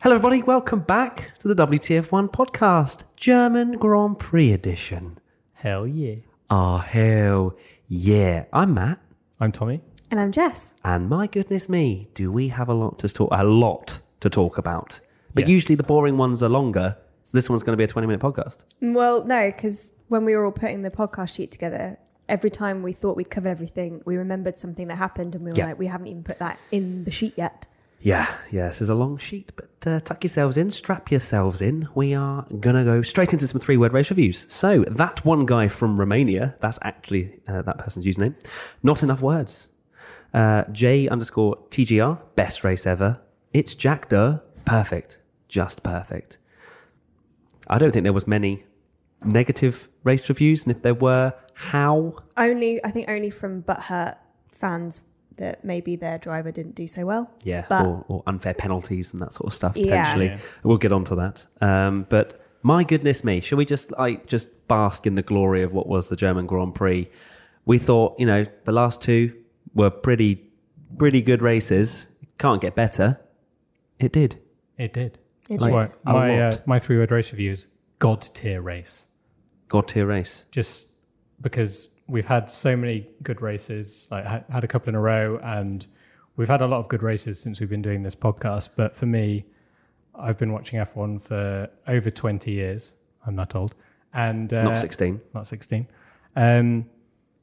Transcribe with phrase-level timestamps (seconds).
[0.00, 0.42] Hello, everybody.
[0.42, 5.18] Welcome back to the WTF1 podcast, German Grand Prix edition.
[5.54, 6.16] Hell yeah.
[6.48, 7.56] Ah, hell
[7.86, 8.44] yeah.
[8.52, 9.00] I'm Matt,
[9.38, 9.82] I'm Tommy.
[10.10, 10.74] And I'm Jess.
[10.84, 14.58] and my goodness me, do we have a lot to talk a lot to talk
[14.58, 15.00] about.
[15.34, 15.54] But Yeah.
[15.54, 18.20] usually the boring ones are longer, so this one's going to be a 20 minute
[18.20, 18.64] podcast.
[18.80, 21.98] Well, no, because when we were all putting the podcast sheet together,
[22.28, 25.56] every time we thought we'd covered everything, we remembered something that happened and we were
[25.58, 25.66] Yeah.
[25.66, 27.66] like, we haven't even put that in the sheet yet.
[28.02, 31.86] Yeah, yeah, this is a long sheet, but uh, tuck yourselves in, strap yourselves in.
[31.94, 34.50] We are going to go straight into some three word race reviews.
[34.50, 38.34] So, that one guy from Romania, that's actually uh, that person's username.
[38.82, 39.68] Not enough words.
[40.32, 43.20] Uh, J underscore TGR, best race ever.
[43.52, 46.38] It's Jack Durr, perfect, just perfect.
[47.68, 48.64] I don't think there was many
[49.22, 52.14] negative race reviews, and if there were, how?
[52.38, 54.16] Only, I think only from butthurt
[54.52, 55.02] fans
[55.40, 57.30] that maybe their driver didn't do so well.
[57.42, 60.26] Yeah, But- or, or unfair penalties and that sort of stuff potentially.
[60.26, 60.38] Yeah.
[60.62, 61.46] We'll get onto that.
[61.60, 65.72] Um, but my goodness me, shall we just like just bask in the glory of
[65.72, 67.08] what was the German Grand Prix?
[67.64, 69.32] We thought, you know, the last two
[69.74, 70.46] were pretty
[70.98, 72.06] pretty good races.
[72.38, 73.20] Can't get better.
[73.98, 74.38] It did.
[74.78, 75.18] It did.
[75.50, 75.72] It That's did.
[75.72, 77.66] why my, uh, my three word race review is
[77.98, 79.06] God tier race.
[79.68, 80.44] God tier race.
[80.50, 80.88] Just
[81.40, 85.86] because we've had so many good races, like had a couple in a row, and
[86.36, 88.70] we've had a lot of good races since we've been doing this podcast.
[88.76, 89.46] But for me,
[90.14, 92.94] I've been watching F1 for over 20 years.
[93.26, 93.74] I'm not old.
[94.12, 95.20] And uh, Not 16.
[95.34, 95.86] not 16.
[96.36, 96.86] Um,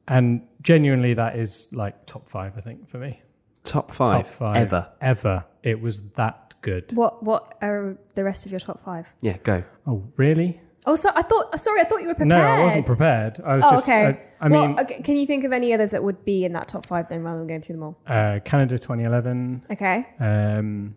[0.07, 3.21] and genuinely, that is like top five, I think, for me.
[3.63, 4.89] Top five, top five ever.
[5.01, 5.45] Ever.
[5.63, 6.91] It was that good.
[6.93, 9.13] What What are the rest of your top five?
[9.21, 9.63] Yeah, go.
[9.85, 10.61] Oh, really?
[10.87, 11.59] Oh, so I thought.
[11.59, 12.29] Sorry, I thought you were prepared.
[12.29, 13.39] No, I wasn't prepared.
[13.45, 13.83] I was Oh, just.
[13.83, 14.05] okay.
[14.39, 16.53] I, I well, mean, okay, can you think of any others that would be in
[16.53, 17.97] that top five then, rather than going through them all?
[18.07, 20.07] uh, Canada 2011, Okay.
[20.19, 20.95] um,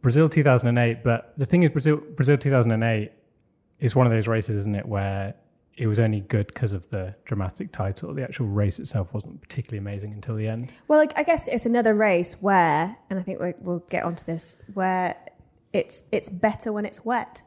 [0.00, 1.02] Brazil 2008.
[1.02, 3.12] But the thing is, Brazil Brazil 2008
[3.80, 5.34] is one of those races, isn't it, where
[5.76, 8.12] it was only good because of the dramatic title.
[8.14, 10.70] The actual race itself wasn't particularly amazing until the end.
[10.88, 14.24] Well, like, I guess it's another race where, and I think we, we'll get onto
[14.24, 15.16] this, where
[15.72, 17.42] it's it's better when it's wet.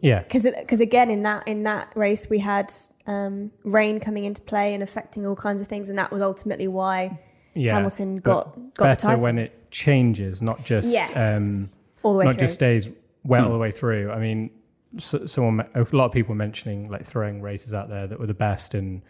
[0.00, 2.72] Yeah, because because again in that in that race we had
[3.06, 6.68] um, rain coming into play and affecting all kinds of things, and that was ultimately
[6.68, 7.18] why
[7.54, 7.74] yeah.
[7.74, 9.24] Hamilton but got got the better title.
[9.24, 12.40] when it changes, not just yes, um, all the way not through.
[12.40, 12.88] just stays
[13.24, 14.10] wet all the way through.
[14.12, 14.50] I mean,
[14.98, 18.34] so, someone, a lot of people mentioning like throwing races out there that were the
[18.34, 19.02] best, and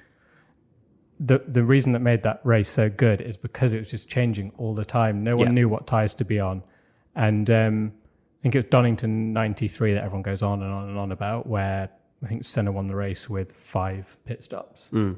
[1.21, 4.53] the the reason that made that race so good is because it was just changing
[4.57, 5.23] all the time.
[5.23, 5.53] No one Yeah.
[5.53, 6.63] knew what tires to be on,
[7.15, 8.04] and um, I
[8.45, 11.89] think it was Donington '93 that everyone goes on and on and on about, where
[12.23, 14.91] I think Senna won the race with five pit stops.
[14.93, 15.17] Mm.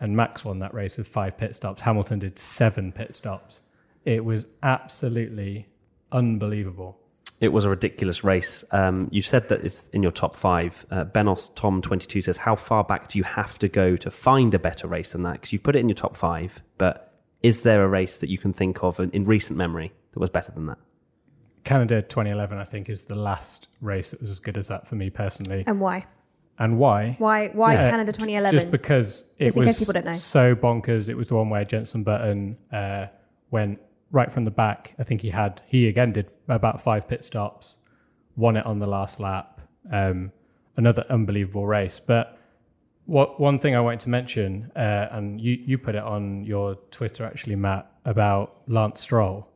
[0.00, 1.82] And Max won that race with five pit stops.
[1.82, 3.60] Hamilton did seven pit stops.
[4.06, 5.68] It was absolutely
[6.10, 6.98] unbelievable.
[7.38, 8.64] It was a ridiculous race.
[8.70, 10.86] Um, you said that it's in your top five.
[10.90, 14.10] Uh, Benos Tom twenty two says, "How far back do you have to go to
[14.10, 17.12] find a better race than that?" Because you've put it in your top five, but
[17.42, 20.30] is there a race that you can think of in, in recent memory that was
[20.30, 20.78] better than that?
[21.64, 24.94] Canada 2011, I think, is the last race that was as good as that for
[24.96, 25.64] me personally.
[25.66, 26.06] and why
[26.58, 27.16] And why?
[27.18, 27.90] why why Yeah.
[27.90, 28.70] Canada Just 2011?
[28.70, 30.12] because it Just in was case people don't know.
[30.14, 31.08] so bonkers.
[31.08, 33.06] It was the one where Jensen Button uh,
[33.50, 33.80] went
[34.10, 34.94] right from the back.
[34.98, 37.76] I think he had, he again did about five pit stops,
[38.36, 39.60] won it on the last lap.
[39.90, 40.32] Um,
[40.76, 41.98] another unbelievable race.
[42.00, 42.38] But
[43.06, 46.76] what one thing I wanted to mention, uh, and you, you put it on your
[46.90, 49.48] Twitter actually, Matt, about Lance Stroll.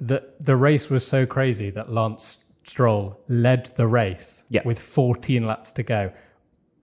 [0.00, 4.62] The, the race was so crazy that Lance Stroll led the race Yeah.
[4.64, 6.12] with 14 laps to go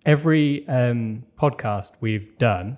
[0.06, 2.78] every um, podcast we've done,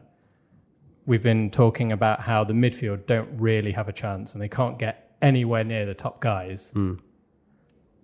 [1.05, 4.79] we've been talking about how the midfield don't really have a chance and they can't
[4.79, 6.71] get anywhere near the top guys.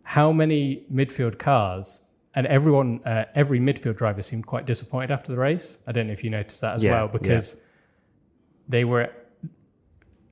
[0.04, 2.06] How many midfield cars
[2.36, 5.80] and everyone, uh, every midfield driver seemed quite disappointed after the race.
[5.88, 7.64] I don't know if you noticed that as Yeah, well because
[8.68, 9.10] they were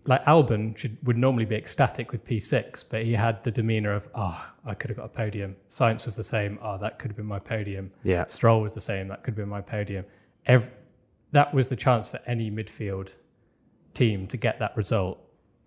[0.06, 4.10] like Albon should would normally be ecstatic with P6, but he had the demeanor of,
[4.16, 5.56] oh, I could have got a podium.
[5.70, 6.58] Sainz was the same.
[6.62, 7.92] Oh, that could have been my podium.
[8.03, 8.26] Yeah.
[8.26, 9.08] Stroll was the same.
[9.09, 10.06] That could have been my podium.
[10.48, 10.72] Ev-
[11.34, 13.14] that was the chance for any midfield
[13.94, 15.20] team to get that result.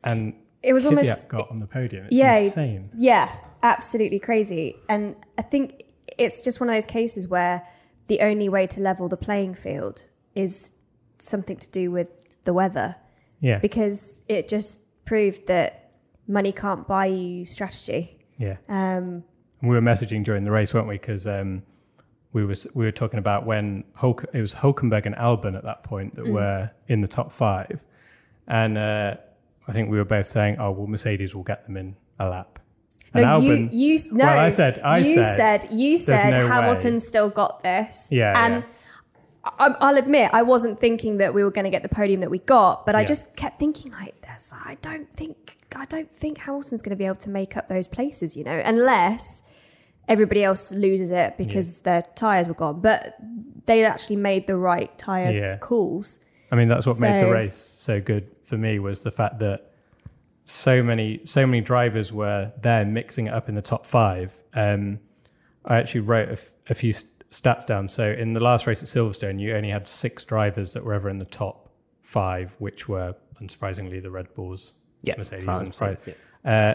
[0.02, 2.06] And It was Kvyat almost got on the podium.
[2.06, 2.90] It's yeah, insane.
[2.96, 3.30] Yeah,
[3.62, 4.76] absolutely crazy.
[4.88, 5.84] And I think
[6.18, 7.66] it's just one of those cases where
[8.08, 10.74] the only way to level the playing field is
[11.18, 12.10] something to do with
[12.42, 12.96] the weather
[13.44, 13.58] Yeah.
[13.58, 15.90] because it just proved that
[16.26, 18.18] money can't buy you strategy.
[18.38, 18.56] Yeah.
[18.68, 19.22] Um,
[19.60, 20.94] And we were messaging during the race, weren't we?
[20.96, 21.62] Because um,
[22.32, 25.84] we was we were talking about when Hulk, it was Hulkenberg and Albon at that
[25.84, 27.84] point that were in the top five,
[28.48, 29.14] and uh,
[29.68, 32.58] I think we were both saying, "Oh, well, Mercedes will get them in a lap."
[33.14, 34.24] And No, Albon, you, you, no.
[34.26, 36.98] Well, I said- I said you said, said, you said no Hamilton way.
[36.98, 38.08] still got this.
[38.10, 38.64] Yeah, and I,
[39.58, 42.38] I'll admit I wasn't thinking that we were going to get the podium that we
[42.38, 43.06] got, but I Yeah.
[43.06, 44.52] just kept thinking like this.
[44.64, 47.88] I don't think I don't think Hamilton's going to be able to make up those
[47.88, 49.42] places, you know, unless
[50.08, 52.80] everybody else loses it because their tires were gone.
[52.80, 53.16] But
[53.66, 55.56] they actually made the right tire Yeah.
[55.56, 56.20] calls.
[56.52, 59.72] I mean, that's what made the race so good for me was the fact that
[60.46, 64.42] so many so many drivers were there mixing it up in the top five.
[64.54, 65.00] Um,
[65.64, 67.88] I actually wrote a, f- a few st- stats down.
[67.88, 71.08] So in the last race at Silverstone, you only had six drivers that were ever
[71.10, 71.70] in the top
[72.02, 75.94] five, which were unsurprisingly the Red Bulls, Yeah, Mercedes, and Ferrari.
[75.94, 76.14] Mercedes,
[76.44, 76.74] Uh,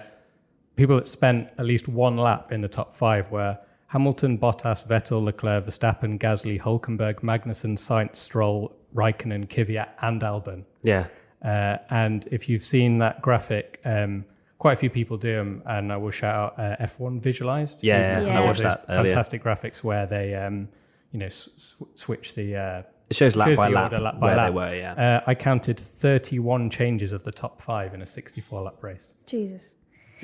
[0.75, 3.57] people that spent at least one lap in the top five were
[3.87, 10.65] Hamilton, Bottas, Vettel, Leclerc, Verstappen, Gasly, Hulkenberg, Magnussen, Sainz, Stroll, Raikkonen, Kvyat, and Albon.
[10.83, 11.07] Yeah.
[11.43, 14.25] Uh, and if you've seen that graphic, um,
[14.59, 17.83] quite a few people do them, and I will shout out uh, F1 Visualized.
[17.83, 19.11] Yeah, who yeah, I watched those that earlier.
[19.11, 20.67] Fantastic graphics where they, um,
[21.11, 22.55] you know, s- s- switch the.
[22.55, 24.47] Uh, It shows lap shows by lap, order lap by where lap.
[24.51, 24.93] they were, yeah.
[25.25, 29.13] uh, I counted 31 changes of the top five in a 64 lap race.
[29.25, 29.75] Jesus.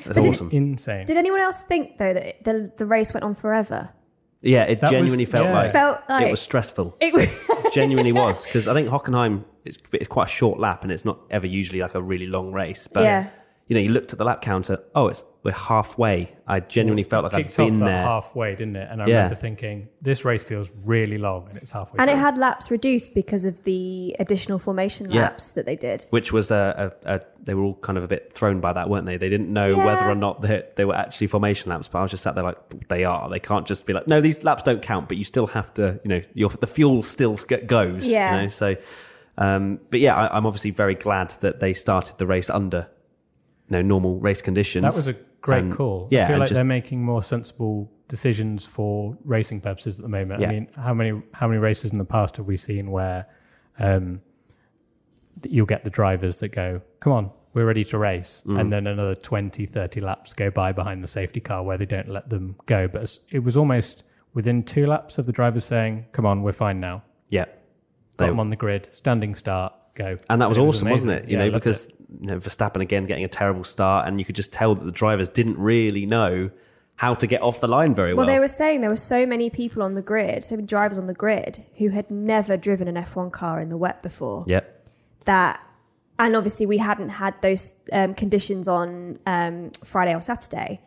[0.04, 1.06] That's but did- Insane.
[1.06, 3.90] Did anyone else think though that the the race went on forever?
[4.42, 5.54] yeah, it That was- genuinely felt yeah.
[5.54, 6.98] like Felt like it was stressful.
[7.00, 7.30] it was.
[7.74, 11.20] genuinely was because I think Hockenheim it's, it's quite a short lap and it's not
[11.32, 12.88] ever usually like a really long race.
[12.88, 13.30] But Yeah.
[13.68, 14.84] You know, you looked at the lap counter.
[14.94, 16.36] Oh, it's we're halfway.
[16.48, 18.02] I genuinely felt like I'd kicked off been there.
[18.04, 18.88] halfway, didn't it?
[18.92, 19.16] And I Yeah.
[19.16, 22.00] remember thinking, this race feels really long, and it's halfway.
[22.00, 25.22] And it had laps reduced because of the additional formation Yeah.
[25.24, 26.06] laps that they did.
[26.10, 28.90] Which was a, a, a they were all kind of a bit thrown by that,
[28.90, 29.18] weren't they?
[29.18, 29.86] They didn't know Yeah.
[29.86, 31.88] whether or not they, they were actually formation laps.
[31.88, 33.30] But I was just sat there like, they are.
[33.30, 35.08] They can't just be like, no, these laps don't count.
[35.08, 37.36] But you still have to, you know, your the fuel still
[37.68, 38.08] goes.
[38.08, 38.36] Yeah.
[38.36, 38.50] You know?
[38.50, 38.76] So,
[39.38, 42.88] um, but yeah, I, I'm obviously very glad that they started the race under,
[43.70, 44.84] you know, normal race conditions.
[44.84, 46.08] That was a great call.
[46.12, 50.10] Yeah, I feel like just- they're making more sensible decisions for racing purposes at the
[50.10, 50.40] moment.
[50.42, 50.50] Yeah.
[50.50, 53.26] I mean, how many how many races in the past have we seen where
[53.80, 54.22] um,
[55.44, 58.60] you'll get the drivers that go, "Come on, we're ready to race," Mm.
[58.62, 62.08] and then another 20, 30 laps go by behind the safety car where they don't
[62.10, 62.88] let them go.
[62.88, 64.04] But it was almost
[64.34, 67.46] within two laps of the drivers saying, "Come on, we're fine now." yeah.
[68.18, 70.18] Got They- them on the grid, standing start, go.
[70.30, 71.30] And that was it awesome, wasn't it?
[71.30, 74.26] You Yeah, know, loved because you know Verstappen again getting a terrible start, and you
[74.26, 76.52] could just tell that the drivers didn't really know
[76.98, 78.26] how to get off the line very well.
[78.26, 80.98] Well, they were saying there were so many people on the grid, so many drivers
[80.98, 84.46] on the grid who had never driven an F1 car in the wet before.
[84.48, 84.62] yeah,
[85.26, 85.60] That,
[86.18, 90.80] and obviously we hadn't had those um, conditions on um, Friday or Saturday,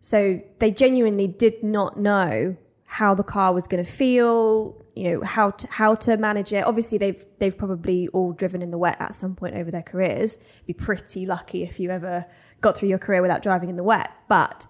[0.00, 2.56] so they genuinely did not know
[2.86, 4.76] how the car was going to feel.
[4.96, 6.64] You know how to how to manage it.
[6.64, 10.38] Obviously, they've they've probably all driven in the wet at some point over their careers.
[10.66, 12.24] Be pretty lucky if you ever
[12.60, 14.66] got through your career without driving in the wet, but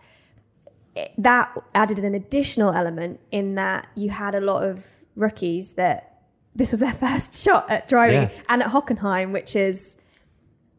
[1.19, 4.85] that added an additional element in that you had a lot of
[5.17, 6.21] rookies that
[6.55, 8.43] this was their first shot at driving Yeah.
[8.49, 10.01] and at Hockenheim, which is,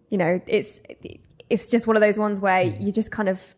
[0.10, 0.80] you know, it's
[1.50, 3.54] it's just one of those ones where you just kind of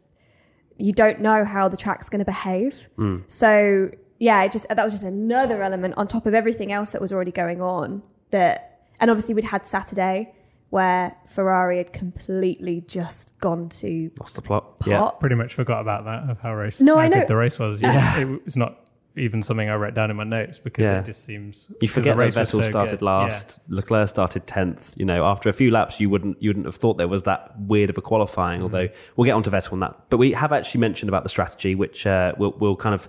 [0.77, 2.89] you don't know how the track's going to behave.
[2.97, 3.23] Mm.
[3.31, 7.01] So yeah, it just that was just another element on top of everything else that
[7.01, 8.01] was already going on.
[8.31, 10.33] That and obviously we'd had Saturday
[10.69, 14.77] where Ferrari had completely just gone to lost the plot.
[14.79, 14.87] pops.
[14.87, 16.81] Yeah, pretty much forgot about that of how race.
[16.81, 17.19] No, how I know.
[17.19, 17.81] good the race was.
[17.81, 18.77] Yeah, it was not
[19.15, 20.99] even something I wrote down in my notes because Yeah.
[20.99, 23.05] it just seems You forget the that race was Vettel so started good.
[23.05, 24.93] last, Leclerc started tenth.
[24.97, 27.53] You know, after a few laps, you wouldn't you wouldn't have thought there was that
[27.59, 28.61] weird of a qualifying.
[28.61, 31.75] Although we'll get onto Vettel on that, but we have actually mentioned about the strategy,
[31.75, 33.07] which uh, we'll we'll kind of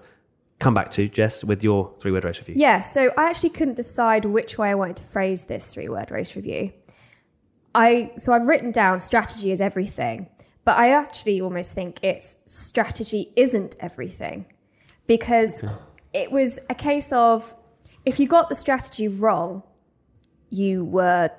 [0.58, 2.54] come back to, Jess, with your three word race review.
[2.56, 6.10] Yeah, so I actually couldn't decide which way I wanted to phrase this three word
[6.10, 6.72] race review.
[7.74, 10.28] I so I've written down strategy is everything,
[10.64, 14.46] but I actually almost think it's strategy isn't everything
[15.06, 15.64] because
[16.12, 17.54] it was a case of
[18.04, 19.62] if you got the strategy wrong,
[20.50, 21.30] you were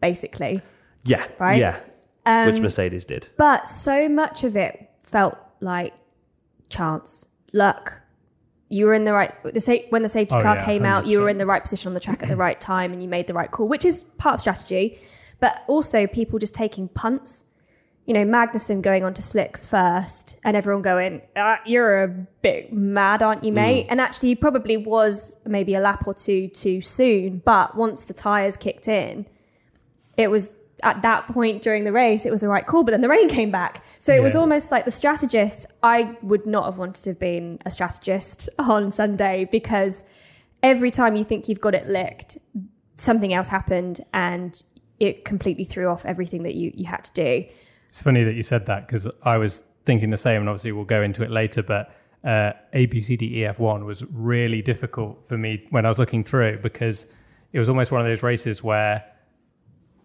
[0.00, 0.62] basically.
[1.04, 1.58] Yeah, Right?
[1.58, 1.80] yeah,
[2.24, 3.28] Um, which Mercedes did.
[3.36, 5.92] But so much of it felt like
[6.70, 8.02] chance, luck.
[8.68, 11.06] You were in the right the sa- when the safety Oh, car yeah, came out.
[11.06, 11.30] You were 100%.
[11.30, 13.34] in the right position on the track at the right time, and you made the
[13.34, 14.98] right call, which is part of strategy.
[15.40, 17.52] But also people just taking punts.
[18.06, 22.72] You know, Magnussen going on to slicks first, and everyone going, ah, "You're a bit
[22.72, 26.80] mad, aren't you, mate?" And actually, he probably was maybe a lap or two too
[26.82, 27.40] soon.
[27.44, 29.24] But once the tires kicked in,
[30.16, 33.00] it was at that point during the race, it was the right call, but then
[33.00, 33.84] the rain came back.
[33.98, 35.66] So it was almost like the strategist.
[35.82, 40.08] I would not have wanted to have been a strategist on Sunday because
[40.62, 42.38] every time you think you've got it licked,
[42.96, 44.62] something else happened and
[45.00, 47.44] it completely threw off everything that you, you had to do.
[47.88, 50.84] It's funny that you said that because I was thinking the same, and obviously we'll
[50.84, 51.62] go into it later.
[51.62, 55.84] But uh, A B C D E F one was really difficult for me when
[55.84, 57.12] I was looking through because
[57.52, 59.04] it was almost one of those races where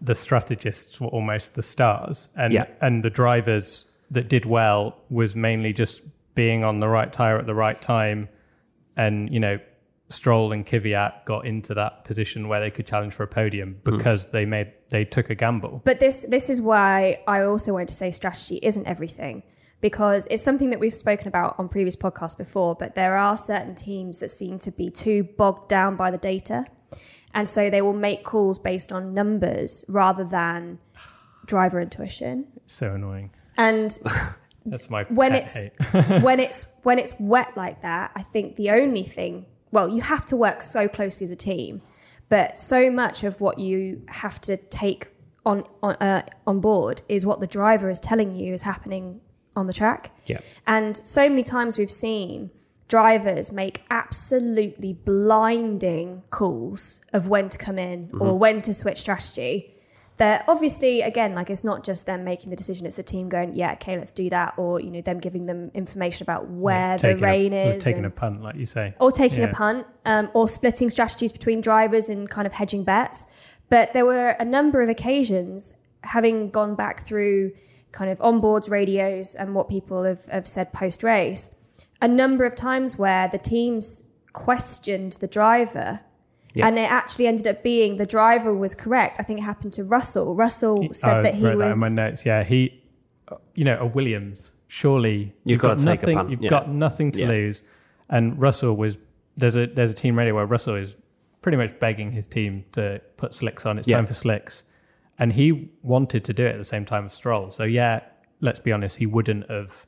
[0.00, 2.66] the strategists were almost the stars, and Yeah.
[2.80, 6.02] and the drivers that did well was mainly just
[6.34, 8.28] being on the right tire at the right time,
[8.96, 9.58] and you know.
[10.12, 13.96] Stroll and Kvyat got into that position where they could challenge for a podium hmm.
[13.96, 15.82] because they made they took a gamble.
[15.84, 19.44] But this this is why I also want to say strategy isn't everything
[19.80, 22.74] because it's something that we've spoken about on previous podcasts before.
[22.74, 26.66] But there are certain teams that seem to be too bogged down by the data,
[27.34, 30.78] and so they will make calls based on numbers rather than
[31.46, 32.46] driver intuition.
[32.66, 33.30] So annoying.
[33.56, 33.90] And
[34.66, 35.68] That's my when it's
[36.22, 40.26] when it's when it's wet like that, I think the only thing well, you have
[40.26, 41.80] to work so closely as a team,
[42.28, 45.08] but so much of what you have to take
[45.46, 49.20] on on uh, on board is what the driver is telling you is happening
[49.56, 50.10] on the track.
[50.26, 50.40] Yeah.
[50.66, 52.50] And so many times we've seen
[52.90, 58.22] drivers make absolutely blinding calls of when to come in Mm-hmm.
[58.22, 59.74] or when to switch strategy.
[60.16, 63.54] That obviously, again, like it's not just them making the decision; it's the team going,
[63.54, 67.02] "Yeah, okay, let's do that," or you know, them giving them information about where the
[67.14, 68.92] Taking a- rain or is, taking and- a punt, like you say.
[69.00, 69.50] or taking Yeah.
[69.50, 73.18] a punt, um, or splitting strategies between drivers and kind of hedging bets.
[73.70, 77.52] But there were a number of occasions, having gone back through
[77.92, 81.42] kind of onboards, radios, and what people have, have said post race,
[82.02, 86.00] a number of times where the teams questioned the driver.
[86.54, 86.66] Yeah.
[86.66, 89.18] And it actually ended up being the driver was correct.
[89.20, 90.34] I think it happened to Russell.
[90.34, 91.80] Russell said I that he wrote was.
[91.80, 92.26] that in my notes.
[92.26, 92.82] Yeah, he,
[93.54, 94.52] you know, a Williams.
[94.66, 96.30] Surely You've got gotta take a nothing.
[96.30, 96.50] You've yeah.
[96.50, 97.28] got nothing to Yeah.
[97.28, 97.62] lose.
[98.08, 98.98] And Russell was
[99.36, 100.96] there's a there's a team radio where Russell is
[101.42, 103.78] pretty much begging his team to put slicks on.
[103.78, 103.96] It's Yeah.
[103.96, 104.64] time for slicks,
[105.18, 107.50] and he wanted to do it at the same time as Stroll.
[107.50, 108.00] So yeah,
[108.40, 109.86] let's be honest, he wouldn't have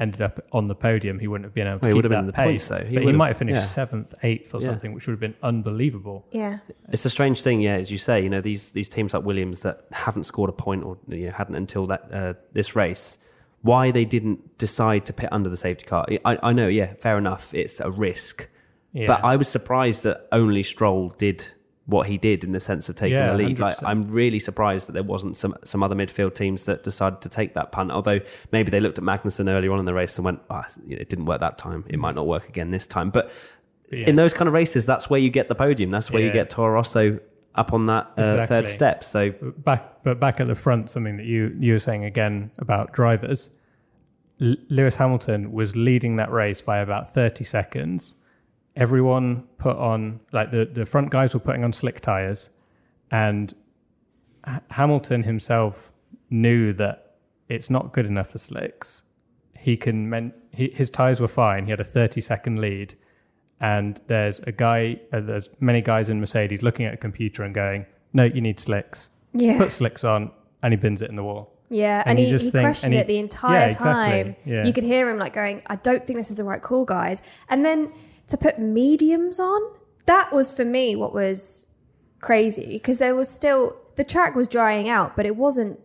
[0.00, 1.18] ended up on the podium.
[1.18, 2.32] He wouldn't have been able to Well, he keep would have that been in the
[2.32, 2.68] pace.
[2.68, 2.90] points, though.
[2.90, 3.66] He but he might have- have finished yeah.
[3.66, 4.66] seventh, eighth, or Yeah.
[4.68, 6.26] something, which would have been unbelievable.
[6.32, 6.58] yeah.
[6.90, 8.20] It's a strange thing, yeah, as you say.
[8.22, 11.32] You know, these these teams like Williams that haven't scored a point or you know,
[11.32, 13.18] hadn't until that uh, this race.
[13.62, 16.06] Why they didn't decide to pit under the safety car?
[16.24, 17.52] I, I know, yeah, fair enough.
[17.52, 18.48] It's a risk,
[18.94, 19.04] Yeah.
[19.06, 21.46] but I was surprised that only Stroll did
[21.86, 23.58] what he did in the sense of taking Yeah, the lead.
[23.58, 23.82] Like, 100%.
[23.88, 27.54] I'm really surprised that there wasn't some some other midfield teams that decided to take
[27.54, 27.90] that punt.
[27.90, 28.20] Although
[28.52, 31.24] maybe they looked at Magnussen earlier on in the race and went, oh, it didn't
[31.24, 31.84] work that time.
[31.88, 33.10] It might not work again this time.
[33.10, 33.32] But
[33.90, 34.08] Yeah.
[34.08, 35.90] in those kind of races, that's where you get the podium.
[35.90, 37.18] That's where you get Toro Rosso
[37.56, 38.46] up on that uh, Exactly.
[38.46, 39.02] third step.
[39.04, 42.92] So back but back at the front something that you you were saying again about
[42.92, 43.50] drivers
[44.40, 48.14] L- Lewis Hamilton was leading that race by about 30 seconds
[48.80, 52.48] everyone put on like the the front guys were putting on slick tires
[53.10, 53.52] and
[54.48, 55.92] H- Hamilton himself
[56.30, 57.16] knew that
[57.48, 59.02] it's not good enough for slicks
[59.58, 62.94] he can men- he, his tires were fine he had a 30 second lead
[63.60, 67.54] and there's a guy uh, there's many guys in mercedes looking at a computer and
[67.54, 67.84] going
[68.14, 69.58] no you need slicks Yeah.
[69.58, 70.30] put slicks on
[70.62, 72.94] and he bins it in the wall Yeah, And and, he, just he think- questioned
[72.94, 74.22] and he- it the entire Yeah, exactly.
[74.24, 74.36] time.
[74.44, 74.64] Yeah.
[74.66, 77.22] You could hear him like going, "I don't think this is the right call, guys."
[77.48, 77.80] And then
[78.30, 79.60] to put mediums on,
[80.06, 81.66] that was for me what was
[82.20, 85.78] crazy because there was still the track was drying out, but it wasn't.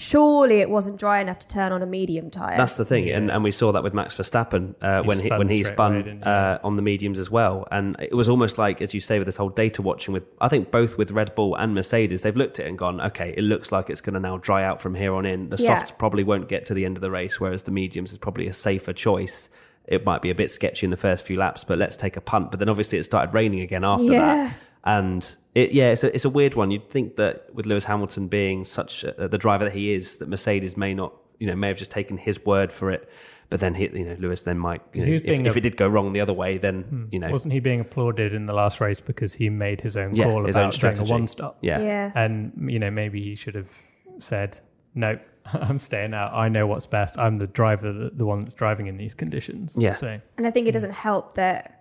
[0.00, 2.56] Surely it wasn't dry enough to turn on a medium tire.
[2.56, 5.26] that's the thing, and, and we saw that with Max Verstappen uh, He when he
[5.26, 8.58] spun when he spun away, uh, on the mediums as well, and it was almost
[8.58, 10.14] like, as you say, with this whole data watching.
[10.14, 13.00] With I think both with Red Bull and Mercedes, they've looked at it and gone,
[13.00, 15.48] okay, it looks like it's going to now dry out from here on in.
[15.48, 15.74] The Yeah.
[15.74, 18.46] softs probably won't get to the end of the race, whereas the mediums is probably
[18.46, 19.50] a safer choice.
[19.88, 22.20] It might be a bit sketchy in the first few laps, but let's take a
[22.20, 22.50] punt.
[22.50, 24.20] But then obviously it started raining again after Yeah.
[24.20, 24.58] that.
[24.84, 26.70] And it, yeah, it's a, it's a weird one.
[26.70, 30.28] You'd think that with Lewis Hamilton being such a, the driver that he is, that
[30.28, 33.08] Mercedes may not, you know, may have just taken his word for it.
[33.50, 35.56] But then, he, you know, Lewis then might, you He know, was if, being if
[35.56, 37.04] it did go wrong the other way, then hmm.
[37.10, 40.14] you know, wasn't he being applauded in the last race because he made his own
[40.14, 42.12] Yeah, call his own about doing a one stop yeah, yeah.
[42.14, 43.72] and you know maybe he should have
[44.18, 44.58] said
[44.94, 45.18] no
[45.68, 48.86] i'm staying out i know what's best i'm the driver the, the one that's driving
[48.86, 49.94] in these conditions Yeah.
[49.94, 51.74] so And I think it doesn't help that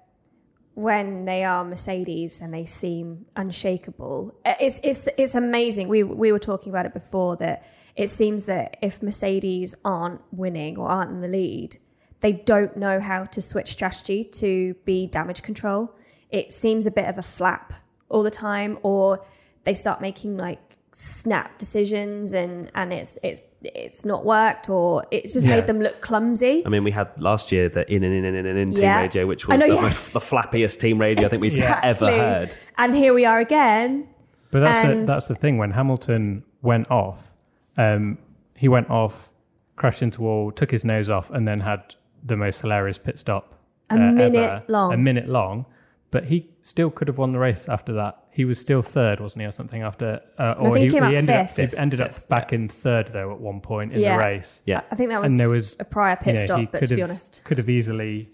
[0.73, 5.87] when they are Mercedes and they seem unshakable, uh, it's it's it's amazing.
[5.87, 10.77] We we were talking about it before that it seems that if Mercedes aren't winning
[10.77, 11.77] or aren't in the lead,
[12.21, 15.95] they don't know how to switch strategy to be damage control.
[16.29, 17.73] It seems a bit of a flap
[18.09, 19.25] all the time, or
[19.63, 20.59] they start making like
[20.91, 25.55] snap decisions and and it's it's it's not worked or it's just Yeah.
[25.57, 26.63] made them look clumsy.
[26.65, 28.83] I mean, we had last year the in and in and in and in team
[28.83, 29.01] Yeah.
[29.01, 29.81] radio, which was know, the, yeah.
[29.81, 31.89] most, the flappiest team radio I think we've Exactly.
[31.89, 32.55] ever heard.
[32.77, 34.07] And here we are again.
[34.51, 37.33] but that's the, that's the thing when hamilton went off
[37.77, 38.17] um,
[38.55, 39.29] he went off
[39.75, 43.53] crashed into wall, took his nose off, and then had the most hilarious pit stop
[43.91, 44.63] A uh, minute ever.
[44.67, 44.93] long.
[44.93, 45.65] A minute long,
[46.09, 48.17] but he still could have won the race after that.
[48.37, 50.21] He was still third, wasn't he, or something after?
[50.37, 51.59] Uh, I think he came out ended fifth.
[51.59, 54.17] up he ended up back in third though at one point in Yeah.
[54.17, 54.61] the race.
[54.67, 54.81] Yeah.
[54.91, 56.87] I think that was, And there was a prior pit you know, stop, but could
[56.89, 58.25] to be have- honest, could have easily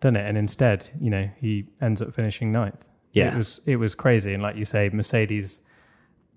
[0.00, 2.86] done it, and instead, you know, he ends up finishing ninth.
[3.12, 3.32] Yeah.
[3.32, 5.62] it was it was crazy, and like you say, Mercedes,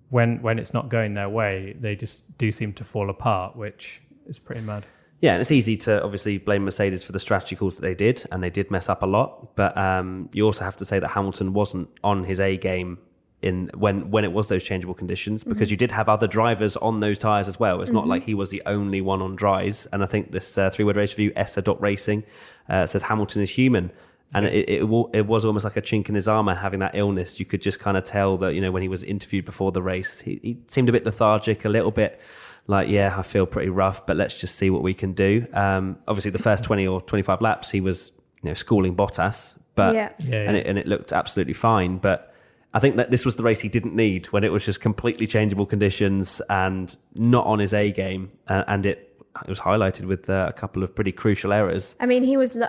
[0.10, 4.02] when when it's not going their way, they just do seem to fall apart, which
[4.28, 4.86] is pretty mad.
[5.20, 8.26] Yeah, and it's easy to obviously blame Mercedes for the strategy calls that they did,
[8.32, 9.56] and they did mess up a lot.
[9.56, 13.00] But um, you also have to say that Hamilton wasn't on his A game
[13.42, 17.00] in when when it was those changeable conditions because you did have other drivers on
[17.00, 17.82] those tires as well.
[17.82, 19.88] It's not like he was the only one on dries.
[19.88, 22.24] And I think this uh, three word race review, Essa dot Racing,
[22.70, 23.92] uh, says Hamilton is human.
[24.34, 27.40] And it, it, it was almost like a chink in his armor having that illness.
[27.40, 29.82] You could just kind of tell that, you know, when he was interviewed before the
[29.82, 32.20] race, he, he seemed a bit lethargic, a little bit
[32.68, 35.48] like, yeah, I feel pretty rough, but let's just see what we can do.
[35.54, 38.12] Um, obviously, the first 20 or 25 laps, he was,
[38.44, 40.12] you know, schooling Bottas, but, Yeah.
[40.20, 40.48] Yeah, yeah.
[40.48, 41.98] And, it, and it looked absolutely fine.
[41.98, 42.34] But
[42.74, 45.28] I think that this was the race he didn't need when it was just completely
[45.28, 48.30] changeable conditions and not on his A game.
[48.48, 51.96] Uh, and it, it was highlighted with uh, a couple of pretty crucial errors.
[52.00, 52.56] I mean, he was.
[52.56, 52.66] Lu-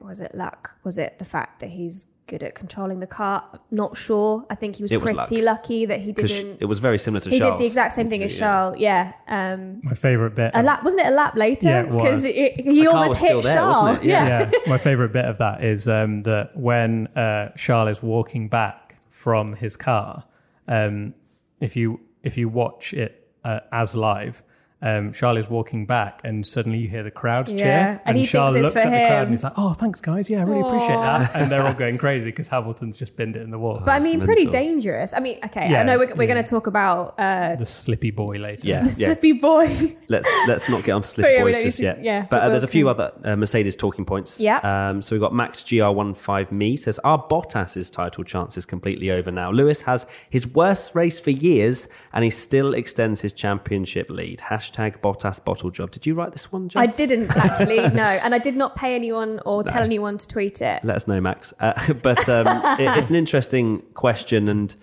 [0.00, 0.76] was it luck?
[0.84, 3.44] Was it the fact that he's good at controlling the car?
[3.70, 4.44] Not sure.
[4.50, 6.58] I think he was was pretty lucky that he didn't.
[6.60, 7.34] it was very similar to Charles.
[7.34, 7.58] He Charles.
[7.58, 8.78] did the exact same thing as Charles.
[8.78, 9.12] Yeah.
[9.28, 10.52] Um, My favorite bit.
[10.54, 11.68] a lap wasn't it a lap later?
[11.68, 11.82] Yeah.
[11.84, 13.76] Because he The car almost hit there, Charles.
[13.78, 14.08] wasn't it?
[14.08, 14.26] Yeah.
[14.50, 18.96] yeah, my favorite bit of that is um, that when uh, Charles is walking back
[19.08, 20.24] from his car,
[20.68, 21.14] um,
[21.60, 24.42] if you if you watch it uh, as live,
[24.84, 28.26] um, Charles is walking back, and suddenly you hear the crowd Yeah, cheer, and he
[28.26, 30.28] Charles thinks it's looks for at the crowd and he's like, "Oh, thanks, guys!
[30.28, 33.42] Yeah, I really appreciate that." And they're all going crazy because Hamilton's just binned it
[33.42, 33.80] in the wall.
[33.84, 35.14] But I mean, pretty dangerous.
[35.14, 36.34] I mean, okay, I know we're, we're yeah.
[36.34, 38.68] going to talk about uh, the slippy boy later.
[38.68, 39.06] Yeah, the yeah.
[39.06, 39.96] slippy boy.
[40.08, 42.04] let's let's not get onto But Slippery yeah, Boys just to- yet.
[42.04, 44.38] yeah, but but uh, there's a few other uh, Mercedes talking points.
[44.38, 44.58] Yeah.
[44.58, 49.50] Um, so we've got Max GR15 Me says, our Bottas's title chances completely over now?
[49.50, 54.40] Lewis has his worst race for years and he still extends his championship lead.
[54.40, 55.90] Hashtag Bottas bottle job.
[55.90, 56.80] Did you write this one, Jess?
[56.80, 58.02] I didn't actually, no.
[58.02, 60.84] And I did not pay anyone or tell anyone to tweet it.
[60.84, 61.54] Let us know, Max.
[61.60, 62.46] Uh, but um,
[62.78, 64.74] it, it's an interesting question, and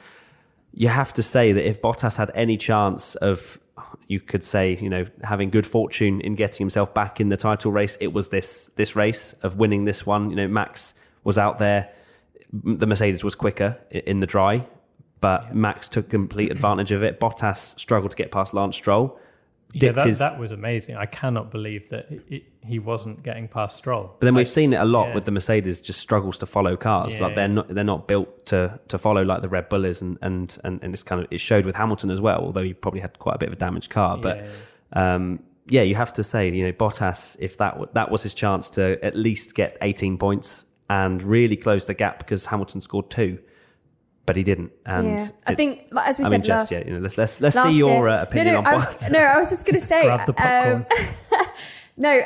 [0.74, 3.60] you have to say that if Bottas had any chance of,
[4.08, 7.72] you could say, you know, having good fortune in getting himself back in the title
[7.72, 10.30] race, it was this this race of winning this one.
[10.30, 11.92] You know, Max was out there.
[12.52, 14.66] The Mercedes was quicker in the dry,
[15.22, 17.20] but Max took complete advantage of it.
[17.20, 19.20] Bottas struggled to get past Lance Stroll.
[19.74, 20.98] Yeah, that, his, that was amazing.
[20.98, 24.16] I cannot believe that it, it, he wasn't getting past Stroll.
[24.20, 25.14] But then we've seen it a lot yeah.
[25.16, 27.16] with the Mercedes just struggles to follow cars.
[27.16, 27.26] Yeah.
[27.26, 30.18] Like they're not they're not built to to follow like the Red Bull is and
[30.22, 33.02] and and, and it's kind of it showed with Hamilton as well, although he probably
[33.02, 34.18] had quite a bit of a damaged car.
[34.18, 34.46] But
[34.94, 35.16] Yeah.
[35.16, 38.34] um yeah, you have to say, you know, Bottas, if that w- that was his
[38.34, 43.10] chance to at least get 18 points and really close the gap because Hamilton scored
[43.10, 43.40] two,
[44.32, 44.72] but he didn't.
[44.86, 45.28] And yeah.
[45.46, 47.42] I think, like, as we I said mean, just last, yeah, you know, let's let's
[47.42, 49.80] let's see your uh, opinion no, no, on I was, no, I was just going
[49.80, 50.86] to say, Grab the popcorn.
[51.38, 51.46] um,
[51.98, 52.22] no,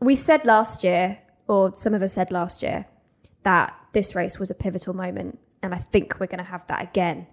[0.00, 2.86] we said last year, or some of us said last year,
[3.42, 5.38] that this race was a pivotal moment.
[5.62, 7.26] And I think we're going to have that again.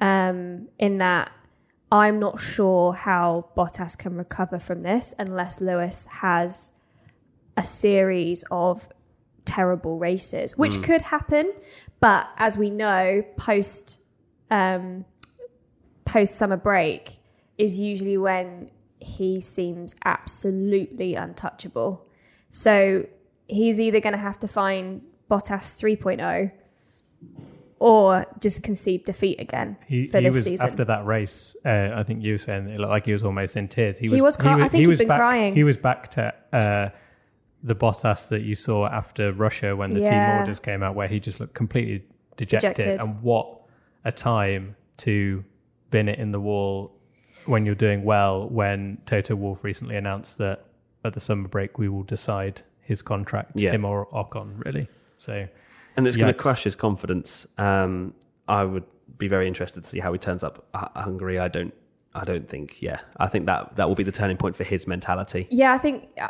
[0.00, 1.32] Um, in that
[1.90, 6.78] I'm not sure how Bottas can recover from this unless Lewis has
[7.56, 8.88] a series of
[9.44, 11.52] terrible races, which could happen.
[12.00, 14.00] But as we know, post
[14.50, 15.04] um,
[16.04, 17.10] post summer break
[17.58, 22.06] is usually when he seems absolutely untouchable.
[22.50, 23.06] So
[23.46, 26.50] he's either going to have to find Bottas 3.0
[27.78, 30.68] or just concede defeat again He, for he this was season.
[30.68, 31.56] after that race.
[31.64, 33.96] Uh, I think you were saying it looked like he was almost in tears.
[33.96, 35.54] He was cry- I think he'd been back, crying.
[35.54, 36.90] He was back to uh,
[37.62, 40.10] the Bottas that you saw after Russia when the Yeah.
[40.30, 42.04] team orders came out, where he just looked completely
[42.36, 42.74] dejected.
[42.76, 43.00] Dejected.
[43.08, 43.46] And what
[44.04, 45.44] a time to
[45.90, 46.92] bin it in the wall
[47.46, 48.48] when you're doing well.
[48.48, 50.64] When Toto Wolff recently announced that
[51.04, 53.72] at the summer break we will decide his contract, Yeah.
[53.72, 54.88] him or Ocon, really.
[55.16, 55.46] So
[55.96, 57.46] and it's going to crush his confidence.
[57.58, 58.14] Um,
[58.48, 58.84] I would
[59.18, 61.38] be very interested to see how he turns up at Hungary.
[61.38, 61.74] I don't,
[62.14, 62.82] I don't think.
[62.82, 65.46] Yeah, I think that that will be the turning point for his mentality.
[65.50, 66.28] Yeah, I think uh,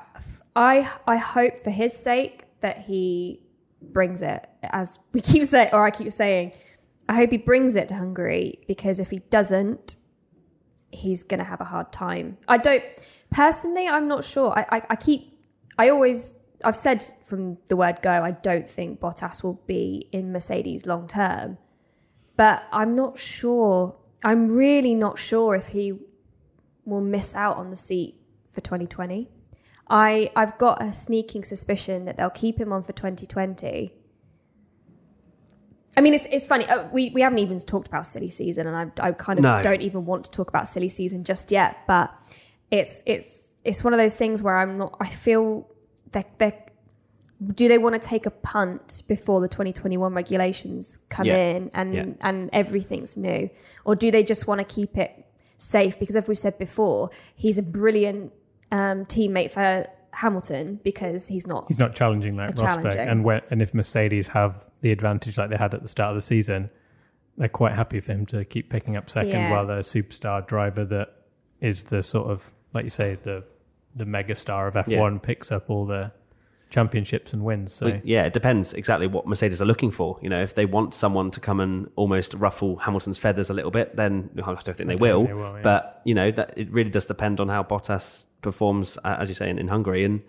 [0.55, 3.41] I I hope for his sake that he
[3.83, 6.53] brings it as we keep saying or I keep saying
[7.09, 9.97] I hope he brings it to Hungary because if he doesn't
[10.93, 12.37] he's going to have a hard time.
[12.49, 12.83] I don't
[13.31, 14.57] personally I'm not sure.
[14.59, 15.39] I, I I keep
[15.79, 20.33] I always I've said from the word go I don't think Bottas will be in
[20.33, 21.59] Mercedes long term.
[22.37, 23.97] But I'm not sure.
[24.23, 25.99] I'm really not sure if he
[26.85, 28.17] will miss out on the seat
[28.51, 29.29] for for 2020.
[29.89, 33.93] I I've got a sneaking suspicion that they'll keep him on for 2020.
[35.97, 36.67] I mean, it's it's funny.
[36.67, 39.63] Uh, we we haven't even talked about silly season, and I I kind of No.
[39.63, 41.79] don't even want to talk about silly season just yet.
[41.87, 42.13] But
[42.71, 44.97] it's it's it's one of those things where I'm not.
[45.01, 45.69] I feel
[46.13, 46.53] that they
[47.55, 51.37] do they want to take a punt before the 2021 regulations come Yeah.
[51.57, 52.05] in and Yeah.
[52.23, 53.49] and everything's new,
[53.85, 55.25] or do they just want to keep it
[55.57, 55.99] safe?
[55.99, 58.33] Because as we've said before, he's a brilliant
[58.73, 63.41] um, teammate for Hamilton because he's not He's not challenging like A Rosberg, and when,
[63.51, 66.71] and if Mercedes have the advantage like they had at the start of the season,
[67.39, 69.51] they're quite happy for him to keep picking up second Yeah.
[69.51, 71.09] while the superstar driver that
[71.61, 73.45] is the sort of like you say the
[73.97, 76.13] the mega star of F1 picks up all the
[76.71, 77.73] championships and wins.
[77.73, 80.19] So Well, yeah, it depends exactly what Mercedes are looking for.
[80.23, 83.71] You know, if they want someone to come and almost ruffle Hamilton's feathers a little
[83.73, 85.27] bit, then I don't think they don't will.
[85.27, 85.63] they will, yeah.
[85.63, 89.35] But you know, that it really does depend on how Bottas performs, uh, as you
[89.35, 90.23] say, in, in Hungary, and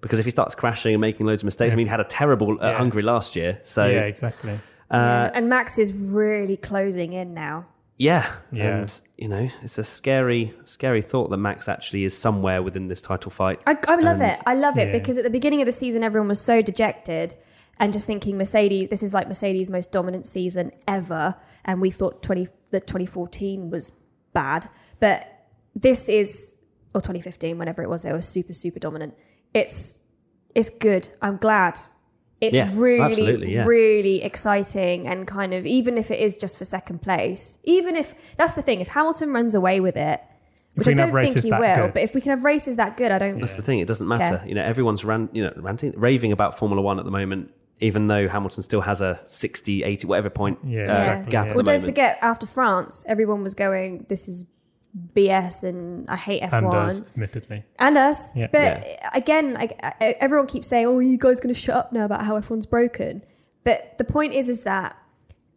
[0.00, 2.04] because if he starts crashing and making loads of mistakes, I mean, he had a
[2.04, 2.78] terrible at Yeah.
[2.78, 3.60] Hungary last year.
[3.62, 4.58] So yeah, exactly.
[4.90, 7.66] uh, and Max is really closing in now.
[8.02, 8.78] Yeah, Yeah.
[8.78, 13.00] and you know, it's a scary, scary thought that Max actually is somewhere within this
[13.00, 13.62] title fight.
[13.66, 14.38] I, I love And- it.
[14.44, 14.92] I love it Yeah.
[14.98, 17.34] because at the beginning of the season, everyone was so dejected
[17.78, 18.88] and just thinking Mercedes.
[18.90, 23.70] This is like Mercedes' most dominant season ever, and we thought twenty that twenty fourteen
[23.70, 23.92] was
[24.32, 24.66] bad,
[24.98, 25.26] but
[25.74, 26.56] this is
[26.94, 29.14] or twenty fifteen, whenever it was, they were super super dominant.
[29.54, 30.02] It's
[30.54, 31.08] it's good.
[31.22, 31.78] I'm glad.
[32.42, 33.64] It's Yeah, really yeah.
[33.66, 38.36] really exciting and kind of even if it is just for second place, even if
[38.36, 40.20] that's the thing, if Hamilton runs away with it.
[40.74, 41.92] Which I don't think he will, good.
[41.94, 43.38] but if we can have races that good, I don't.
[43.38, 44.36] That's the thing; it doesn't matter.
[44.36, 44.48] Okay.
[44.48, 47.50] You know, everyone's ran, you know, ranting, raving about Formula One at the moment,
[47.80, 51.50] even though Hamilton still has a 60, 80, whatever point Yeah, uh, exactly, gap yeah.
[51.50, 51.92] at Well, the don't moment.
[51.92, 54.46] forget, after France, everyone was going, "This is
[55.14, 57.64] BS," and I hate F1 And us, admittedly.
[57.78, 58.36] and us.
[58.36, 58.48] Yeah.
[58.52, 62.24] But again, like everyone keeps saying, "Oh, you guys going to shut up now about
[62.24, 63.24] how F1's broken?"
[63.64, 64.96] But the point is, is that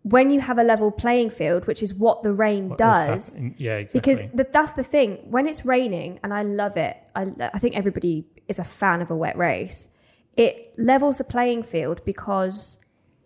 [0.04, 3.78] when you have a level playing field, which is what the rain What does, Yeah,
[3.78, 4.00] exactly.
[4.00, 5.26] because th- that's the thing.
[5.30, 9.10] When it's raining, and I love it, I, I think everybody is a fan of
[9.10, 9.98] a wet race.
[10.38, 12.80] It levels the playing field because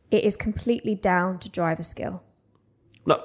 [0.09, 2.23] it is completely down to driver skill.
[3.05, 3.19] No,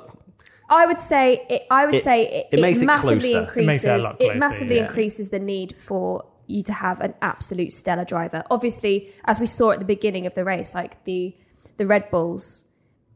[0.71, 3.39] I would say it, I would It- say it, it makes it massively closer.
[3.39, 4.83] It increases makes it closer, massively yeah.
[4.83, 8.43] increases the need for you to have an absolute stellar driver.
[8.51, 11.35] Obviously, as we saw at the beginning of the race, like the
[11.77, 12.69] the Red Bulls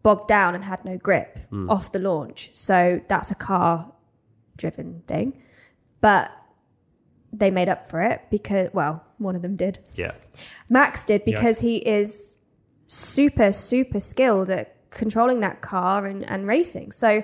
[0.03, 1.69] bogged down and had no grip Hmm.
[1.71, 2.51] off the launch.
[2.55, 3.93] So that's a car
[4.57, 5.41] driven thing.
[6.01, 6.31] But
[7.33, 9.79] they made up for it because well, one of them did.
[9.95, 10.13] yeah,
[10.69, 12.39] Max did because he is
[12.87, 16.93] super, super skilled at controlling that car and, and racing.
[16.93, 17.23] So,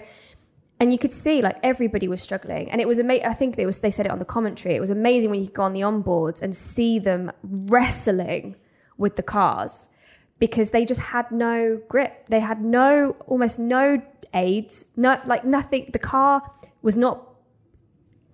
[0.81, 3.27] and you could see like everybody was struggling, and it was amazing.
[3.27, 4.75] I think they was they said it on the commentary.
[4.75, 8.57] It was amazing when you could go on the onboards and see them wrestling
[8.97, 9.95] with the cars
[10.39, 12.27] because they just had no grip.
[12.27, 14.03] They had no almost no
[14.35, 15.91] aids, not like nothing.
[15.93, 16.43] The car
[16.83, 17.31] was not.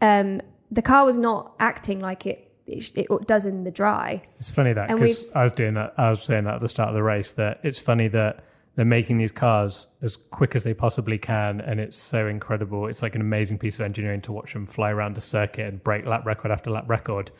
[0.02, 0.40] Um,
[0.70, 4.22] the car was not acting like it it, it does in the dry.
[4.38, 5.94] It's funny that because I was doing that.
[5.96, 8.44] I was saying that at the start of the race that it's funny that
[8.76, 12.86] they're making these cars as quick as they possibly can, and it's so incredible.
[12.86, 15.82] It's like an amazing piece of engineering to watch them fly around the circuit and
[15.82, 17.30] break lap record after lap record.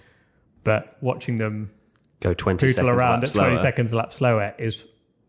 [0.64, 1.71] But watching them
[2.21, 3.47] go 20 seconds around lap at slower.
[3.51, 4.87] 20 seconds a lap slower is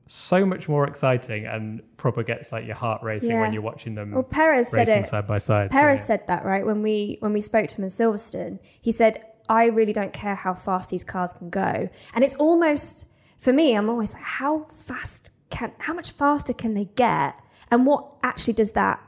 [0.08, 3.42] so much more exciting and proper gets like your heart racing Yeah.
[3.42, 5.08] when you're watching them Well, Perez said racing it.
[5.08, 5.72] side by side.
[5.72, 6.04] So, Perez yeah.
[6.06, 8.60] said that right when we when we spoke to him in Silverstone.
[8.82, 13.08] He said, "I really don't care how fast these cars can go," and it's almost
[13.40, 13.74] for me.
[13.74, 17.36] I'm always like, how fast can how much faster can they get,
[17.70, 19.00] and what actually does that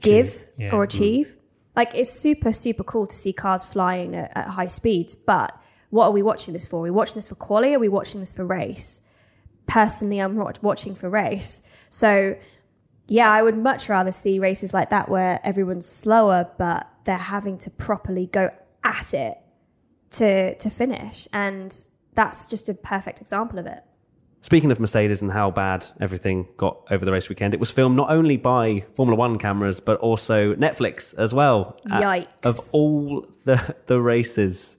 [0.00, 0.74] give Yeah.
[0.74, 0.84] or mm.
[0.84, 1.36] achieve?
[1.76, 5.56] Like it's super super cool to see cars flying at, at high speeds, but
[5.90, 6.80] what are we watching this for?
[6.80, 9.08] Are we watching this for quality Are we watching this for race?
[9.66, 11.62] Personally, I'm not watching for race.
[11.88, 12.36] So
[13.06, 17.58] yeah, I would much rather see races like that where everyone's slower, but they're having
[17.58, 18.50] to properly go
[18.84, 19.36] at it
[20.12, 21.76] to to finish, and
[22.14, 23.80] that's just a perfect example of it.
[24.42, 27.96] Speaking of Mercedes and how bad everything got over the race weekend, it was filmed
[27.96, 31.78] not only by Formula One cameras but also Netflix as well.
[31.86, 32.28] Yikes.
[32.44, 34.78] of all the the races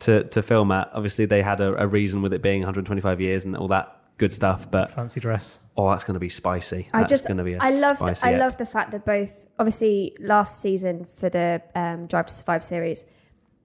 [0.00, 3.44] to to film at, obviously they had a, a reason with it being 125 years
[3.44, 4.70] and all that good stuff.
[4.70, 5.60] But fancy dress.
[5.76, 6.86] oh, that's going to be spicy.
[6.92, 7.54] I That's just, going to be.
[7.54, 8.22] a I love, I act.
[8.38, 13.06] love the fact that both, obviously, last season for the um, Drive to Survive series,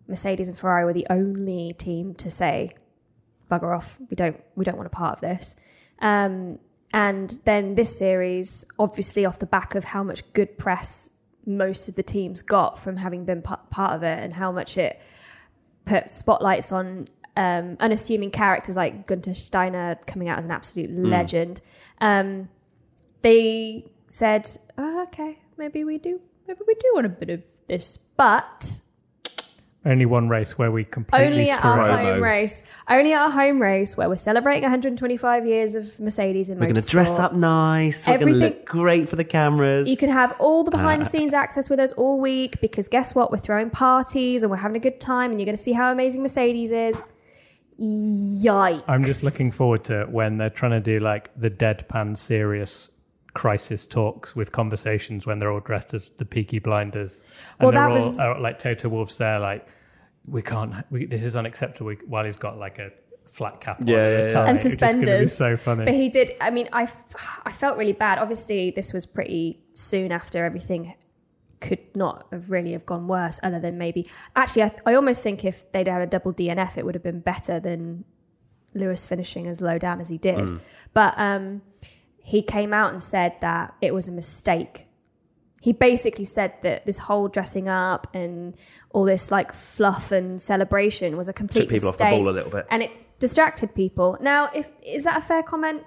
[0.08, 2.71] Mercedes and Ferrari were the only team to say,
[3.49, 5.59] "Bugger off, we don't, we don't want a part of this."
[5.99, 6.59] Um,
[6.93, 11.95] and then this series, obviously, off the back of how much good press most of
[11.95, 14.99] the teams got from having been pa- part of it, and how much it
[15.85, 21.62] put spotlights on um, unassuming characters like Guenther Steiner coming out as an absolute legend.
[22.01, 22.49] Um,
[23.21, 27.97] they said, oh, "Okay, maybe we do, maybe we do want a bit of this,
[27.97, 28.79] but
[29.89, 31.78] Only one race where we completely only at our.
[31.78, 32.13] Promo.
[32.13, 32.63] home race.
[32.88, 36.75] Only at our home race where we're celebrating 125 years of Mercedes in We're going
[36.75, 38.08] to dress up nice.
[38.08, 39.89] We're going to Everything- look great for the cameras.
[39.89, 42.88] You can have all the behind the Uh, scenes access with us all week because
[42.88, 43.32] guess what?
[43.32, 45.91] We're throwing parties and we're having a good time, and you're going to see how
[45.91, 47.04] amazing Mercedes is.
[47.82, 48.84] Yikes!
[48.88, 52.91] I'm just looking forward to when they're trying to do like the deadpan serious
[53.34, 57.23] crisis talks with conversations when they're all dressed as the Peaky Blinders
[57.60, 59.65] and Well, they're that all was- uh, like Toto Wolff's there like
[60.29, 62.91] we can't we, this is unacceptable while he's got like a
[63.31, 64.45] flat cap on Yeah, at yeah, yeah.
[64.45, 65.35] and It's just suspenders.
[65.35, 65.85] so funny.
[65.85, 66.31] But he did.
[66.41, 68.17] I mean, I, f- I felt really bad.
[68.19, 70.95] Obviously, this was pretty soon after everything
[71.61, 73.39] could not have really have gone worse.
[73.43, 76.85] Other than maybe, actually, I, I almost think if they'd had a double DNF, it
[76.85, 78.03] would have been better than
[78.73, 80.49] Lewis finishing as low down as he did.
[80.93, 81.61] But um,
[82.23, 84.85] he came out and said that it was a mistake.
[85.62, 88.56] He basically said that this whole dressing up and
[88.91, 92.30] all this like fluff and celebration was a complete Took people off the mistake ball
[92.30, 92.65] a little bit.
[92.69, 94.17] and it distracted people.
[94.22, 95.84] Now, if is that a fair comment?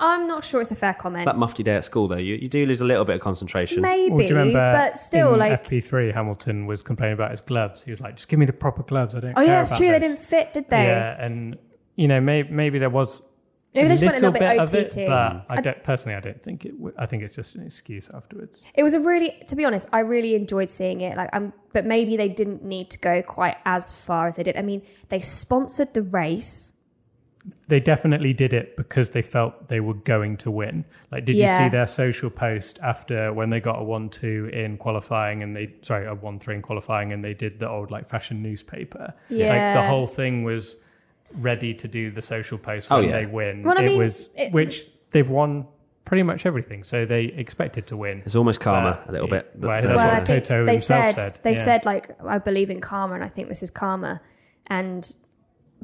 [0.00, 1.24] I'm not sure it's a fair comment.
[1.24, 3.80] that mufti day at school, though, you, you do lose a little bit of concentration.
[3.80, 7.40] Maybe, Well, do you remember but still, in like, FP3, Hamilton was complaining about his
[7.40, 7.84] gloves.
[7.84, 9.14] He was like, "Just give me the proper gloves.
[9.14, 9.86] I don't." oh care yeah, it's about true.
[9.92, 10.86] They this." didn't fit, did they?
[10.86, 11.56] Yeah, and
[11.94, 13.22] you know, maybe maybe there was
[13.74, 14.96] Maybe they just went a little bit of OTT.
[14.98, 16.16] it, but I don't personally.
[16.16, 16.72] I don't think it.
[16.72, 18.62] W- I think it's just an excuse afterwards.
[18.74, 21.16] It was a really, to be honest, I really enjoyed seeing it.
[21.16, 24.56] Like, um, but maybe they didn't need to go quite as far as they did.
[24.56, 26.70] I mean, they sponsored the race.
[27.68, 30.86] They definitely did it because they felt they were going to win.
[31.10, 35.42] Like, did you see their social post after when they got a one-two in qualifying
[35.42, 39.12] and they sorry a one-three in qualifying and they did the old like fashion newspaper?
[39.28, 39.74] like Yeah.
[39.74, 40.76] the whole thing was
[41.40, 43.20] ready to do the social post Oh, when yeah.
[43.20, 43.62] they win.
[43.62, 45.66] Well, I it mean, was it- which they've won
[46.04, 48.22] pretty much everything, so they expected to win.
[48.26, 49.50] It's almost karma But a little bit.
[49.56, 51.64] well, that's well, what I think Toto they himself said, said, they yeah.
[51.64, 54.20] said like I believe in karma, and I think this is karma.
[54.68, 55.10] And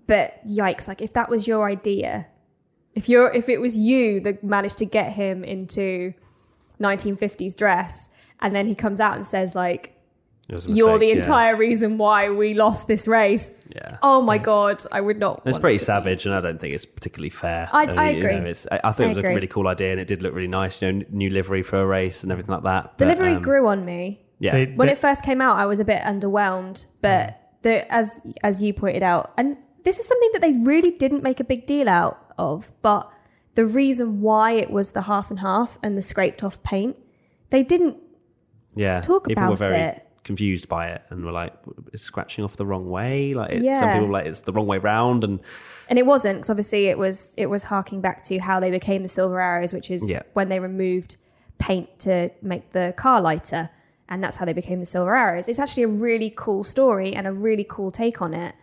[0.06, 0.88] but yikes!
[0.88, 2.26] Like if that was your idea,
[2.94, 6.12] if you're if it was you that managed to get him into
[6.80, 9.96] 1950s dress, and then he comes out and says like
[10.50, 11.16] it was a you're mistake, the yeah.
[11.16, 13.50] entire reason why we lost this race.
[13.74, 13.98] Yeah.
[14.02, 15.42] Oh my god, I would not.
[15.46, 17.68] It's want pretty to- savage, and I don't think it's particularly fair.
[17.72, 18.36] I- mean, I you agree.
[18.40, 19.30] know, it's, I, I thought I it was agree.
[19.30, 20.82] a really cool idea, and it did look really nice.
[20.82, 22.98] You know, new livery for a race and everything like that.
[22.98, 24.20] The But, livery um, grew on me.
[24.40, 26.84] Yeah, They- when it first came out, I was a bit underwhelmed.
[27.00, 31.22] But the as as you pointed out, and this is something that they really didn't
[31.22, 32.72] make a big deal out of.
[32.82, 33.08] But
[33.54, 36.96] the reason why it was the half and half and the scraped off paint,
[37.50, 37.98] they didn't.
[38.74, 39.00] yeah.
[39.00, 40.06] talk people were about very it.
[40.24, 41.52] Confused by it, and were like,
[41.92, 44.66] "It's scratching off the wrong way." Like it, some people were like it's the wrong
[44.66, 45.40] way round, and
[45.88, 49.02] And it wasn't because obviously it was it was harking back to how they became
[49.02, 50.22] the silver arrows, which is Yeah.
[50.34, 51.16] when they removed
[51.58, 53.70] paint to make the car lighter,
[54.08, 55.48] and that's how they became the silver arrows.
[55.48, 58.54] It's actually a really cool story and a really cool take on it.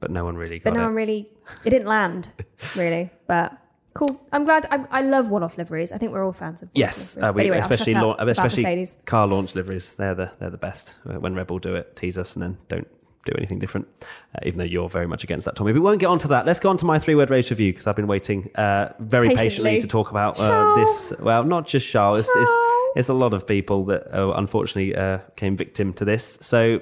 [0.00, 0.86] but no one really got but no it.
[0.86, 1.28] one really
[1.64, 2.32] it didn't land
[2.76, 3.52] really but
[3.94, 7.16] cool i'm glad i, I love one-off liveries i think we're all fans of Yes,
[7.18, 9.96] uh, we, Anyway, especially shut up laun- about especially car launch liveries.
[9.96, 10.94] They're the they're the best.
[11.06, 12.88] Uh, When Red Bull do it, tease us, and then don't
[13.26, 13.86] do anything different.
[14.34, 15.72] Uh, even though you're very much against that, Tommy.
[15.72, 16.46] But we won't get on to that.
[16.46, 19.28] Let's go on to my three word race review because I've been waiting uh, very
[19.28, 19.44] patiently.
[19.48, 19.80] Patiently.
[19.80, 21.12] to talk about uh, this.
[21.20, 22.20] Well, not just Charles.
[22.20, 22.50] It's, it's,
[22.96, 26.38] it's a lot of people that uh, unfortunately uh, came victim to this.
[26.40, 26.80] So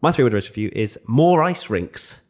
[0.00, 2.20] my three word race review is more ice rinks.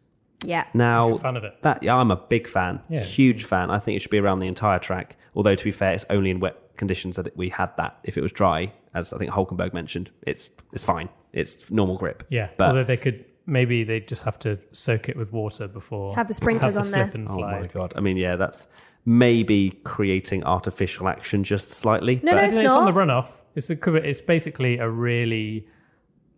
[0.47, 1.63] Yeah Now, You're a fan of it.
[1.63, 3.01] that yeah, I'm a big fan, Yeah.
[3.01, 3.71] huge fan.
[3.71, 5.17] I think it should be around the entire track.
[5.35, 7.99] Although to be fair, it's only in wet conditions that we had that.
[8.05, 11.09] If it was dry, as I think Hulkenberg mentioned, it's it's fine.
[11.33, 12.25] It's normal grip.
[12.31, 16.15] Yeah, but although they could maybe they just have to soak it with water before
[16.15, 17.05] Have the sprinklers have the on there.
[17.07, 18.69] slip and oh my god, I mean, yeah, that's
[19.05, 22.17] maybe creating artificial action just slightly.
[22.23, 23.29] No, but no, No, It's it's on the runoff.
[23.55, 25.67] It's the it's basically a really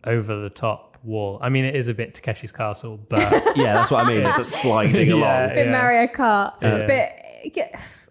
[0.03, 1.39] over the top wall.
[1.41, 3.19] I mean, it is a bit Takeshi's Castle, but
[3.55, 4.21] yeah, that's what I mean.
[4.25, 5.13] It's just sliding Yeah.
[5.15, 5.49] along.
[5.55, 5.71] bit Yeah.
[5.71, 6.85] mario kart Yeah.
[6.85, 7.57] but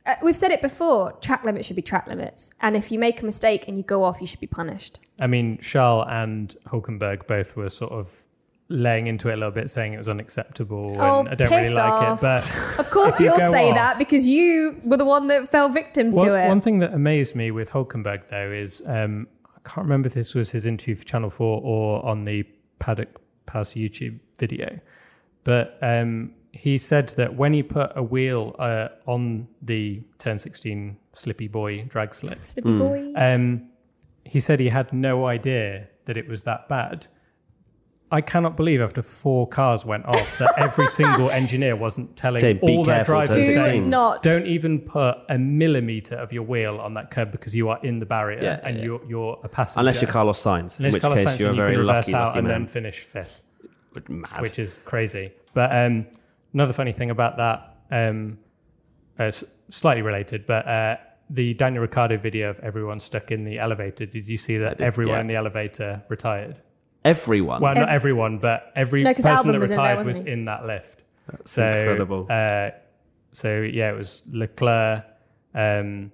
[0.06, 3.20] uh, we've said it before track limits should be track limits and if you make
[3.22, 7.26] a mistake and you go off you should be punished I mean, Charles and Hulkenberg
[7.26, 8.26] both were sort of
[8.68, 11.62] laying into it a little bit, saying it was unacceptable, Oh, and I don't really
[11.64, 12.18] piss like off.
[12.18, 12.22] it.
[12.22, 15.50] But of course you you'll go say off- that because you were the one that
[15.50, 19.26] fell victim one, to it one thing that amazed me with Hulkenberg though is um,
[19.56, 22.44] I can't remember if this was his interview for Channel Four or on the
[22.78, 24.80] Paddock Pass YouTube video,
[25.44, 30.96] but um, he said that when he put a wheel uh, on the Turn 16
[31.12, 32.78] Slippy Boy drag slip, Slippy Hmm.
[32.78, 33.12] boy.
[33.16, 33.68] um,
[34.24, 37.06] he said he had no idea that it was that bad
[38.10, 42.56] I cannot believe after four cars went off that every single engineer wasn't telling Say,
[42.62, 43.90] all their drivers Do 16.
[43.90, 44.22] not.
[44.22, 47.98] don't even put a millimeter of your wheel on that curb because you are in
[47.98, 48.84] the barrier Yeah, and yeah.
[48.84, 49.80] you're you're a passenger.
[49.80, 52.06] Unless you're Carlos Sainz, in which Carlos case Sainz you're a you very can reverse
[52.06, 52.60] lucky, out lucky and man.
[52.60, 53.42] then finish fifth,
[54.08, 54.40] Mad.
[54.40, 55.32] which is crazy.
[55.52, 56.06] But um,
[56.54, 58.38] another funny thing about that, um,
[59.18, 59.32] uh,
[59.68, 60.96] slightly related, but uh,
[61.28, 64.06] the Daniel Ricciardo video of everyone stuck in the elevator.
[64.06, 65.20] Did you see that did, everyone yeah.
[65.22, 66.56] in the elevator retired?
[67.06, 67.60] Everyone.
[67.62, 70.06] Well, not Ev- everyone, but every No, 'cause person Albon that was in there, retired
[70.06, 70.32] wasn't he?
[70.32, 71.02] in that lift.
[71.30, 72.26] That's so, incredible.
[72.28, 72.70] Uh,
[73.32, 75.04] so yeah, it was Leclerc,
[75.54, 76.10] um,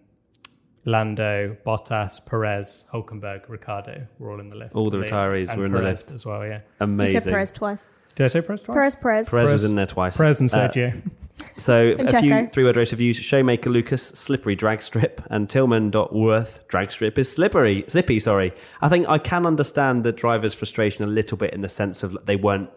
[0.84, 4.74] Lando, Bottas, Perez, Hulkenberg, Ricciardo were all in the lift.
[4.74, 6.14] All the I retirees And were in the Perez lift.
[6.14, 6.44] as well.
[6.44, 6.60] Yeah.
[6.80, 6.80] Amazing.
[6.80, 7.20] You Amazing.
[7.20, 7.90] said Perez twice.
[8.16, 8.74] Did I say Perez twice?
[8.74, 9.28] Perez, Perez.
[9.30, 10.16] Perez was Perez- in there twice.
[10.16, 11.02] Perez and Uh, Sergio.
[11.56, 13.20] So And a few three word race reviews.
[13.20, 17.84] Showmaker Lucas, slippery drag strip, and Tillman.worth drag strip is slippery.
[17.88, 18.52] Slippy, sorry.
[18.80, 22.16] I think I can understand the driver's frustration a little bit in the sense of
[22.26, 22.70] they weren't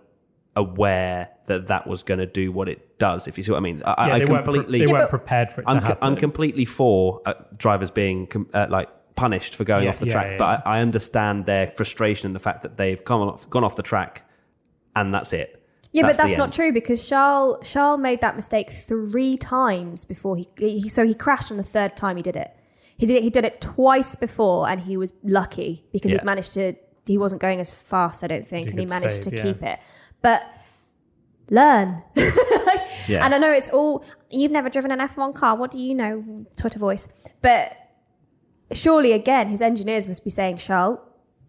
[0.55, 3.27] aware that that was going to do what it does.
[3.27, 4.85] If you see what I mean, I, yeah, I they weren't, pre- completely.
[4.85, 5.97] they weren't prepared for it I'm, co- happen.
[6.03, 10.07] I'm completely for uh, drivers being com- uh, like punished for going Yeah, off the
[10.07, 13.27] yeah, track, yeah, but I, I understand their frustration and the fact that they've gone
[13.27, 14.29] off, gone off the track,
[14.95, 15.61] and that's it.
[15.95, 16.53] Yeah, That's but that's not end.
[16.53, 21.51] true because Charles Charles made that mistake three times before he, he so he crashed
[21.51, 22.51] on the third time he did it.
[22.97, 26.19] He did it he did it twice before and he was lucky because Yeah.
[26.19, 26.73] he managed to
[27.07, 29.43] he wasn't going as fast, I don't think, He and he managed save, to yeah.
[29.43, 29.79] keep it.
[30.21, 30.43] But
[31.49, 32.03] learn.
[33.07, 33.23] Yeah.
[33.23, 36.45] And I know it's all you've never driven an F1 car, what do you know?
[36.57, 37.29] Twitter voice.
[37.41, 37.77] But
[38.73, 40.97] surely again his engineers must be saying, Charles,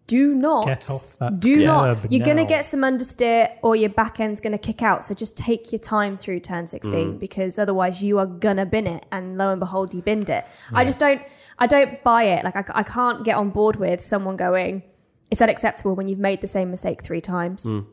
[0.07, 3.75] do not Get off that do curb not you're going to get some understeer or
[3.75, 6.93] your back end's going to kick out so just take your time through turn 16
[6.93, 7.19] mm.
[7.19, 10.45] because otherwise you are going to bin it and lo and behold you binned it.
[10.73, 11.21] I just don't
[11.59, 12.43] i don't buy it.
[12.45, 14.83] Like I, I can't get on board with someone going
[15.29, 17.65] it's unacceptable when you've made the same mistake three times.
[17.65, 17.85] Mm.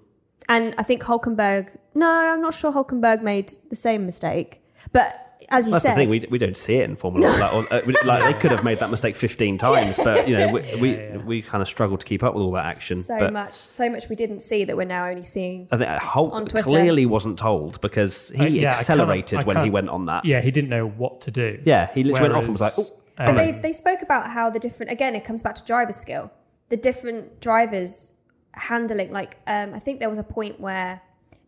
[0.49, 5.67] And i think hulkenberg no i'm not sure hulkenberg made the same mistake but as
[5.67, 6.09] you That's said the thing.
[6.09, 7.41] We, we don't see it in Formula One.
[7.41, 10.37] Like, or, uh, we- like they could have made that mistake fifteen times, but you
[10.37, 12.97] know we we, we kind of struggle to keep up with all that action.
[12.99, 15.91] so but much so much we didn't see that we're now only seeing I think
[15.91, 16.69] Hulk on Twitter.
[16.69, 20.07] clearly wasn't told because he Uh, yeah, I accelerated can't- I when he went on
[20.07, 20.25] that.
[20.25, 21.61] yeah, he didn't know what to do.
[21.65, 22.87] Yeah, he literally went off and was like, "Oh."
[23.19, 25.93] um, But they, they spoke about how the different again it comes back to driver
[25.93, 26.31] skill.
[26.71, 28.15] The different drivers
[28.53, 31.01] handling like um, I think there was a point where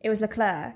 [0.03, 0.75] it was Leclerc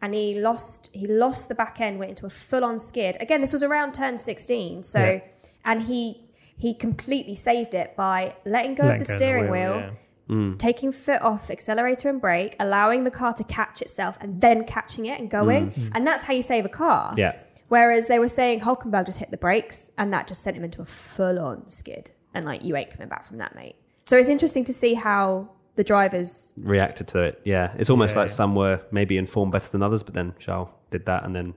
[0.00, 3.16] and he lost he lost the back end went into a full on skid.
[3.20, 4.82] Again, this was around turn 16.
[4.84, 5.20] So Yeah.
[5.64, 6.24] and he
[6.56, 9.76] he completely saved it by letting go Letting of the go of the steering wheel,
[9.76, 9.80] wheel,
[10.28, 10.34] yeah.
[10.34, 10.58] Mm.
[10.58, 15.06] taking foot off accelerator and brake, allowing the car to catch itself and then catching
[15.06, 15.70] it and going.
[15.70, 15.90] Mm.
[15.94, 17.14] And that's how you save a car.
[17.16, 17.38] Yeah.
[17.68, 20.80] Whereas they were saying Hulkenberg just hit the brakes and that just sent him into
[20.82, 22.10] a full on skid.
[22.34, 23.76] And like, you ain't coming back from that, mate.
[24.06, 26.52] So it's interesting to see how the drivers.
[26.58, 27.40] reacted to it.
[27.44, 28.34] Yeah, it's almost Yeah, like yeah.
[28.40, 31.54] some were maybe informed better than others, but then Charles did that and then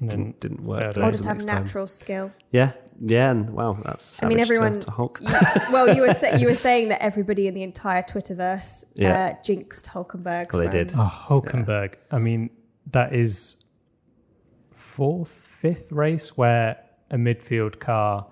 [0.00, 0.94] And then didn't, didn't work.
[0.94, 1.62] failed Or just have next time.
[1.62, 2.32] natural skill.
[2.50, 4.22] Yeah, yeah, and well, that's.
[4.22, 4.80] I mean, savage to- everyone.
[4.80, 5.20] to Hulk.
[5.22, 5.28] you-
[5.74, 9.12] well, you were sa- you were saying that everybody in the entire Twitterverse Yeah.
[9.14, 10.52] uh, jinxed Hulkenberg.
[10.52, 10.94] Well, they from- did.
[10.96, 11.94] Oh, Hulkenberg.
[12.10, 12.50] I mean,
[12.92, 13.56] that is
[14.72, 16.78] fourth, fifth race where
[17.10, 18.26] a midfield car.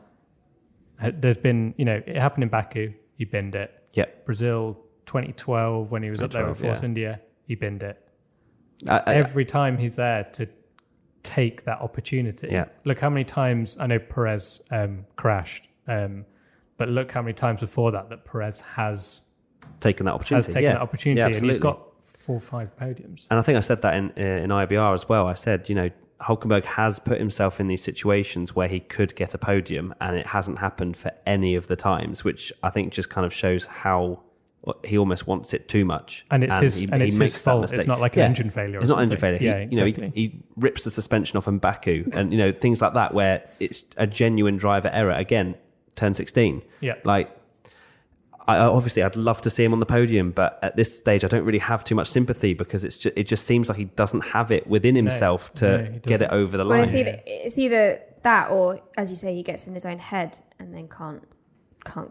[1.01, 2.93] uh, There's been, you know, it happened in Baku.
[3.17, 3.71] He binned it.
[3.93, 4.25] Yep.
[4.27, 4.77] Brazil
[5.13, 6.87] 2012 when he was up there with Force yeah.
[6.87, 7.21] India.
[7.47, 8.01] He binned it.
[8.89, 10.49] I, I, Every time he's there to
[11.23, 12.49] take that opportunity.
[12.51, 12.65] Yeah.
[12.85, 16.25] Look how many times I know Perez um, crashed, um,
[16.79, 19.25] but look how many times before that that Perez has
[19.81, 20.47] taken that opportunity.
[20.47, 20.73] has taken yeah.
[20.73, 23.27] that opportunity, Yeah, and he's got four, or five podiums.
[23.31, 25.27] And I think I said that in uh, in IBR as well.
[25.27, 25.91] I said, you know,
[26.23, 30.29] Hulkenberg has put himself in these situations where he could get a podium, and it
[30.29, 34.23] hasn't happened for any of the times, which I think just kind of shows how
[34.85, 36.25] he almost wants it too much.
[36.31, 37.73] And it's his- and it's his that fault.
[37.73, 39.39] It's not like an engine failure or It's not an engine something.
[39.39, 39.59] failure.
[39.59, 42.53] Yeah, he, you know, he, he rips the suspension off in Baku, and you know
[42.53, 45.13] things like that where it's a genuine driver error.
[45.13, 45.57] Again,
[45.97, 46.63] turn sixteen.
[46.81, 46.95] Yeah.
[47.05, 47.31] like
[48.49, 51.29] I, obviously I'd love to see him on the podium, but at this stage I
[51.29, 54.23] don't really have too much sympathy because it's just, it just seems like he doesn't
[54.23, 56.83] have it within himself no, to he get it over the Well, line.
[56.83, 60.39] it's either it's either that or, as you say, he gets in his own head
[60.59, 61.23] and then can't
[61.85, 62.11] can't.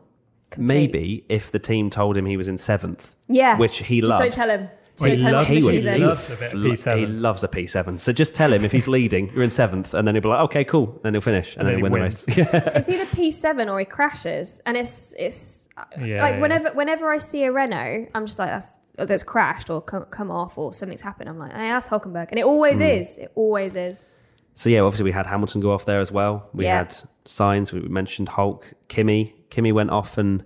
[0.51, 0.67] Complete.
[0.67, 3.57] Maybe if the team told him he was in seventh, Yeah.
[3.57, 4.21] which he Just loves.
[4.21, 4.69] don't tell him.
[4.99, 6.07] Well, he loves- what he would, He's position he he's would in.
[6.07, 6.97] loves a bit of fl- P7.
[6.99, 7.99] he loves a P7.
[7.99, 10.41] So just tell him if he's leading, you're in seventh, and then he'll be like,
[10.41, 10.99] okay, cool.
[11.01, 12.25] Then he'll finish, and, And then, then he'll win wins.
[12.25, 12.49] the race.
[12.53, 12.69] Yeah.
[12.75, 16.39] It's either P seven or he crashes, and it's it's Yeah, like yeah.
[16.41, 20.29] whenever whenever I see a Renault, I'm just like that's that's crashed or come, come
[20.29, 21.29] off or something's happened.
[21.29, 22.85] I'm like, hey, that's Hulkenberg, and it always Hmm.
[22.87, 23.17] is.
[23.17, 24.09] It always is.
[24.53, 26.49] So yeah, obviously we had Hamilton go off there as well.
[26.53, 26.79] We Yeah.
[26.79, 26.95] had
[27.25, 27.71] signs.
[27.71, 29.33] We mentioned Hulk, Kimi.
[29.51, 30.43] Kimi went off and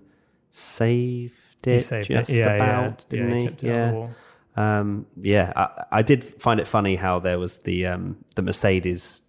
[0.52, 2.40] saved it saved just it.
[2.40, 3.18] Yeah, about, yeah.
[3.18, 3.48] didn't yeah, he?
[3.48, 4.10] kept it on the wall.
[4.58, 9.22] Um, yeah, I, I did find it funny how there was the um, the Mercedes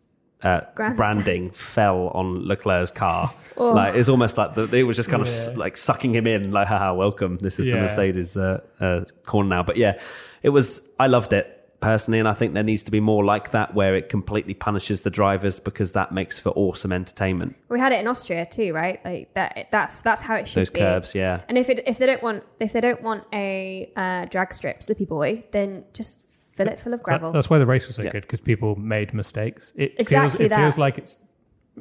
[0.42, 3.30] uh, branding fell on Leclerc's car.
[3.58, 3.72] Oh.
[3.72, 5.54] Like it's almost like the, it was just kind of Yeah.
[5.56, 6.52] like sucking him in.
[6.52, 7.38] Like, haha, welcome.
[7.38, 9.62] This is the Mercedes uh, uh, corner now.
[9.62, 9.98] But yeah,
[10.42, 10.86] it was.
[11.00, 13.94] I loved it personally, and I think there needs to be more like that where
[13.94, 17.56] it completely punishes the drivers because that makes for awesome entertainment.
[17.68, 19.04] We had it in Austria too, right?
[19.04, 19.68] Like that.
[19.70, 20.80] That's that's how it should Those be.
[20.80, 21.40] Those curbs, yeah.
[21.48, 24.82] And if it if they don't want if they don't want a uh, drag strip
[24.82, 26.24] Slippy Boy, then just
[26.54, 27.32] fill it full of That- gravel.
[27.32, 28.10] that's why the race was so Yeah.
[28.10, 29.72] good because people made mistakes.
[29.76, 30.56] It Exactly feels, it that.
[30.60, 31.18] feels like it's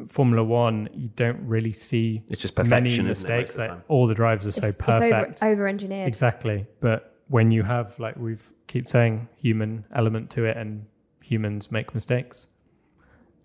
[0.09, 0.89] Formula One.
[0.93, 3.51] You don't really see It's just many perfection, isn't it, most mistakes.
[3.51, 5.41] of the Like all the drivers are it's, so it's perfect.
[5.41, 6.09] over over engineered.
[6.09, 6.67] Exactly.
[6.81, 10.85] But when you have like we've keep saying human element to it and
[11.23, 12.47] humans make mistakes,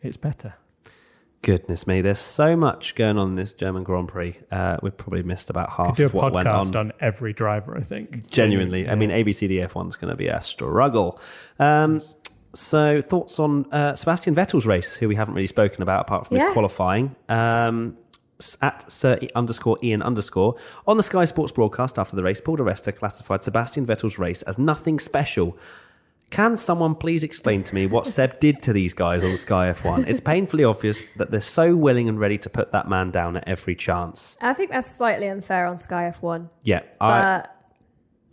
[0.02, 0.54] it's better.
[1.42, 4.36] Goodness me, there's so much going on in this German Grand Prix.
[4.52, 6.66] Uh, we've probably missed about half Could do a of what went on.
[6.66, 7.78] podcast on every driver.
[7.78, 11.18] I think Genuinely, I mean, ABCDF one's going to be a struggle.
[11.58, 12.02] Um,
[12.54, 16.36] so, thoughts on uh, Sebastian Vettel's race, who we haven't really spoken about apart from
[16.36, 16.44] Yeah.
[16.44, 17.16] his qualifying.
[17.30, 17.99] Um, s-
[18.60, 22.62] at Sir underscore Ian underscore on the Sky Sports broadcast after the race, Paul di
[22.64, 25.56] Resta classified Sebastian Vettel's race as nothing special.
[26.30, 30.06] Can someone please explain to me what Seb did to these guys on Sky F1?
[30.06, 33.48] It's painfully obvious that they're so willing and ready to put that man down at
[33.48, 34.36] every chance.
[34.40, 37.56] I think that's slightly unfair on Sky F1, Yeah, I, but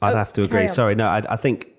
[0.01, 0.67] I'd Oh, have to oh, agree.
[0.67, 1.69] Sorry, no, I, I think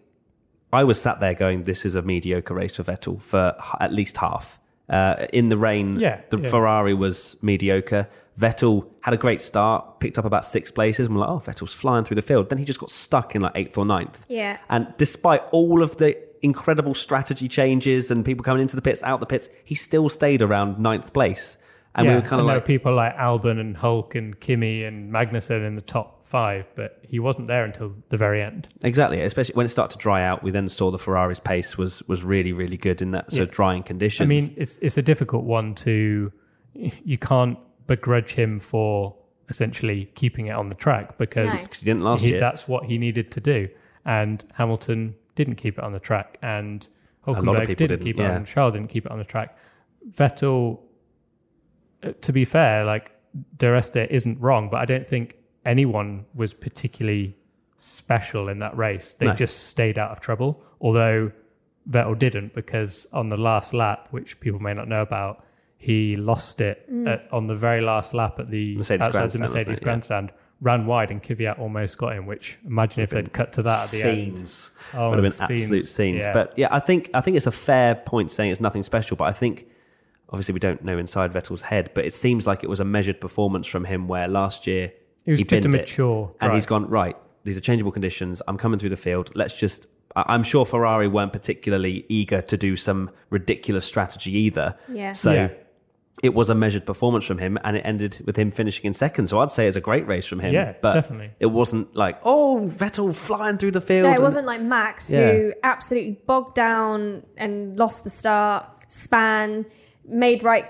[0.72, 4.16] I was sat there going, "This is a mediocre race for Vettel for at least
[4.16, 4.58] half."
[4.88, 6.48] Uh, in the rain, Yeah, the yeah.
[6.48, 8.08] Ferrari was mediocre.
[8.38, 11.08] Vettel had a great start, picked up about six places.
[11.08, 13.42] and we're like, "Oh, Vettel's flying through the field." Then he just got stuck in
[13.42, 14.24] like eighth or ninth.
[14.28, 14.58] Yeah.
[14.68, 19.18] And despite all of the incredible strategy changes and people coming into the pits, out
[19.20, 21.58] the pits, he still stayed around ninth place.
[21.94, 25.66] And we were kind of like, people like Albon and Hulk and Kimi and Magnussen
[25.66, 28.68] in the top five, but he wasn't there until the very end.
[28.82, 30.42] Exactly, especially when it started to dry out.
[30.42, 33.50] We then saw the Ferrari's pace was was really really good in that sort of
[33.50, 34.26] drying conditions.
[34.26, 36.32] I mean, it's it's a difficult one to.
[36.74, 39.16] You can't begrudge him for
[39.48, 41.52] essentially keeping it on the track because No.
[41.52, 42.40] he didn't last he, year.
[42.40, 43.68] that's what he needed to do,
[44.04, 46.86] and Hamilton didn't keep it on the track, and
[47.26, 48.36] lot Hulkenberg didn't, didn't, keep it yeah.
[48.36, 48.44] on.
[48.44, 49.56] Charles didn't keep it on the track.
[50.10, 50.80] Vettel,
[52.02, 53.12] uh, to be fair, like
[53.56, 57.36] Di Resta isn't wrong, but I don't think anyone was particularly
[57.76, 59.14] special in that race.
[59.14, 59.34] They No.
[59.34, 60.62] just stayed out of trouble.
[60.80, 61.32] Although
[61.88, 65.44] Vettel didn't, because on the last lap, which people may not know about,
[65.76, 67.08] he lost it mm.
[67.08, 69.80] at, on the very last lap at the Mercedes outside the grandstand, wasn't Mercedes it?
[69.80, 69.84] Yeah.
[69.84, 70.32] grandstand.
[70.60, 72.26] Ran wide and Kvyat almost got him.
[72.26, 74.36] Which imagine if they'd cut to that at the end.
[74.38, 75.64] scenes Oh, would have been scenes.
[75.64, 76.24] absolute scenes.
[76.24, 76.32] Yeah.
[76.32, 79.16] But yeah, I think I think it's a fair point saying it's nothing special.
[79.16, 79.66] But I think
[80.30, 83.20] obviously we don't know inside Vettel's head, but it seems like it was a measured
[83.20, 84.08] performance from him.
[84.08, 84.92] Where last year
[85.28, 87.16] It was he just a binned it, mature and he's gone right.
[87.44, 88.40] These are changeable conditions.
[88.48, 89.30] I'm coming through the field.
[89.34, 89.86] Let's just.
[90.16, 94.76] I- I'm sure Ferrari weren't particularly eager to do some ridiculous strategy either.
[94.92, 95.12] Yeah.
[95.12, 95.48] So Yeah.
[96.22, 99.28] it was a measured performance from him, and it ended with him finishing in second.
[99.28, 100.52] So I'd say it's a great race from him.
[100.54, 101.30] Yeah, but definitely.
[101.40, 104.04] It wasn't like oh Vettel flying through the field.
[104.04, 105.30] No, it and- wasn't like Max Yeah.
[105.30, 109.66] who absolutely bogged down and lost the start, span,
[110.08, 110.64] made right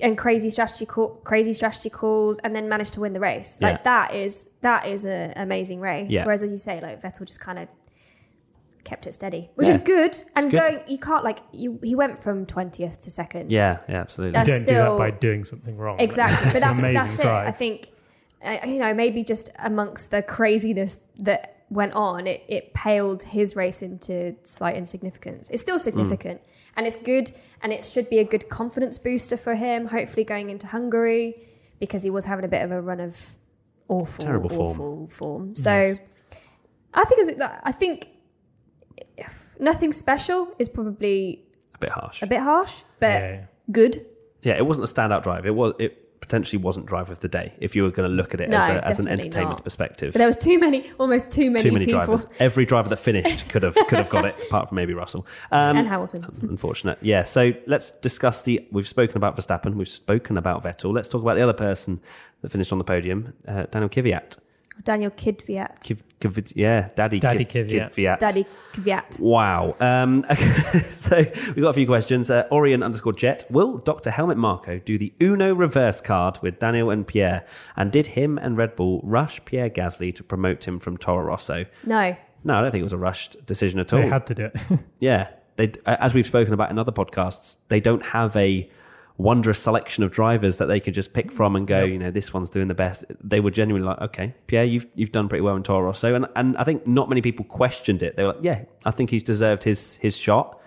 [0.00, 3.58] and crazy strategy call, crazy strategy calls, and then managed to win the race.
[3.60, 3.82] Like Yeah.
[3.84, 6.10] that is that is an amazing race.
[6.10, 6.24] Yeah.
[6.24, 7.68] Whereas as you say, like Vettel just kind of
[8.84, 9.74] kept it steady, which Yeah.
[9.74, 10.14] is good.
[10.36, 10.60] And Good.
[10.60, 11.78] going, you can't like you.
[11.82, 13.50] He went from twentieth to second.
[13.50, 14.32] Yeah, yeah, absolutely.
[14.32, 15.98] That's you don't do that by doing something wrong.
[16.00, 17.26] Exactly, but It's an that's amazing that's it.
[17.26, 17.86] I think
[18.44, 23.56] uh, you know maybe just amongst the craziness that went on, it, it paled his
[23.56, 25.50] race into slight insignificance.
[25.50, 25.66] It's Mm.
[25.66, 26.40] still significant,
[26.76, 27.30] and it's good,
[27.62, 29.86] and it should be a good confidence booster for him.
[29.86, 31.36] Hopefully, going into Hungary
[31.80, 33.36] because he was having a bit of a run of
[33.88, 34.70] awful, Terrible form.
[34.70, 35.56] awful form.
[35.56, 35.98] So
[36.94, 38.08] I think I think
[39.58, 41.44] nothing special is probably
[41.74, 42.22] a bit harsh.
[42.22, 43.44] a bit harsh, but yeah.
[43.70, 43.96] good.
[44.42, 45.46] Yeah, it wasn't a standout drive.
[45.46, 45.74] It was.
[45.78, 48.50] It potentially wasn't driver of the day if you were going to look at it
[48.50, 49.64] No, as, a, as an entertainment not.
[49.64, 50.12] perspective.
[50.14, 52.00] But there was too many, almost too many, Too many people.
[52.00, 52.26] drivers.
[52.40, 55.26] Every driver that finished could have could have got it, apart from maybe Russell.
[55.52, 56.24] Um, and Hamilton.
[56.42, 56.98] unfortunate.
[57.02, 57.22] Yeah.
[57.24, 58.66] So let's discuss the.
[58.72, 59.74] We've spoken about Verstappen.
[59.74, 60.92] We've spoken about Vettel.
[60.92, 62.00] Let's talk about the other person
[62.40, 64.38] that finished on the podium, uh, Daniel Kvyat.
[64.82, 65.80] Daniel Kvyat.
[65.84, 67.92] Kiv, Kiv, yeah, Daddy, Daddy Kiv, Kvyat.
[67.92, 68.18] Kvyat.
[68.18, 69.20] Daddy Kvyat.
[69.20, 69.74] Wow.
[69.80, 70.24] Um,
[70.88, 72.30] so we've got a few questions.
[72.30, 73.44] Uh, Orion underscore Jet.
[73.50, 74.10] Will Dr.
[74.10, 77.44] Helmut Marko do the Uno reverse card with Daniel and Pierre?
[77.76, 81.66] And did him and Red Bull rush Pierre Gasly to promote him from Toro Rosso?
[81.84, 82.16] No.
[82.44, 84.00] No, I don't think it was a rushed decision at all.
[84.00, 84.56] They had to do it.
[85.00, 88.68] Yeah, they, as we've spoken about in other podcasts, they don't have a
[89.16, 92.34] wondrous selection of drivers that they could just pick from and go, you know, this
[92.34, 93.04] one's doing the best.
[93.22, 96.26] They were genuinely like, okay, Pierre, you've you've done pretty well in Toro Rosso, and
[96.36, 98.16] and I think not many people questioned it.
[98.16, 100.60] They were like, yeah, I think he's deserved his his shot,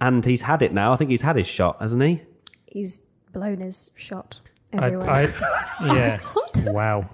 [0.00, 0.92] and he's had it now.
[0.92, 2.22] I think he's had his shot, hasn't he?
[2.66, 3.00] He's
[3.32, 4.40] blown his shot
[4.72, 5.10] everywhere.
[5.10, 6.18] I, yeah.
[6.66, 7.08] wow.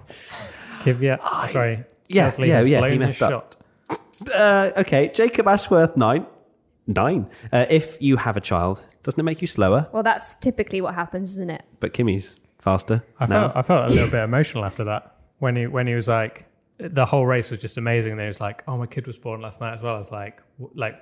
[0.83, 1.83] Give Kvyat, sorry.
[2.07, 3.55] yeah, Gasly yeah, yeah, he messed up.
[3.89, 4.29] shot.
[4.33, 6.25] Uh, okay, Jacob Ashworth nine.
[6.87, 7.29] Nine.
[7.51, 9.87] Uh, if you have a child, doesn't it make you slower?
[9.93, 11.63] well, that's typically what happens, isn't it?
[11.79, 13.03] But Kimi's faster.
[13.19, 13.49] I now.
[13.49, 16.45] felt I felt a little bit emotional after that when he when he was like
[16.79, 18.11] the whole race was just amazing.
[18.11, 19.97] And then he was like, "Oh, my kid was born last night as well." I
[19.99, 20.41] was like,
[20.73, 20.95] "Like,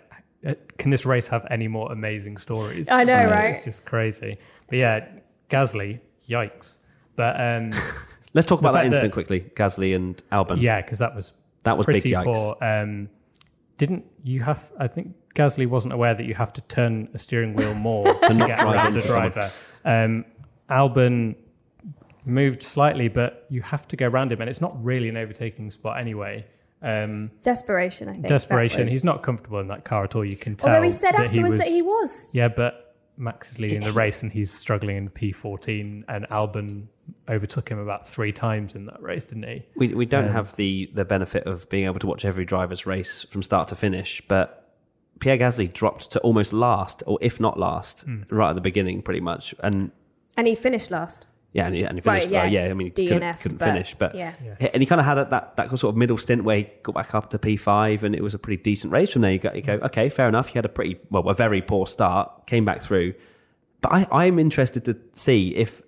[0.45, 3.49] uh, can this race have any more amazing stories?" I know, Like, right?
[3.55, 4.37] It's just crazy.
[4.69, 5.07] But yeah,
[5.49, 6.77] Gasly, yikes.
[7.15, 7.71] But um,
[8.33, 9.39] Let's talk about that fact incident that- quickly.
[9.55, 10.61] Gasly and Albon.
[10.61, 11.31] yeah, because that was
[11.63, 12.25] that was big pretty yikes.
[12.25, 12.57] poor.
[12.61, 13.09] Um,
[13.77, 14.71] didn't you have?
[14.77, 18.33] I think Gasly wasn't aware that you have to turn a steering wheel more to
[18.33, 19.49] not get drive around a into driver.
[19.85, 20.25] Um,
[20.69, 21.35] Albon
[22.25, 25.71] moved slightly, but you have to go around him, and it's not really an overtaking
[25.71, 26.45] spot anyway.
[26.81, 28.27] Um, Desperation, I think.
[28.27, 28.83] desperation.
[28.83, 30.23] was- He's not comfortable in that car at all.
[30.23, 30.69] You can tell.
[30.69, 32.31] Although he said that afterwards was, that he was.
[32.33, 36.87] Yeah, but Max is leading the race, and he's struggling in P14, and Albon
[37.27, 39.65] overtook him about three times in that race, didn't he?
[39.75, 42.85] We we don't Um, have the the benefit of being able to watch every driver's
[42.85, 44.58] race from start to finish, but
[45.19, 48.21] Pierre Gasly dropped to almost last, or if not last, Hmm.
[48.29, 49.53] right at the beginning, pretty much.
[49.61, 49.91] And
[50.37, 51.27] And he finished last.
[51.53, 52.31] yeah, and he, and he Right, finished.
[52.31, 52.43] yeah.
[52.43, 54.33] well, yeah, I mean, he D couldn't, couldn't but- finish, but yeah.
[54.43, 54.71] Yes.
[54.73, 56.95] and he kind of had that, that that sort of middle stint where he got
[56.95, 59.31] back up to P five, and it was a pretty decent race from there.
[59.33, 60.47] You go, you go, okay, fair enough.
[60.47, 63.13] He had a pretty well, a very poor start, came back through,
[63.81, 65.81] but I I'm interested to see if.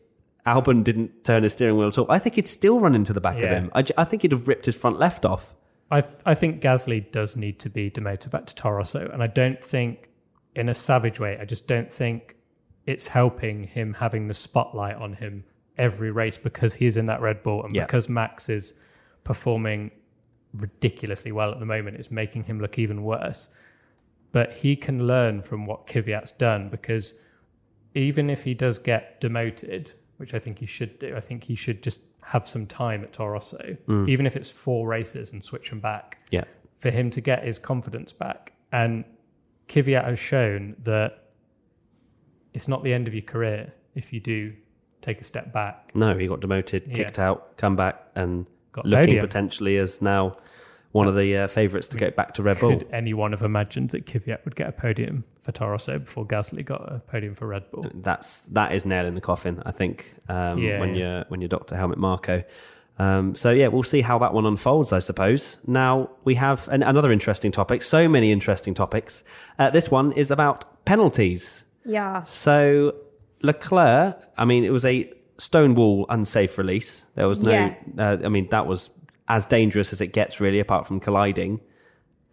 [0.43, 2.07] Albon didn't turn his steering wheel at all.
[2.09, 3.59] I think he'd still run into the back of Yeah.
[3.59, 3.71] him.
[3.75, 5.53] I think he'd have ripped his front left off.
[5.91, 9.63] I I think Gasly does need to be demoted back to Toro and I don't
[9.63, 10.09] think,
[10.55, 12.35] in a savage way, I just don't think
[12.85, 15.43] it's helping him having the spotlight on him
[15.77, 17.85] every race because he's in that Red Bull and Yeah.
[17.85, 18.73] because Max is
[19.23, 19.91] performing
[20.53, 21.97] ridiculously well at the moment.
[21.97, 23.49] It's making him look even worse.
[24.31, 27.19] But he can learn from what Kvyat's done because
[27.93, 31.55] even if he does get demoted, which I think he should do, I think he
[31.55, 31.99] should just
[32.31, 34.07] have some time at Toro Rosso, mm.
[34.07, 36.45] even if it's four races and switch them back Yeah.
[36.77, 38.53] for him to get his confidence back.
[38.71, 39.03] And
[39.67, 41.25] Kvyat has shown that
[42.53, 44.53] it's not the end of your career if you do
[45.01, 45.91] take a step back.
[45.93, 46.93] No, he got demoted, Yeah.
[46.93, 49.27] kicked out, come back, and Got looking podium.
[49.27, 50.31] potentially as now
[50.91, 52.77] one of the uh, favourites to get back to Red Bull.
[52.77, 56.65] Could anyone have imagined that Kvyat would get a podium for Toro Rosso before Gasly
[56.65, 57.85] got a podium for Red Bull?
[57.93, 59.61] That's that is nail in the coffin.
[59.65, 60.95] I think um, Yeah, when yeah.
[61.17, 62.43] you're when you're Doctor Helmut Marko.
[62.99, 64.91] Um, so yeah, we'll see how that one unfolds.
[64.91, 65.57] I suppose.
[65.65, 67.83] Now we have an, another interesting topic.
[67.83, 69.23] So many interesting topics.
[69.57, 71.63] Uh, this one is about penalties.
[71.85, 72.25] Yeah.
[72.25, 72.95] So
[73.41, 77.05] Leclerc, I mean, it was a stonewall unsafe release.
[77.15, 77.75] There was no, Yeah.
[77.97, 78.89] uh, I mean, that was
[79.31, 81.61] as dangerous as it gets, really, apart from colliding.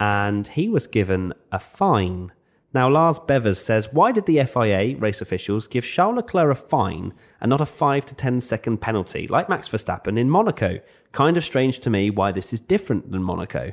[0.01, 2.33] And he was given a fine.
[2.75, 7.15] Now, Lars Bevers says, why did the FIA race officials give Charles Leclerc a fine
[7.41, 10.81] and not a 5 to 10 second penalty, like Max Verstappen in Monaco?
[11.13, 13.73] Kind of strange to me why this is different than Monaco.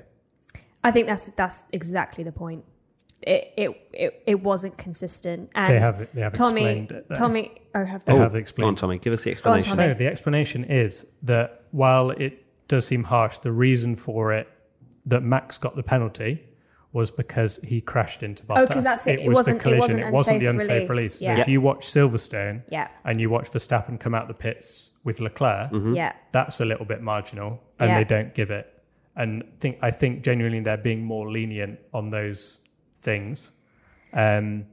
[0.83, 2.63] I think that's that's exactly the point.
[3.23, 5.49] It it it, it wasn't consistent.
[5.55, 7.15] And They have- they have Tommy explained it, though.
[7.15, 8.39] Tommy oh have oh, They they?
[8.39, 8.75] have Go on.
[8.75, 9.77] Tommy, give us the Go on, explanation.
[9.77, 9.87] Tommy.
[9.87, 14.47] No, the explanation is that while it does seem harsh, the reason for it
[15.05, 16.41] that Max got the penalty
[16.91, 18.57] was because he crashed into Bottas.
[18.57, 19.19] Oh, 'cause that's it.
[19.19, 19.81] It was wasn't- the it collision.
[19.81, 21.21] wasn't It wasn't the unsafe unsafe release.
[21.21, 21.21] release.
[21.21, 21.39] Yeah.
[21.41, 22.87] If you watch Silverstone Yeah.
[23.03, 26.13] and you watch Verstappen come out the pits with Leclerc, Yeah.
[26.31, 27.97] that's a little bit marginal, and Yeah.
[27.99, 28.71] they don't give it.
[29.17, 32.59] And think I think genuinely they're being more lenient on those
[33.01, 33.51] things.
[34.13, 34.65] Um,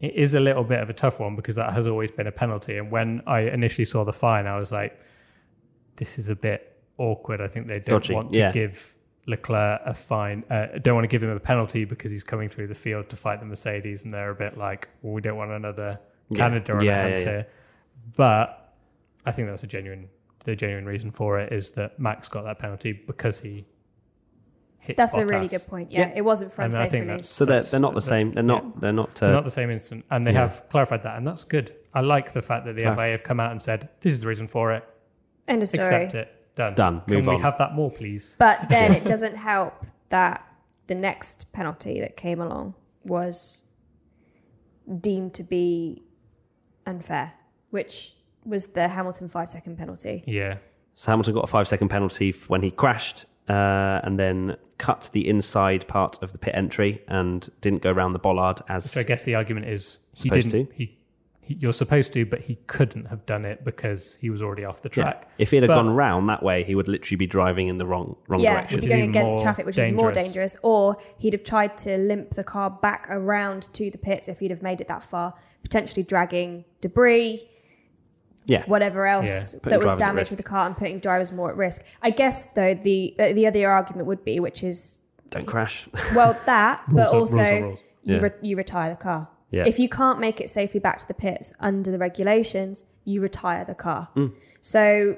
[0.00, 2.32] it is a little bit of a tough one because that has always been a
[2.32, 2.76] penalty.
[2.76, 4.98] And when I initially saw the fine, I was like,
[5.96, 8.52] "This is a bit awkward." I think they don't Dodgy, want to yeah.
[8.52, 8.94] give
[9.26, 10.44] Leclerc a fine.
[10.50, 13.16] Uh, don't want to give him a penalty because he's coming through the field to
[13.16, 15.98] fight the Mercedes, and they're a bit like, well, "We don't want another
[16.30, 16.38] Yeah.
[16.38, 17.32] Canada on Yeah, our hands yeah, yeah.
[17.32, 17.46] here."
[18.16, 18.72] But
[19.26, 20.08] I think that's a genuine.
[20.44, 23.66] The genuine reason for it is that Max got that penalty because he
[24.78, 24.96] hit.
[24.96, 25.92] That's a really good point.
[25.92, 26.12] Yeah, Yeah.
[26.16, 28.32] it wasn't for And I unsafe think that's- So they're, they're not the same.
[28.32, 28.80] They're not.
[28.80, 29.22] They're not.
[29.22, 30.40] Uh, They're not the same instant, and they yeah.
[30.40, 31.74] have clarified that, and that's good.
[31.92, 34.22] I like the fact that the Clar- FIA have come out and said this is
[34.22, 34.84] the reason for it.
[35.48, 35.86] End of story.
[36.04, 36.34] Accept it.
[36.58, 36.74] Done.
[36.74, 37.00] Done.
[37.06, 37.40] Can Move we on.
[37.40, 38.36] have that more, please?
[38.38, 40.44] But then it doesn't help that
[40.88, 43.62] the next penalty that came along was
[45.00, 46.02] deemed to be
[46.86, 47.32] unfair,
[47.70, 50.24] which was the Hamilton five second penalty.
[50.26, 50.58] Yeah.
[50.94, 55.10] So Hamilton got a five second penalty f- when he crashed uh, and then cut
[55.12, 59.00] the inside part of the pit entry and didn't go around the bollard as So
[59.00, 60.68] I guess the argument is he Supposed didn't.
[60.70, 60.74] to.
[60.74, 60.97] He
[61.48, 64.82] he, you're supposed to, but he couldn't have done it because he was already off
[64.82, 65.02] the Yeah.
[65.02, 65.28] track.
[65.38, 67.86] If he had But- gone round that way, he would literally be driving in the
[67.86, 68.68] wrong wrong yeah, direction.
[68.68, 70.52] he'd be Which is going even against traffic, which is more dangerous.
[70.54, 70.56] dangerous.
[70.62, 74.50] Or he'd have tried to limp the car back around to the pits if he'd
[74.50, 77.40] have made it that far, potentially dragging debris,
[78.46, 78.62] Yeah.
[78.66, 80.30] whatever else Yeah, that was drivers at damaged risk.
[80.32, 81.82] with the car and putting drivers more at risk.
[82.02, 85.88] I guess though the the the other argument would be, which is Don't crash.
[86.14, 87.78] well that, Rules but are- also rules are rules.
[88.02, 88.22] you Yeah.
[88.22, 89.28] re- you retire the car.
[89.50, 89.64] Yeah.
[89.66, 93.64] If you can't make it safely back to the pits under the regulations, you retire
[93.64, 94.08] the car.
[94.14, 94.34] Mm.
[94.60, 95.16] So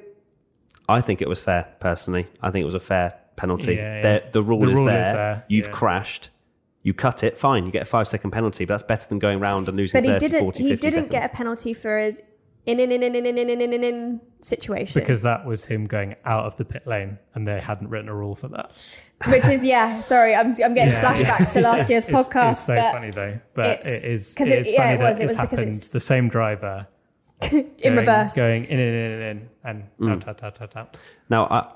[0.89, 2.29] I think it was fair, personally.
[2.43, 3.75] I think it was a fair penalty.
[3.75, 4.03] Yeah, yeah.
[4.03, 5.13] There- The, rule, The is, rule is there.
[5.15, 5.73] there, You've yeah.
[5.73, 6.31] crashed.
[6.83, 7.67] You cut it, fine.
[7.67, 10.11] You get a five second penalty, but that's better than going round and losing but
[10.11, 11.11] he didn't 40, he didn't seconds.
[11.11, 12.21] get a penalty for his
[12.67, 15.01] in in in in in in in in in in in situation.
[15.01, 18.15] Because that was him going out of the pit lane, and they hadn't written a
[18.15, 18.73] rule for that.
[19.29, 21.03] Which is yeah, sorry, I'm I'm getting Yeah.
[21.13, 22.51] flashbacks to last year's It's- podcast.
[22.53, 25.21] It's so but funny though, but it's- because it it- is yeah, funny it was,
[25.21, 26.87] it it's was because it's- The same driver
[27.53, 28.35] in going, reverse.
[28.37, 30.13] going in in in in, in and Mm.
[30.13, 30.97] out out out out out.
[31.29, 31.69] Now, I,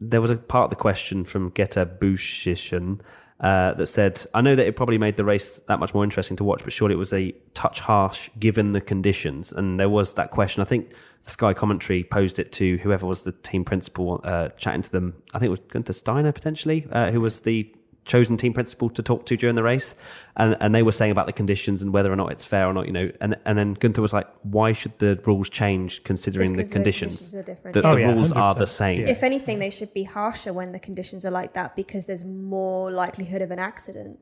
[0.00, 3.00] there was a part of the question from Geta Bushishan
[3.40, 6.36] uh, that said, I know that it probably made the race that much more interesting
[6.38, 9.52] to watch, but surely it was a touch harsh given the conditions.
[9.52, 10.60] And there was that question.
[10.60, 10.90] I think
[11.22, 15.22] the Sky commentary posed it to whoever was the team principal uh, chatting to them.
[15.34, 17.72] I think it was Guenther Steiner, potentially, uh, who was the
[18.08, 19.94] chosen team principal to talk to during the race.
[20.36, 22.72] And, and they were saying about the conditions and whether or not it's fair or
[22.72, 23.10] not, you know.
[23.20, 26.72] And, and then Guenther was like, why should the rules change considering Just the 'cause
[26.72, 27.34] conditions?
[27.36, 27.74] are different.
[27.74, 28.58] The, Oh, the yeah, rules are 100%.
[28.58, 29.00] the same.
[29.02, 29.10] Yeah.
[29.10, 32.90] if anything, they should be harsher when the conditions are like that because there's more
[32.90, 34.18] likelihood of an accident.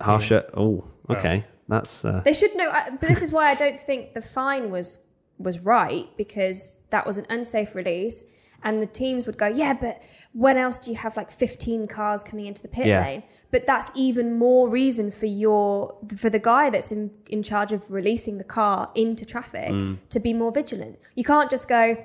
[0.00, 0.44] Harsher.
[0.56, 1.44] Oh, okay.
[1.68, 2.70] That's uh, They should know.
[3.00, 5.06] But this is why I don't think the fine was
[5.38, 8.24] was right because that was an unsafe release,
[8.64, 10.02] and the teams would go, yeah, but
[10.32, 13.02] when else do you have like 15 cars coming into the pit Yeah.
[13.02, 13.22] lane?
[13.50, 17.90] But that's even more reason for your for the guy that's in in charge of
[17.92, 19.98] releasing the car into traffic Mm.
[20.08, 20.98] to be more vigilant.
[21.14, 21.96] You can't just go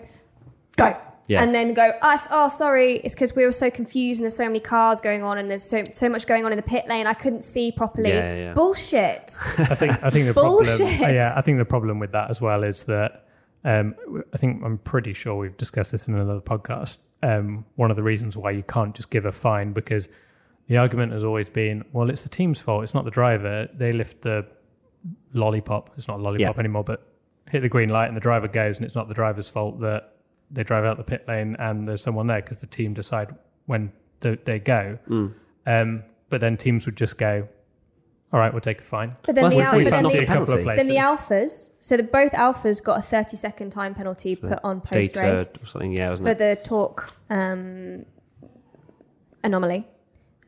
[0.77, 0.95] go.
[1.27, 1.43] Yeah.
[1.43, 4.45] And then go, us, oh, sorry, it's because we were so confused and there's so
[4.47, 7.05] many cars going on and there's so so much going on in the pit lane.
[7.05, 8.09] I couldn't see properly.
[8.09, 8.53] Yeah, yeah, yeah.
[8.53, 9.31] Bullshit.
[9.59, 10.65] I think I think the problem.
[10.65, 10.99] Bullshit.
[10.99, 13.25] Yeah, I think the problem with that as well is that
[13.63, 13.95] um,
[14.33, 16.99] I think I'm pretty sure we've discussed this in another podcast.
[17.21, 20.07] Um, one of the reasons why you can't just give a fine because
[20.67, 22.83] the argument has always been, well, it's the team's fault.
[22.83, 23.67] It's not the driver.
[23.73, 24.45] They lift the
[25.33, 25.91] lollipop.
[25.97, 26.59] It's not a lollipop Yeah.
[26.59, 27.05] anymore, but
[27.49, 30.13] hit the green light and the driver goes, and it's not the driver's fault that
[30.51, 33.35] they drive out the pit lane and there's someone there because the team decide
[33.65, 33.91] when
[34.21, 34.97] the, they go.
[35.07, 35.33] Mm.
[35.65, 37.47] Um, but then teams would just go,
[38.31, 39.15] all right, we'll take a fine.
[39.23, 40.75] But then Well, the, that's al- thing, but it's then not the, a penalty.
[40.75, 44.81] then the Alfas, so the both Alfas got a 30 second time penalty put on
[44.81, 45.93] post data race or something.
[45.97, 46.37] Yeah, wasn't for it?
[46.37, 48.05] the torque um,
[49.43, 49.87] anomaly,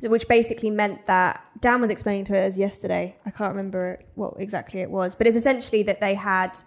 [0.03, 3.15] which basically meant that Dan was explaining to us yesterday.
[3.25, 6.59] I can't remember what exactly it was, but it's essentially that they had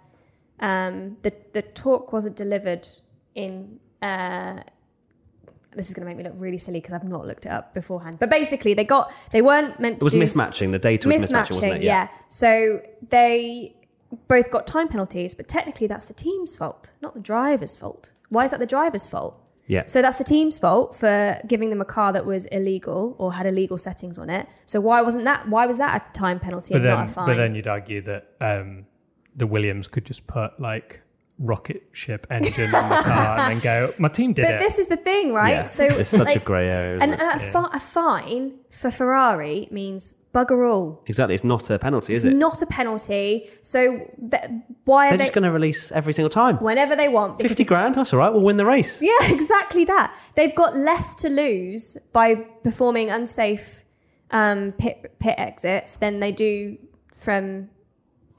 [0.59, 2.89] um, the the torque wasn't delivered
[3.37, 3.79] in.
[4.03, 4.61] Uh,
[5.77, 7.75] this is going to make me look really silly because I've not looked it up
[7.75, 8.19] beforehand.
[8.19, 10.73] But basically, they got they weren't meant It was do mismatching.
[10.73, 11.83] The data was mismatching, wasn't it?
[11.83, 12.09] yeah.
[12.29, 13.75] So they
[14.29, 18.13] both got time penalties, but technically that's the team's fault, not the driver's fault.
[18.29, 19.41] Why is that the driver's fault?
[19.67, 19.85] Yeah.
[19.87, 23.47] So that's the team's fault for giving them a car that was illegal or had
[23.47, 24.47] illegal settings on it.
[24.67, 25.49] So why wasn't that?
[25.49, 27.27] Why was that a time penalty but and then, not a fine?
[27.27, 28.85] but then you'd argue that um,
[29.35, 31.01] the Williams could just put like
[31.39, 34.49] rocket ship engine on the car and then go, my team did it.
[34.49, 34.59] But it.
[34.61, 35.51] this is the thing, right?
[35.51, 35.65] Yeah.
[35.65, 36.99] So it's such like, a grey area.
[37.01, 37.21] And, it?
[37.21, 41.03] and a, fi- a fine for Ferrari means bugger all.
[41.07, 41.35] Exactly.
[41.35, 42.39] It's not a penalty, is It's it?
[42.39, 43.51] not a penalty.
[43.63, 44.43] So th-
[44.85, 45.25] why are They're they?
[45.25, 46.57] just going to release every single time.
[46.59, 47.43] whenever they want.
[47.43, 48.33] 50 grand, that's all right.
[48.33, 49.03] We'll win the race.
[49.03, 50.15] Yeah, exactly that.
[50.37, 53.83] They've got less to lose by performing unsafe
[54.31, 56.79] um, pit pit exits than they do
[57.13, 57.71] from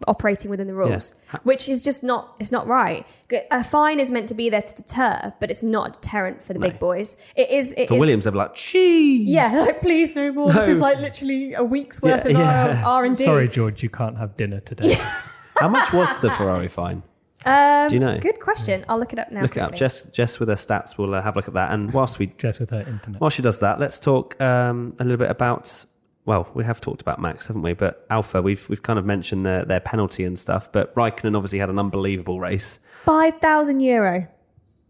[0.08, 1.40] operating within the rules, Yeah.
[1.44, 3.08] which is just not it's not right.
[3.52, 6.54] A fine is meant to be there to deter, but it's not a deterrent for
[6.54, 6.70] the No.
[6.70, 7.18] big boys.
[7.36, 7.74] It is.
[7.78, 9.30] It For is- Williams, they'll be like, cheese.
[9.30, 10.52] Yeah, like please no more.
[10.52, 12.84] This is like literally a week's worth Yeah, of yeah.
[12.86, 13.24] R and D.
[13.24, 14.96] Sorry, George, you can't have dinner today.
[15.58, 17.02] How much was the Ferrari fine?
[17.46, 18.18] Um, Do you know?
[18.20, 18.84] Good question.
[18.90, 19.42] I'll look it up now.
[19.44, 19.68] Look it up.
[19.70, 19.80] quickly.
[19.80, 21.72] Jess, Jess with her stats will uh, have a look at that.
[21.72, 23.22] And whilst we Jess with her internet.
[23.22, 25.86] while she does that, let's talk um, a little bit about.
[26.26, 27.74] Well, we have talked about Max, haven't we?
[27.74, 30.72] But Alfa, we've we've kind of mentioned their their penalty and stuff.
[30.72, 32.80] But Raikkonen obviously had an unbelievable race.
[33.06, 34.28] Five thousand euro.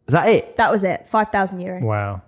[0.08, 0.56] Is that it?
[0.56, 1.08] That was it.
[1.08, 1.82] Five thousand euro.
[1.84, 2.22] Wow.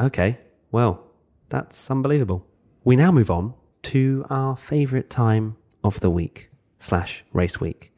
[0.00, 0.38] Okay.
[0.72, 1.04] Well,
[1.50, 2.44] that's unbelievable.
[2.84, 3.54] We now move on
[3.84, 7.92] to our favourite time of the week slash race week.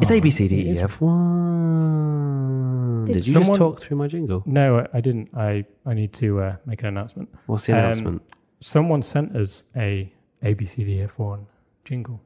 [0.00, 0.80] It's Oh, A B C D it E is.
[0.80, 3.04] F one.
[3.06, 4.42] Did Did you just talk through my jingle?
[4.46, 5.30] No, I- I didn't.
[5.34, 7.28] I, I need to uh, make an announcement.
[7.46, 8.22] What's the Um, announcement?
[8.64, 10.10] Someone sent us a
[10.42, 11.44] ABCDF1
[11.84, 12.22] jingle.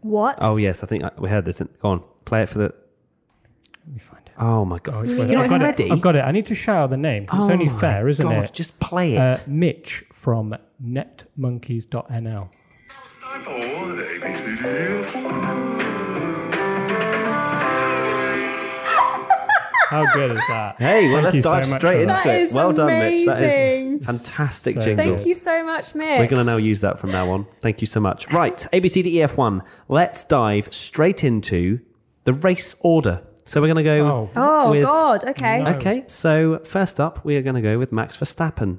[0.00, 0.38] What?
[0.40, 1.60] Oh yes, I think I, we heard this.
[1.80, 2.72] Go on, play it for the.
[3.84, 4.32] Let me find it.
[4.38, 4.94] Oh my god!
[4.94, 5.78] Oh, You wait, mean You're I've not got even it.
[5.80, 5.90] ready?
[5.90, 6.20] I've got it.
[6.20, 7.26] I need to shout out the name.
[7.26, 8.52] 'cause Oh it's only my fair, isn't God, it?
[8.52, 9.18] Just play it.
[9.20, 12.48] Uh, Mitch from netmonkeys.nl.
[13.04, 13.50] It's time for
[14.24, 16.11] ABCDF1.
[19.92, 20.76] How good is that?
[20.78, 22.24] hey, well, Thank let's you so dive straight into that.
[22.24, 22.42] That it.
[22.42, 23.26] is Well done, Mitch.
[23.26, 25.04] That is fantastic So jingle.
[25.16, 26.18] Thank you so much, Mitch.
[26.18, 27.46] We're going to now use that from now on.
[27.60, 28.30] Thank you so much.
[28.32, 29.60] Right, ABCDEF1.
[29.88, 31.80] Let's dive straight into
[32.24, 33.22] the race order.
[33.44, 34.06] So we're going to go.
[34.06, 35.24] Oh, Oh God.
[35.24, 35.62] Okay.
[35.62, 35.70] No.
[35.72, 38.78] Okay, so first up, we are going to go with Max Verstappen.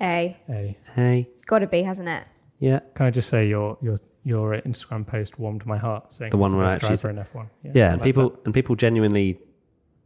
[0.00, 0.36] A.
[0.48, 0.78] A.
[0.96, 1.28] A.
[1.34, 2.24] It's got to be, hasn't it?
[2.58, 2.80] yeah.
[2.94, 6.52] Can I just say your your your Instagram post warmed my heart, saying The one
[6.52, 7.74] he's where best actually- driver in F1.
[7.74, 8.44] Yeah, I and like people that.
[8.46, 9.38] and people genuinely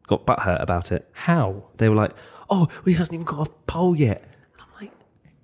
[0.09, 1.09] got butthurt about it.
[1.13, 1.63] How?
[1.77, 2.13] They were like,
[2.51, 4.93] "Oh, well, he hasn't even got a pole yet." And I'm like,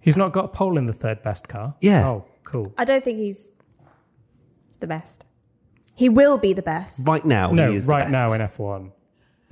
[0.00, 1.76] He's not got a pole in the third best car.
[1.80, 2.06] Yeah.
[2.08, 2.74] Oh, cool.
[2.76, 3.52] I don't think he's
[4.80, 5.24] the best.
[5.94, 7.06] He will be the best.
[7.06, 8.90] right now, no, he is the right now in F1,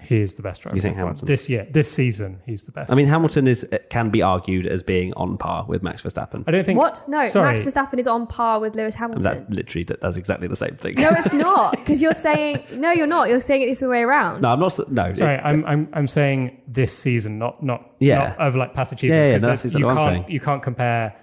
[0.03, 0.77] he is the best driver.
[0.77, 1.27] You think Hamilton?
[1.27, 2.91] This year, this season, he's the best.
[2.91, 6.45] I mean, Hamilton is can be argued as being on par with Max Verstappen.
[6.47, 6.79] I don't think.
[6.79, 7.05] What?
[7.09, 7.47] No, Sorry.
[7.51, 9.23] Max Verstappen is on par with Lewis Hamilton.
[9.23, 10.95] That literally that's exactly the same thing.
[10.97, 11.73] no, it's not.
[11.73, 13.29] Because you're saying no, you're not.
[13.29, 14.43] You're saying it this way around.
[14.43, 14.79] no, I'm not.
[14.91, 18.19] No, Sorry, it- I'm, I'm I'm saying this season, not not Yeah.
[18.19, 19.27] not of like past achievements.
[19.29, 21.17] Yeah, yeah, 'cause that's exactly you what I'm can't you can't compare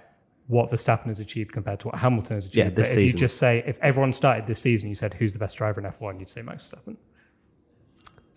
[0.46, 2.56] what Verstappen has achieved compared to what Hamilton has achieved.
[2.56, 3.16] Yeah, this but if season.
[3.18, 5.86] you just say if everyone started this season, you said who's the best driver in
[5.86, 6.96] F1, you'd say Max Verstappen.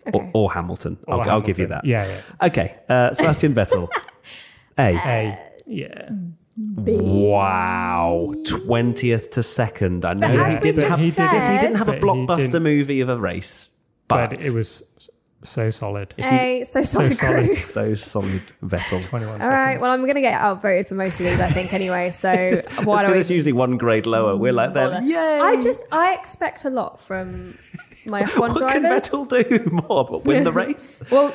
[0.06, 0.18] Okay.
[0.18, 0.98] or, or Hamilton.
[1.08, 1.84] I'll, Or I'll give you that.
[1.84, 2.46] Yeah, yeah.
[2.48, 3.88] Okay, uh, Sebastian Vettel.
[4.78, 4.94] A.
[4.96, 6.10] A, yeah.
[6.84, 6.96] B.
[7.00, 10.04] Wow, twentieth to second.
[10.04, 11.12] I know But he didn't just have.
[11.12, 13.68] said- yes, he didn't have a blockbuster movie of a race,
[14.08, 14.82] but, But, it was
[15.42, 16.14] so solid.
[16.18, 16.62] A.
[16.64, 17.46] So solid solid.
[17.48, 17.54] crew.
[17.56, 18.42] so solid.
[18.62, 19.04] Vettel.
[19.04, 19.64] 21 All right.
[19.66, 19.82] seconds.
[19.82, 22.10] Well, I'm going to get outvoted for most of these, I think, anyway.
[22.10, 22.30] So
[22.84, 23.18] why don't we?
[23.18, 24.36] it's usually one grade lower.
[24.36, 24.90] We're like bother?
[25.00, 25.04] that.
[25.04, 25.40] Yay!
[25.40, 27.54] I just I expect a lot from
[28.06, 29.04] my F1 what can drivers.
[29.10, 31.02] Vettel do more but win the race?
[31.10, 31.34] Well,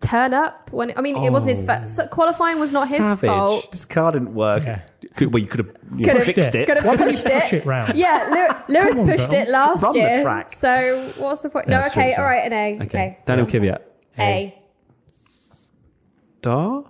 [0.00, 1.86] turn up when I mean it wasn't his fault.
[1.88, 3.14] So oh, qualifying was not his Oh.
[3.14, 3.26] Savage.
[3.28, 3.70] fault.
[3.72, 4.64] This car didn't work.
[4.64, 4.80] Yeah.
[5.16, 6.66] Could, well, you could have you know, Could've- fixed it.
[6.66, 7.56] Could have Why don't you pushed push it.
[7.62, 7.96] it round?
[7.96, 9.42] Yeah, Lewis on, pushed Val.
[9.42, 10.22] it last Run the year.
[10.22, 10.50] track.
[10.52, 11.68] So what's the point?
[11.68, 12.22] Yeah, no, okay, true.
[12.24, 12.74] all right, an A.
[12.76, 12.84] Okay.
[12.86, 13.78] Okay, Daniel Kvyat.
[14.18, 14.58] A.
[16.40, 16.84] Dar?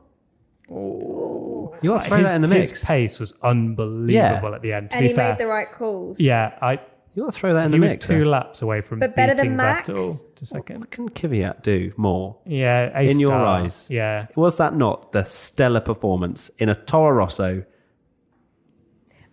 [0.70, 2.60] You got to throw his, that in the mix.
[2.60, 2.84] his mix.
[2.86, 4.08] pace was unbelievable
[4.50, 4.54] Yeah.
[4.54, 4.90] at the end.
[4.90, 6.20] To And be he fair, made the right calls.
[6.20, 6.78] yeah, I
[7.14, 8.06] You got to throw that in he the was mix.
[8.06, 8.30] two though.
[8.30, 9.88] laps away from But better than beating Max?
[9.90, 10.80] Vettel oh, to second.
[10.80, 12.38] What can Kvyat do more?
[12.46, 13.86] Yeah, a In your eyes.
[13.90, 17.64] Yeah, Was that not the stellar performance in a Toro Rosso?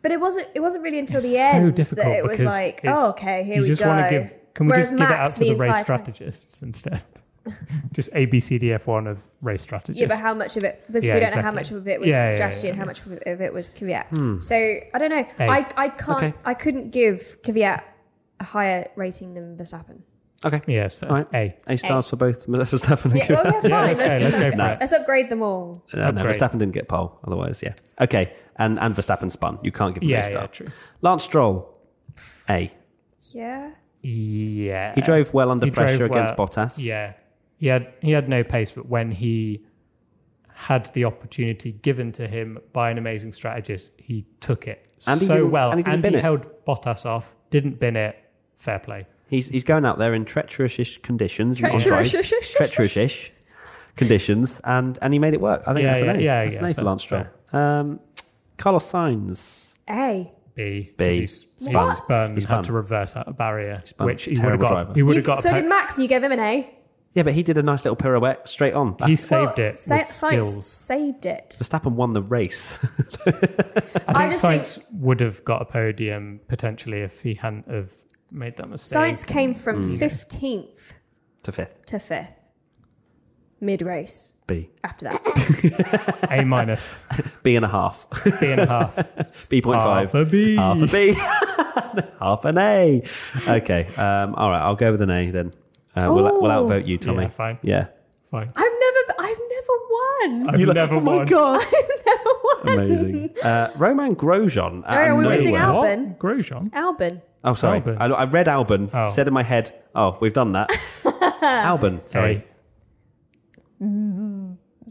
[0.02, 0.48] But it wasn't.
[0.56, 3.44] It wasn't really until It's the so end difficult that it was like, oh, okay,
[3.44, 3.88] here you we just go.
[3.90, 4.34] want to give.
[4.54, 7.04] Can we Whereas just give it out to the, entire race time- strategists instead?
[7.94, 10.00] just A B C D F one of race strategists.
[10.00, 10.84] Yeah, but how much of it?
[10.90, 12.80] This, Yeah, we don't know how much of it was Yeah, yeah, strategy yeah, and
[12.80, 14.42] how much of it was Kvyat.
[14.44, 15.26] So I don't know.
[15.40, 15.50] A.
[15.50, 16.24] I I can't.
[16.24, 16.34] Okay.
[16.46, 17.82] I couldn't give Kvyat
[18.40, 20.02] a higher rating than Verstappen.
[20.46, 20.62] Okay.
[20.68, 21.02] Yeah, it's.
[21.04, 21.28] All right.
[21.34, 21.56] A.
[21.68, 23.64] A stars for both Verstappen and Yeah, well, Kvyat.
[23.64, 23.88] yeah, fine.
[23.88, 24.80] Let's, let's go, just let's go up- for it.
[24.80, 25.84] let's upgrade them all.
[25.94, 27.20] Uh, no, Verstappen didn't get pole.
[27.26, 27.74] Otherwise, yeah.
[28.00, 28.34] Okay.
[28.58, 29.60] And and Verstappen spun.
[29.64, 30.42] You can't give him Yeah, a star.
[30.44, 30.68] yeah, true.
[31.02, 31.78] Lance Stroll.
[32.50, 32.72] A.
[33.34, 33.72] Yeah.
[34.02, 36.48] Yeah, He drove well under He pressure against well.
[36.48, 36.82] Bottas.
[36.82, 37.14] Yeah,
[37.60, 39.64] he had he had no pace, but when he
[40.54, 45.28] had the opportunity given to him by an amazing strategist, he took it And he
[45.28, 46.22] so didn't- well, and he didn't bin it.
[46.22, 47.36] held Bottas off.
[47.52, 48.18] Didn't bin it.
[48.56, 49.06] Fair play.
[49.28, 51.64] He's he's going out there in treacherous conditions.
[51.64, 52.70] on Treacherous- drive.
[52.72, 53.30] Treacherous
[53.96, 55.62] conditions, and and he made it work.
[55.68, 56.22] I think Yeah, that's an yeah, A.
[56.22, 57.26] yeah, that's yeah, an A for fair, Lance Stroll.
[57.54, 58.00] Um,
[58.58, 59.74] Carlos Sainz.
[59.90, 60.30] A.
[60.56, 60.92] B.
[60.98, 61.06] B.
[61.06, 61.96] 'cause He's, he's Spun.
[61.96, 62.56] spun, He spun.
[62.58, 64.06] had to reverse that barrier, spun.
[64.08, 64.68] which he would have got.
[64.70, 64.94] driver.
[64.94, 65.40] He would You, have got.
[65.40, 66.70] so a did Max, and you gave him an A.
[67.14, 68.96] Yeah, but he did a nice little pirouette straight on.
[69.06, 70.68] he saved Well, it Sa- with Sainz skills.
[70.68, 71.56] saved it.
[71.60, 72.78] Verstappen won the race.
[73.26, 77.68] I I think just think- Sainz would have got a podium potentially if he hadn't
[77.70, 77.92] have
[78.32, 78.98] made that mistake.
[79.16, 79.98] Sainz came from Mm.
[80.00, 80.94] 15th
[81.44, 81.86] to fifth.
[81.88, 82.34] to 5th.
[83.62, 84.70] Mid race B.
[84.86, 86.28] after that.
[86.32, 87.06] A minus,
[87.44, 88.08] B and a half.
[88.40, 90.12] B and a half, B point five.
[90.14, 90.56] half a B.
[90.56, 91.14] Half a B.
[92.22, 93.04] half an A.
[93.48, 93.88] Okay.
[93.98, 94.62] Um, all right.
[94.62, 95.54] I'll go with an A then.
[96.08, 97.24] Uh, we'll, we'll outvote you, Tommy.
[97.24, 97.60] Yeah, fine.
[97.62, 97.88] Yeah.
[98.32, 98.52] Fine.
[98.56, 100.50] I've never, I've never won.
[100.50, 101.26] I've You're like, never oh my won.
[101.28, 101.62] god.
[101.74, 102.70] I've never won.
[102.80, 103.36] Amazing.
[103.44, 104.84] Uh, Romain Grosjean.
[104.88, 105.64] Oh, are we missing nowhere.
[105.64, 105.76] out?
[105.78, 106.20] What?
[106.20, 106.70] Grosjean.
[106.72, 107.22] Albon.
[107.44, 107.82] Oh, sorry.
[107.82, 107.98] Albon.
[108.00, 108.90] I, I read Albon.
[108.94, 109.10] Oh.
[109.10, 110.70] Said in my head, oh, we've done that.
[111.42, 112.08] Albon.
[112.08, 112.36] Sorry.
[112.36, 112.44] A.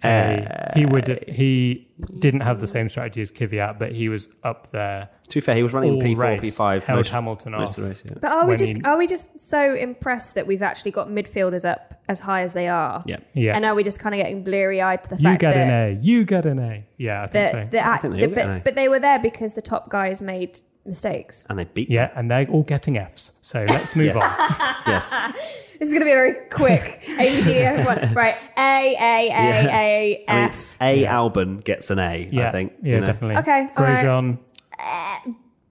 [0.05, 0.09] A.
[0.09, 1.89] Uh, he would have, he
[2.19, 5.09] didn't have the same strategy as Kvyat, but he was up there.
[5.29, 7.79] To be fair, he was running P4, P5 held most, Hamilton most off.
[7.79, 8.03] of the race.
[8.09, 8.19] Yeah.
[8.23, 11.09] But are we When just he- are we just so impressed that we've actually got
[11.09, 13.03] midfielders up as high as they are?
[13.07, 13.19] yeah.
[13.35, 13.55] Yeah.
[13.57, 15.73] And are we just kind of getting bleary eyed to the you fact get that
[15.73, 16.01] an A.
[16.03, 16.87] You get an A.
[16.97, 17.69] Yeah, I think that, so.
[17.73, 18.61] that I think they all but, get an A.
[18.61, 21.47] but they were there because the top guys made mistakes.
[21.51, 21.91] and they beat.
[21.91, 23.33] Yeah, and they're all getting Fs.
[23.43, 24.17] So let's move Yes.
[24.17, 24.75] on.
[24.87, 25.63] Yes.
[25.79, 26.83] This is going to be a very quick
[27.19, 28.13] ABC everyone.
[28.15, 28.35] Right.
[28.57, 30.77] A, A, A, A, I mean, F.
[30.81, 32.29] A Albon gets an A.
[32.33, 32.73] Yeah, I think.
[32.83, 33.07] yeah, you know.
[33.07, 33.37] definitely.
[33.39, 34.05] Okay, all right.
[34.05, 34.39] Grosjean,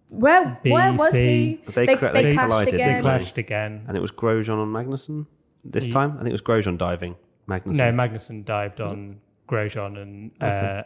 [0.09, 1.19] Where, B, where was C.
[1.65, 1.71] he?
[1.71, 2.87] They they, cra- they they clashed collided, again.
[2.89, 3.83] didn't clashed again.
[3.87, 5.25] And it was Grosjean on Magnussen
[5.65, 6.11] this Ye- time.
[6.13, 7.15] I think it was Grosjean diving
[7.47, 7.75] Magnussen.
[7.75, 10.83] No, Magnussen dived on Grosjean, and uh,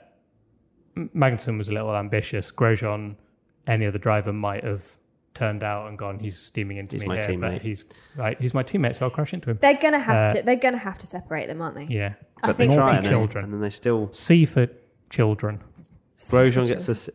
[0.97, 2.51] M- Magnussen was a little ambitious.
[2.51, 3.15] Grosjean,
[3.67, 4.97] any other driver might have
[5.33, 6.19] turned out and gone.
[6.19, 8.39] He's steaming into He's me my here, teammate." but he's right.
[8.39, 9.57] He's my teammate, so I'll crash into him.
[9.61, 10.41] They're gonna have Uh, to.
[10.43, 11.85] They're gonna have to separate them, aren't they?
[11.85, 12.13] Yeah,
[12.43, 13.43] I but they think try naughty and then, children.
[13.45, 14.11] and then they still.
[14.11, 14.67] C for
[15.09, 15.59] children.
[16.17, 16.91] Grosjean gets a.
[16.91, 17.09] s-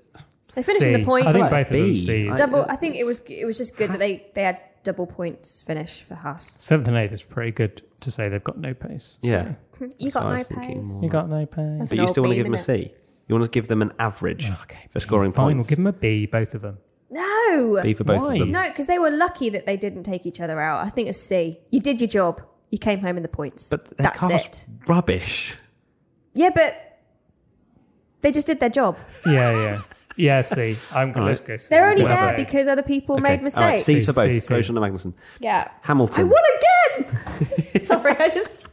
[0.54, 1.00] They're finishing C.
[1.00, 1.28] the points.
[1.28, 1.50] I think What?
[1.50, 1.98] both of them B?
[2.00, 2.38] C's.
[2.38, 2.66] Double.
[2.68, 3.20] I think it was.
[3.30, 6.56] It was just good that they they had double points finish for Haas.
[6.58, 9.18] Seventh and eighth is pretty good to say they've got no pace.
[9.22, 9.54] So Yeah.
[9.98, 10.90] You got I no was thinking pace.
[10.90, 11.02] more.
[11.02, 11.56] you got no pace.
[11.78, 12.88] That's But an you old still want to meme, give them a innit?
[12.88, 12.94] C.
[13.28, 15.46] You want to give them an average Okay, for scoring fine.
[15.56, 15.66] points.
[15.66, 16.78] We'll give them a B, both of them.
[17.10, 18.34] No, B for both Why?
[18.34, 18.50] of them.
[18.50, 20.84] no, because they were lucky that they didn't take each other out.
[20.84, 21.58] I think it's a C.
[21.70, 22.42] You did your job.
[22.70, 23.68] You came home in the points.
[23.70, 24.66] But their that's car's it.
[24.88, 25.56] rubbish.
[26.34, 26.74] Yeah, but
[28.22, 28.98] they just did their job.
[29.24, 29.78] Yeah, yeah,
[30.16, 30.42] yeah.
[30.42, 30.76] C.
[30.92, 31.46] I'm gonna Alright.
[31.46, 31.56] go.
[31.56, 31.68] C.
[31.70, 32.26] They're only Whatever.
[32.26, 33.22] there because other people Okay.
[33.22, 33.42] made All right,
[33.74, 33.84] mistakes.
[33.84, 34.30] C's for C, both.
[34.32, 34.54] C, C.
[34.54, 35.14] Grosjean and Magnussen.
[35.38, 35.68] Yeah.
[35.68, 36.28] I Hamilton.
[36.28, 37.80] won again.
[37.80, 38.66] sorry, I just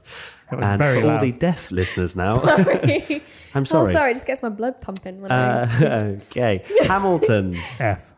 [0.50, 2.64] and very for all the deaf listeners now, sorry.
[3.56, 3.94] I'm Oh, sorry.
[3.94, 5.22] sorry, it just gets my blood pumping.
[5.22, 6.64] When Uh, okay.
[6.88, 7.56] Hamilton.
[7.80, 8.16] F.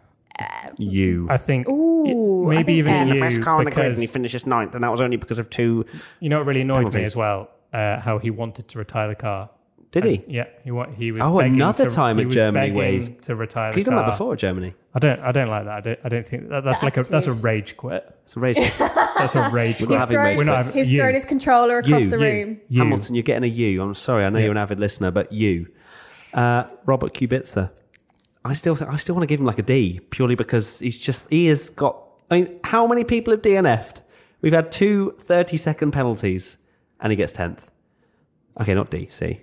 [0.77, 1.27] You.
[1.29, 3.07] I think Ooh, I maybe think even F.
[3.07, 5.01] you The best car in the grid and because he finishes ninth, and that was
[5.01, 5.85] only because of two.
[6.19, 7.49] you know what really annoyed me as well.
[7.73, 9.49] Uh, how he wanted to retire the car.
[9.91, 10.23] Did he?
[10.27, 11.21] Yeah, he wa- he was.
[11.21, 13.95] Oh, another to- time he at was Germany where he's- to retire the He's done
[13.95, 14.73] that before Germany.
[14.93, 15.19] I don't.
[15.21, 15.73] I don't like that.
[15.77, 15.99] I don't.
[16.03, 18.03] I don't think that, that's The like a that's a rage quit.
[18.23, 18.57] It's a race.
[19.15, 19.91] That's a rage We're quit.
[19.91, 20.67] He's having thrown, rage We're quits.
[20.67, 20.97] having- he's you.
[20.97, 22.23] thrown his controller across You, the you.
[22.23, 22.57] room.
[22.67, 22.81] You.
[22.83, 23.81] Hamilton, you're getting a U.
[23.81, 24.25] I'm sorry.
[24.25, 24.43] I know Yeah.
[24.45, 25.67] you're an avid listener, but you.
[26.33, 27.71] Uh, Robert Kubica.
[28.45, 31.29] I still I still want to give him like a D purely because he's just
[31.29, 32.01] he has got.
[32.31, 34.01] I mean, how many people have DNF'd?
[34.41, 36.57] We've had two 30 second penalties,
[36.99, 37.69] and he gets tenth.
[38.61, 39.41] Okay, not D, C.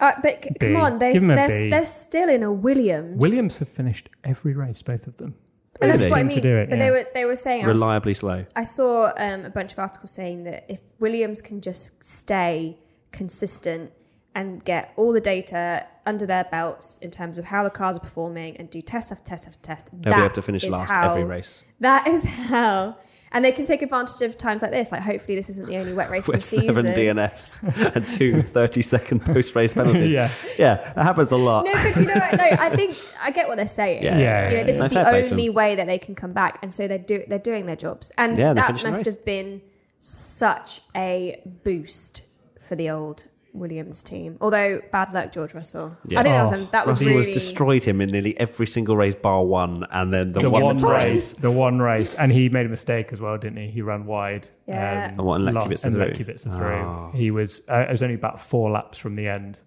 [0.00, 0.72] Uh, but c- B.
[0.72, 1.70] come on, they're, Give a they're, B.
[1.70, 3.18] they're still in a Williams.
[3.20, 5.34] Williams have finished every race, both of them.
[5.80, 6.10] And that's Really?
[6.10, 6.36] what I Seem mean.
[6.36, 6.84] to do it, but yeah.
[6.84, 8.44] they were they were saying I, was- Reliably slow.
[8.56, 12.78] I saw um, a bunch of articles saying that if Williams can just stay
[13.12, 13.92] consistent
[14.34, 18.00] and get all the data under their belts in terms of how the cars are
[18.00, 21.10] performing and do test after test after test, They'll be able to finish last how-
[21.10, 21.64] every race.
[21.80, 22.96] That is how.
[23.34, 24.92] And they can take advantage of times like this.
[24.92, 26.66] Like, hopefully, this isn't the only wet race of the With season.
[26.74, 30.12] seven DNFs and two 30 second post race penalties.
[30.12, 30.30] Yeah.
[30.58, 31.64] Yeah, that happens a lot.
[31.64, 32.36] No, but you know what?
[32.36, 34.02] No, I think I get what they're saying.
[34.02, 34.84] Yeah, Yeah, you know, this yeah.
[34.86, 36.86] is No, the fair play to only way that they can come back, and so
[36.86, 39.62] they're do they're doing their jobs, and Yeah, that must have been
[39.98, 42.22] such a boost
[42.60, 44.36] for the old Williams team.
[44.40, 45.96] Although bad luck, George Russell.
[46.06, 46.20] Yeah.
[46.20, 48.66] I think that was Oh, that was Russell really was destroyed him in nearly every
[48.66, 52.32] single race bar one, and then the, The one, one race, the one race, and
[52.32, 53.68] he made a mistake as well, didn't he?
[53.68, 54.46] He ran wide.
[54.66, 55.08] Yeah.
[55.10, 56.12] And what, and let lo- Kubica through?
[56.24, 56.74] Kubica through.
[56.76, 57.10] Oh.
[57.14, 57.62] He was.
[57.70, 59.58] Uh, it was only about four laps from the end.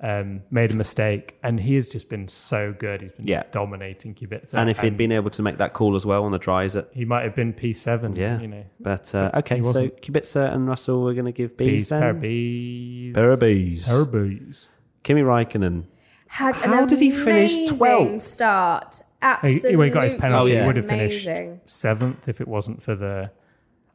[0.00, 3.02] Um, made a mistake, and he has just been so good.
[3.02, 3.42] He's been Yeah.
[3.50, 4.54] dominating Kubica.
[4.54, 6.88] And if he'd been able to make that call as well on the dries, it
[6.92, 8.14] he might have been P seven.
[8.14, 8.38] Yeah.
[8.40, 10.00] you know, but uh, okay, so wasn't.
[10.00, 12.20] Kubica and Russell we're going to give B's B's, pair then.
[12.20, 13.88] B's, Pair of B's.
[13.88, 14.68] pair of B's.
[15.02, 15.86] Kimi Raikkonen.
[16.28, 18.20] had an How did he finish amazing 12th?
[18.20, 18.94] Start.
[19.00, 20.52] He, Absolutely, he would have got his penalty.
[20.52, 20.60] Oh, yeah.
[20.60, 21.28] He would have finished
[21.66, 23.32] seventh if it wasn't for the.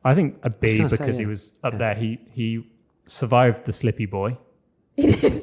[0.03, 1.95] I think a B gonna say, because he was up there.
[1.95, 2.67] He he
[3.07, 4.37] survived the slippy boy.
[4.97, 5.41] He did.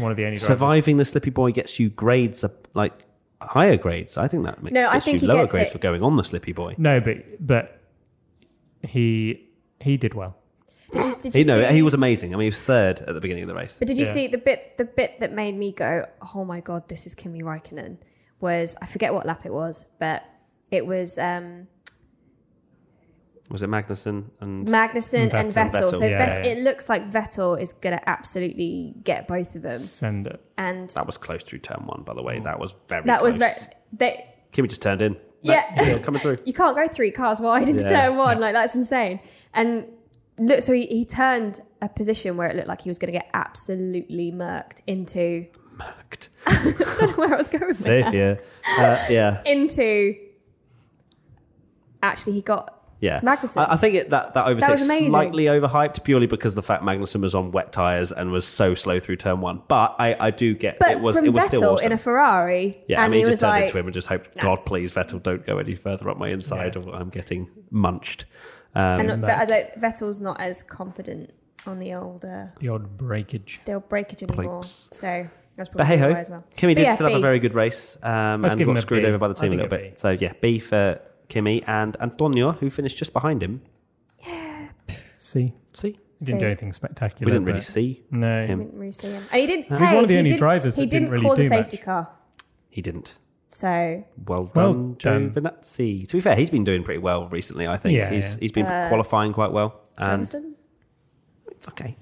[0.00, 0.46] One of the only drivers.
[0.46, 2.92] Surviving the Slippy Boy gets you grades up, like
[3.40, 4.16] higher grades.
[4.16, 6.02] I think that makes No, I think you he lower gets grades it- for going
[6.02, 6.74] on the Slippy Boy.
[6.78, 7.80] No, but but
[8.82, 9.48] he
[9.80, 10.36] he did well.
[10.92, 12.32] Did you, did you He, no, see, he was amazing.
[12.32, 13.78] I mean, he was third at the beginning of the race.
[13.78, 14.12] But did you Yeah.
[14.12, 14.76] see the bit?
[14.76, 17.98] The bit that made me go, "Oh my god, this is Kimi Raikkonen."
[18.40, 20.22] Was I forget what lap it was, but
[20.70, 21.66] it was um,
[23.48, 25.70] Was it Magnussen and Magnussen and Vettel.
[25.90, 25.94] Vettel.
[25.94, 26.50] So yeah, Vet- yeah.
[26.52, 30.40] it looks like Vettel is going to absolutely get both of them, Send it.
[30.58, 32.40] and that was close through turn one, by the way.
[32.40, 33.52] That was very that was very.
[33.92, 35.16] They, Kimi just turned in.
[35.42, 35.80] Yeah.
[35.80, 36.38] Still coming through.
[36.44, 38.08] you can't go three cars wide into Yeah.
[38.08, 38.40] turn one.
[38.40, 39.20] Like that's insane.
[39.54, 39.86] And
[40.40, 43.18] look, so he, he turned a position where it looked like he was going to
[43.18, 46.30] get absolutely murked into Murked.
[47.16, 48.14] where I was going with Safe, that.
[48.14, 48.36] yeah.
[48.82, 49.42] Uh, yeah.
[49.44, 50.16] Into
[52.02, 53.58] actually, he got Yeah, Magnussen.
[53.58, 55.10] I, I think it, that that overtakes was amazing.
[55.10, 58.98] slightly overhyped purely because the fact Magnussen was on wet tires and was so slow
[59.00, 59.62] through turn one.
[59.68, 61.86] But I, I do get but it was from it was Vettel still awesome.
[61.86, 62.78] in a Ferrari.
[62.88, 64.38] yeah, and I mean, he he was just turned like, into him and just hoped,
[64.38, 68.24] God, please, Vettel, don't go any further up my inside, or I'm getting munched.
[68.74, 71.32] Um, and but I don't, Vettel's not as confident
[71.66, 73.60] on the old uh, The old breakage.
[73.66, 74.60] the old breakage anymore.
[74.60, 74.88] Pipes.
[74.92, 76.44] So That's But probably hey ho, why as well.
[76.56, 77.22] Kimi But did yeah, still have a B.
[77.22, 79.08] very good race um, Let's and give him got a screwed B.
[79.08, 79.94] over by the I team a think little a bit.
[79.94, 79.98] B.
[79.98, 83.62] So yeah, B for Kimi and Antonio, who finished just behind him.
[84.26, 84.68] Yeah.
[85.18, 86.44] See, See, he didn't See.
[86.44, 87.26] do anything spectacular.
[87.26, 88.58] we didn't really but- see No, him.
[88.60, 89.24] Didn't really see him.
[89.32, 89.66] And he didn't.
[89.68, 91.42] He's hey, one of the only didn't- drivers He that didn't didn't really cause a
[91.42, 91.84] do safety much.
[91.84, 92.10] car.
[92.70, 93.16] He didn't.
[93.48, 95.30] So Well Well done, done.
[95.30, 96.06] Giovinazzi.
[96.08, 97.66] To be fair, he's been doing pretty well recently.
[97.66, 98.40] I think Yeah, he's yeah.
[98.40, 100.34] he's been Uh, qualifying quite well, and it's
[101.68, 101.96] okay.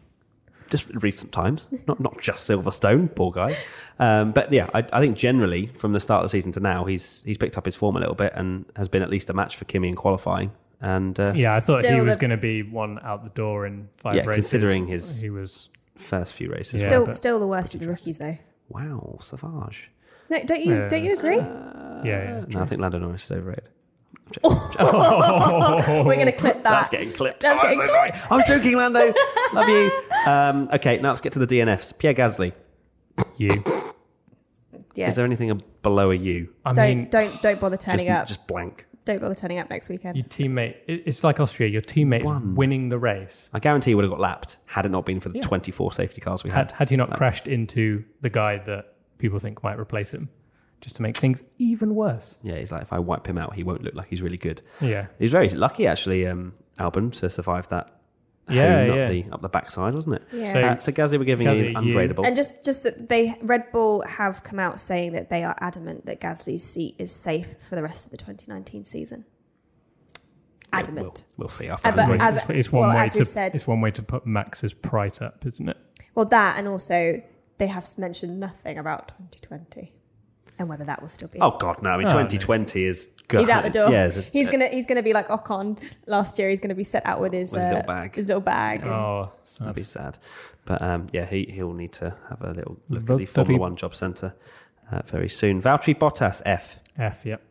[0.75, 3.57] Just recent times, not not just Silverstone, poor guy.
[4.01, 6.85] Um, but yeah, I, I think generally from the start of the season to now,
[6.85, 9.33] he's he's picked up his form a little bit and has been at least a
[9.35, 10.51] match for Kimi in qualifying.
[10.81, 13.67] And uh, yeah, I thought he was the- going to be one out the door
[13.67, 14.51] in five Yeah, races.
[14.51, 15.71] considering his- he was.
[15.97, 16.81] first few races.
[16.81, 18.37] Yeah, still, but- still the worst of the rookies, though.
[18.69, 19.91] Wow, Savage.
[20.29, 20.75] No, don't you?
[20.75, 21.37] Yeah, don't you agree?
[21.37, 22.45] Yeah, yeah.
[22.49, 23.69] No, I think Lando Norris is overrated.
[24.43, 26.71] We're going to clip that.
[26.71, 27.41] That's getting clipped.
[27.41, 28.11] That's Oh, I'm getting so sorry.
[28.31, 29.13] I was joking, Lando.
[29.53, 29.91] Love you.
[30.27, 31.97] Um, okay, now let's get to the DNFs.
[31.99, 32.53] Pierre Gasly.
[33.37, 33.63] You.
[34.95, 35.09] yeah.
[35.09, 36.49] Is there anything below a U?
[36.65, 38.27] I don't mean, don't don't bother turning just, up.
[38.27, 38.87] just blank.
[39.05, 40.17] Don't bother turning up next weekend.
[40.17, 40.77] your teammate.
[40.89, 41.69] It's like Austria.
[41.69, 42.55] Your teammate Won.
[42.55, 43.51] winning the race.
[43.53, 45.43] I guarantee he would have got lapped had it not been for the Yeah.
[45.43, 46.73] 24 safety cars we Had had.
[46.73, 50.29] had he not crashed into the guy that people think might replace him,
[50.81, 52.39] just to make things even worse.
[52.43, 54.61] Yeah, he's like, if I wipe him out, he won't look like he's really good.
[54.81, 55.07] Yeah.
[55.19, 57.91] He's very lucky, actually, um, Albon, to survive that
[58.49, 59.03] Yeah, hone yeah.
[59.05, 60.23] up the up the backside, wasn't it?
[60.33, 60.53] Yeah.
[60.53, 62.27] So- Uh, so Gasly we're giving Gasly, an you- ungradable.
[62.27, 66.05] and just just that they Red Bull have come out saying that they are adamant
[66.07, 69.25] that Gasly's seat is safe for the rest of the 2019 season.
[70.73, 71.23] Adamant.
[71.39, 71.89] We'll, we'll see after.
[71.89, 73.91] Uh, but as- it's, it's one well, way as to we've said- it's one way
[73.93, 75.77] to put Max's price up, isn't it?
[76.15, 77.23] Well, that and also
[77.59, 79.93] they have mentioned nothing about 2020
[80.59, 81.39] and whether that will still be.
[81.41, 81.91] oh God, no!
[81.91, 82.29] I mean, Oh, no.
[82.29, 83.91] 2020 is He's out the door.
[83.91, 86.49] Yeah, a- he's gonna he's gonna be like Ocon last year.
[86.51, 88.15] He's gonna be set out with his, With his uh, little bag.
[88.15, 88.83] His little bag.
[88.83, 90.19] and- Oh, That'd be sad.
[90.67, 93.61] But um, yeah, he, he'll need to have a little look at the Formula Valtteri-
[93.61, 94.35] One job centre
[94.93, 95.61] uh, very soon.
[95.61, 96.79] Valtteri Bottas, F.
[96.99, 97.25] F.
[97.27, 97.43] Yep.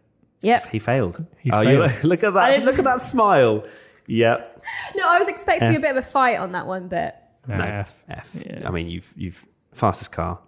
[0.42, 0.68] Yep.
[0.72, 1.26] He failed.
[1.40, 2.64] He oh, you look at that!
[2.64, 3.66] Look at that smile.
[4.08, 4.50] Yep.
[4.96, 5.78] No, I was expecting F.
[5.78, 7.64] a bit of a fight on that one, but No, No.
[7.66, 8.04] F.
[8.10, 8.36] F.
[8.46, 8.62] Yeah.
[8.68, 10.40] I mean, you've you've fastest car,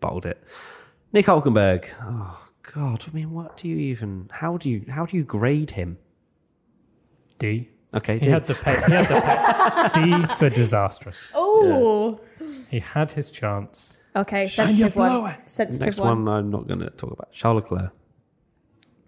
[0.00, 0.42] bottled it.
[1.14, 1.86] Nick Hulkenberg.
[2.02, 2.44] Oh
[2.74, 3.04] God!
[3.08, 4.28] I mean, what do you even?
[4.32, 5.96] How do you how do you grade him?
[7.38, 7.68] D.
[7.94, 8.32] Okay, He Jim.
[8.32, 8.74] had the pay.
[8.86, 10.26] He had the pay.
[10.28, 11.30] D for disastrous.
[11.36, 12.20] oh,
[12.68, 13.96] He had his chance.
[14.16, 15.36] okay, sensitive one.
[15.46, 16.24] Sensitive Next one.
[16.24, 17.30] one, I'm not going to talk about.
[17.32, 17.92] Charles Leclerc.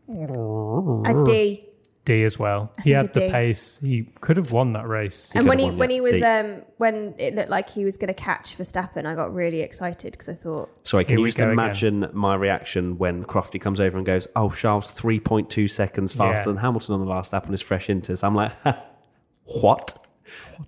[0.09, 1.65] A D.
[2.07, 2.73] D as well.
[2.83, 3.31] He had the D.
[3.31, 3.79] pace.
[3.83, 5.31] He could have won that race.
[5.35, 5.95] and when he won, when yeah.
[5.97, 6.25] he was D.
[6.25, 10.13] um when it looked like he was going to catch Verstappen, I got really excited
[10.13, 11.53] because I thought Sorry, can you just go again.
[11.53, 16.15] imagine my reaction when Crofty comes over and goes, "Oh, Charles, three point two seconds
[16.15, 16.55] faster Yeah.
[16.55, 18.53] than Hamilton on the last lap on his fresh inters." So I'm like,
[19.45, 19.99] "What?"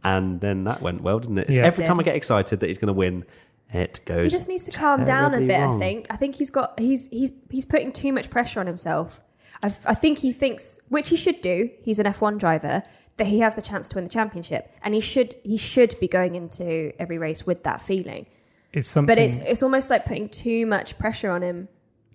[0.05, 1.51] And then that went well, didn't it?
[1.51, 1.62] Yeah.
[1.62, 3.24] Every time I get excited that he's going to win,
[3.72, 4.24] it goes.
[4.24, 5.61] he just needs to calm down a bit.
[5.61, 5.76] wrong.
[5.76, 6.07] I think.
[6.11, 9.20] I think he's got he's he's he's putting too much pressure on himself.
[9.63, 11.71] I, I think he thinks, which he should do.
[11.83, 12.83] He's an F1 driver
[13.17, 16.09] that he has the chance to win the championship, and he should he should be
[16.09, 18.27] going into every race with that feeling.
[18.73, 19.15] It's something.
[19.15, 21.69] But it's it's almost like putting too much pressure on him.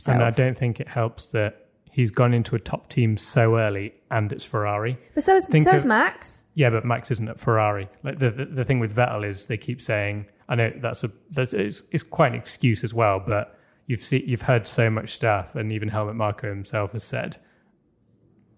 [0.08, 3.94] and I don't think it helps that he's gone into a top team so early
[4.10, 4.98] and it's Ferrari.
[5.14, 6.50] But so is Think so is Max.
[6.56, 7.88] Yeah, but Max isn't at Ferrari.
[8.04, 11.12] Like the the, the thing with Vettel is they keep saying, I know that's a
[11.32, 15.10] that's it's, it's quite an excuse as well, but you've seen you've heard so much
[15.14, 17.38] stuff, and even Helmut Marko himself has said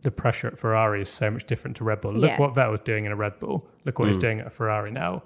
[0.01, 2.13] the pressure at Ferrari is so much different to Red Bull.
[2.13, 2.39] Look Yeah.
[2.39, 3.67] what Vettel was doing in a Red Bull.
[3.85, 4.21] Look what he's mm.
[4.21, 5.23] doing at a Ferrari now.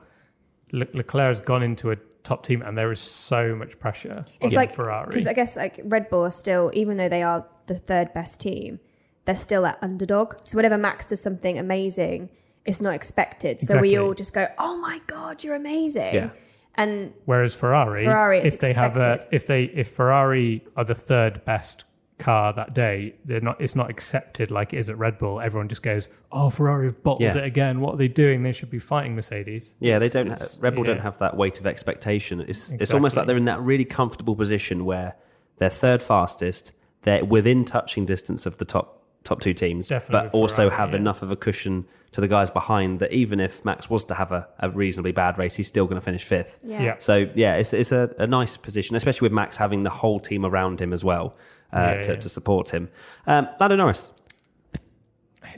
[0.71, 4.53] Le- Leclerc has gone into a top team, and there is so much pressure It's
[4.53, 5.07] on like Ferrari.
[5.07, 8.39] because I guess like Red Bull are still, even though they are the third best
[8.39, 8.79] team,
[9.25, 10.35] they're still that underdog.
[10.45, 12.29] So whenever Max does something amazing,
[12.65, 13.59] it's not expected.
[13.59, 16.29] So we all just go, "Oh my god, you're amazing!" Yeah.
[16.75, 20.95] And Whereas Ferrari, Ferrari, it's if they have a, if they if Ferrari are the
[20.95, 21.83] third best
[22.19, 23.59] car that day, they're not.
[23.59, 25.41] It's not accepted like it is at Red Bull.
[25.41, 27.37] Everyone just goes, "Oh, Ferrari have bottled Yeah.
[27.37, 27.81] it again.
[27.81, 28.43] What are they doing?
[28.43, 30.27] They should be fighting Mercedes." Yeah, they It's- don't.
[30.27, 30.93] it's- Red Bull yeah.
[30.95, 32.39] don't have that weight of expectation.
[32.41, 33.19] It's it's almost Exactly.
[33.21, 35.15] like they're in that really comfortable position where
[35.57, 38.98] they're third fastest, they're within touching distance of the top
[39.29, 40.95] top two teams, Definitely but also Ferrari, have yeah.
[40.97, 44.31] enough of a cushion to the guys behind that even if Max was to have
[44.31, 46.59] a, a reasonably bad race, he's still going to finish fifth.
[46.63, 46.95] yeah, Yeah.
[46.99, 50.45] So yeah, it's it's a, a nice position, especially with Max having the whole team
[50.45, 51.35] around him as well
[51.71, 52.19] uh, Yeah, to, yeah.
[52.19, 52.89] to support him.
[53.27, 54.11] Um, Lando Norris.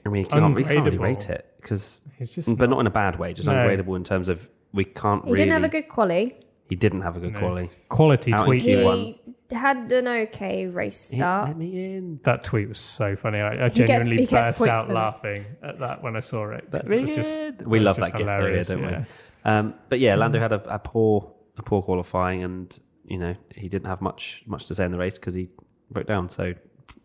[0.05, 2.87] I mean, you can't, we can't really rate it because, He's just but not in
[2.87, 3.53] a bad way, just No.
[3.53, 5.37] ungradable in terms of we can't he really.
[5.37, 6.35] didn't have a good quali.
[6.69, 7.39] He didn't have a good No.
[7.39, 7.69] quality.
[7.89, 8.61] quality Out tweet.
[8.63, 8.95] Q1.
[8.97, 9.21] He
[9.51, 11.49] had an okay race start.
[11.49, 12.19] let me in.
[12.23, 13.39] That tweet was so funny.
[13.39, 14.93] I, I He gets- genuinely he gets burst points out for that.
[14.93, 16.67] laughing at that when I saw it.
[16.71, 17.47] Let it was me just, in.
[17.59, 18.99] it We was love just that gift, though, hilarious, don't yeah.
[18.99, 19.05] we?
[19.51, 23.67] Um, but yeah, Lando had a, a poor a poor qualifying, and you know, he
[23.67, 25.49] didn't have much much to say in the race because he
[25.89, 26.29] broke down.
[26.29, 26.53] So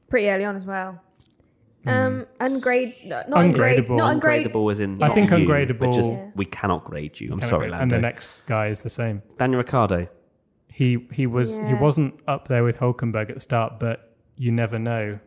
[0.08, 1.02] Pretty early on as well.
[1.88, 3.96] Um, ungrade, no, not ungrade, Ungradable.
[3.96, 4.46] not ungrade.
[4.48, 5.00] ungradable is in.
[5.02, 6.30] I think you, ungradable- but just Yeah.
[6.34, 7.32] we cannot grade you.
[7.32, 7.82] I'm sorry, of- Lando.
[7.94, 9.22] And the next guy is the same.
[9.38, 10.08] Daniel Ricciardo.
[10.76, 14.78] He he was he wasn't up there with Hulkenberg at the start, but you never
[14.78, 15.18] know.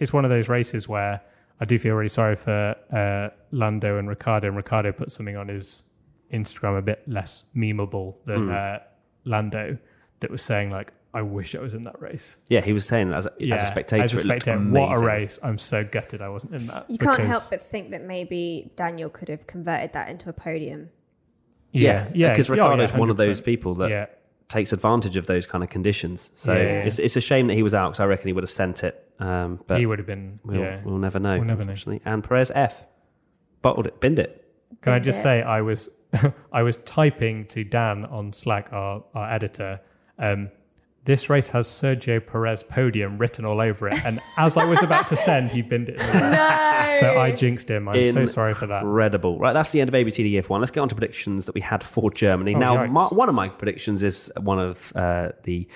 [0.00, 1.20] It's one of those races where
[1.60, 4.48] I do feel really sorry for uh, Lando and Ricciardo.
[4.48, 5.84] And Ricciardo put something on his
[6.32, 8.80] Instagram a bit less memeable than uh,
[9.24, 9.78] Lando
[10.18, 13.12] that was saying like, "I wish I was in that race." Yeah, he was saying
[13.12, 15.38] as a, as a spectator, as a it spectator, what a race!
[15.40, 16.90] I'm so gutted I wasn't in that.
[16.90, 20.90] You can't help but think that maybe Daniel could have converted that into a podium.
[21.70, 24.06] Yeah, yeah, because yeah, oh, Ricciardo's yeah, one of those people that yeah,
[24.48, 26.30] takes advantage of those kind of conditions.
[26.34, 26.80] So Yeah.
[26.82, 28.84] it's, it's a shame that he was out because I reckon he would have sent
[28.84, 29.02] it.
[29.18, 30.38] Um, but he would have been.
[30.44, 31.74] we'll, yeah, we'll never know, We'll never know.
[32.04, 32.86] And Perez F.
[33.62, 34.44] Bottled it, binned it.
[34.82, 35.88] Can I just say I was
[36.52, 39.80] I was typing to Dan on Slack, our, our editor.
[40.18, 40.50] Um,
[41.06, 45.08] this race has Sergio Perez podium written all over it, and as I was about
[45.08, 45.98] to send, he binned it.
[45.98, 46.72] No!
[46.96, 47.88] So I jinxed him.
[47.88, 48.82] I'm so sorry for that.
[48.82, 49.38] Incredible.
[49.38, 50.60] Right, that's the end of ABTD F1.
[50.60, 52.54] Let's get on to predictions that we had for Germany.
[52.54, 55.68] Oh, now, my, one of my predictions is one of uh, the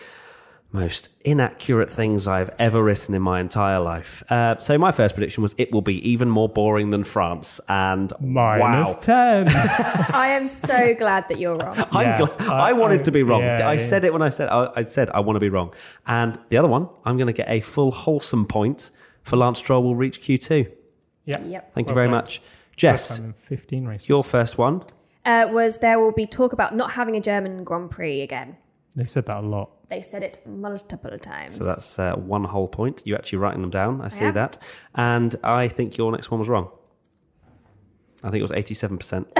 [0.72, 4.22] most inaccurate things I've ever written in my entire life.
[4.30, 7.60] Uh, so, my first prediction was it will be even more boring than France.
[7.68, 9.00] And Minus wow.
[9.02, 9.48] ten.
[10.12, 11.76] I am so glad that you're wrong.
[11.90, 13.42] I'm Yeah, glad, I- I wanted I- to be wrong.
[13.42, 15.74] yeah, I said it when I said I, I said I want to be wrong.
[16.06, 18.90] And the other one, I'm going to get a full wholesome point
[19.22, 20.70] for Lance Stroll will reach Q2.
[21.26, 21.40] Yeah.
[21.44, 21.74] Yep.
[21.74, 22.16] Thank you very played.
[22.16, 22.38] much.
[22.38, 24.08] First Jess, time in 15 races.
[24.08, 24.82] your first one.
[25.26, 28.56] Uh, was there will be talk about not having a German Grand Prix again.
[28.96, 29.70] They said that a lot.
[29.88, 31.56] They said it multiple times.
[31.56, 33.02] So that's uh, one whole point.
[33.04, 34.00] You're actually writing them down.
[34.00, 34.32] I see Yeah.
[34.32, 34.58] that.
[34.94, 36.70] And I think your next one was wrong.
[38.22, 38.98] I think it was 87%.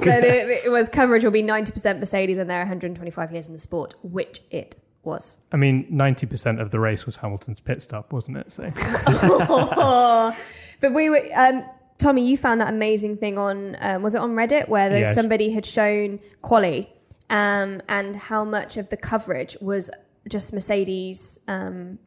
[0.00, 3.58] so the, it was coverage will be 90% Mercedes and they're 125 years in the
[3.60, 4.74] sport, which it
[5.04, 5.40] was.
[5.52, 8.50] I mean, 90% of the race was Hamilton's pit stop, wasn't it?
[8.52, 8.64] So
[10.80, 11.64] But we were, um,
[11.98, 15.14] Tommy, you found that amazing thing on, um, was it on Reddit where there, Yes.
[15.14, 16.92] somebody had shown quali
[17.32, 19.90] um, and how much of the coverage was
[20.28, 21.40] just Mercedes.
[21.48, 21.98] Um,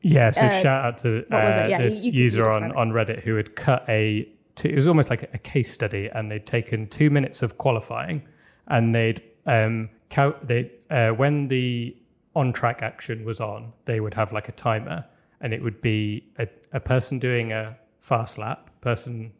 [0.00, 1.66] Yeah, so Uh, shout out to uh?
[1.68, 4.28] Yeah, this you- you can- you user on, on Reddit who had cut a.
[4.64, 8.22] It was almost like a case study, and they'd taken two minutes of qualifying,
[8.68, 10.46] and they'd um, count.
[10.46, 11.96] They uh, when the
[12.34, 15.04] on track action was on, they would have like a timer,
[15.40, 19.32] and it would be a, a person doing a fast lap, person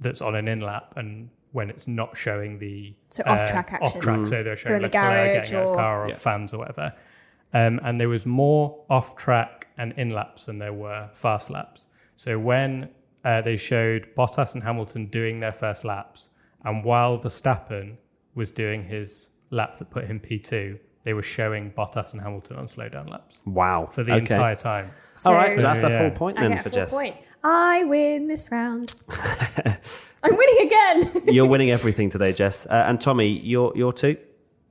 [0.00, 4.00] that's on an in lap, and when it's not showing the So off-track off action.
[4.00, 5.76] track, so they're So showing in the like Leclerc garage getting out of his or-
[5.76, 6.14] car or Yeah.
[6.14, 6.92] fans or whatever.
[7.54, 11.86] Um, and there was more off track and in laps than there were fast laps.
[12.16, 12.88] So when
[13.24, 16.30] uh, they showed Bottas and Hamilton doing their first laps,
[16.64, 17.96] and while Verstappen
[18.34, 22.66] was doing his lap that put him P2, they were showing Bottas and Hamilton on
[22.66, 23.86] slow down laps Wow.
[23.90, 24.20] for the Okay.
[24.34, 24.86] entire time.
[25.26, 26.92] All right, so So- that's a full point I then get a for full Jess.
[26.92, 27.16] point.
[27.44, 28.94] I win this round.
[30.24, 31.22] I'm winning again.
[31.34, 32.66] You're winning everything today, Jess.
[32.66, 34.16] Uh, and Tommy, your your two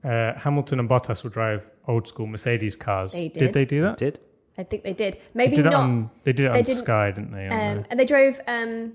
[0.03, 3.11] Uh, Hamilton and Bottas will drive old school Mercedes cars.
[3.13, 3.53] They Did did.
[3.53, 3.97] they do that?
[3.97, 4.19] did.
[4.57, 5.13] I think they did.
[5.15, 5.73] They Maybe did not.
[5.75, 7.47] on, they did it they on didn't- Sky, didn't they?
[7.47, 8.39] Um, the- and they drove.
[8.47, 8.93] Um,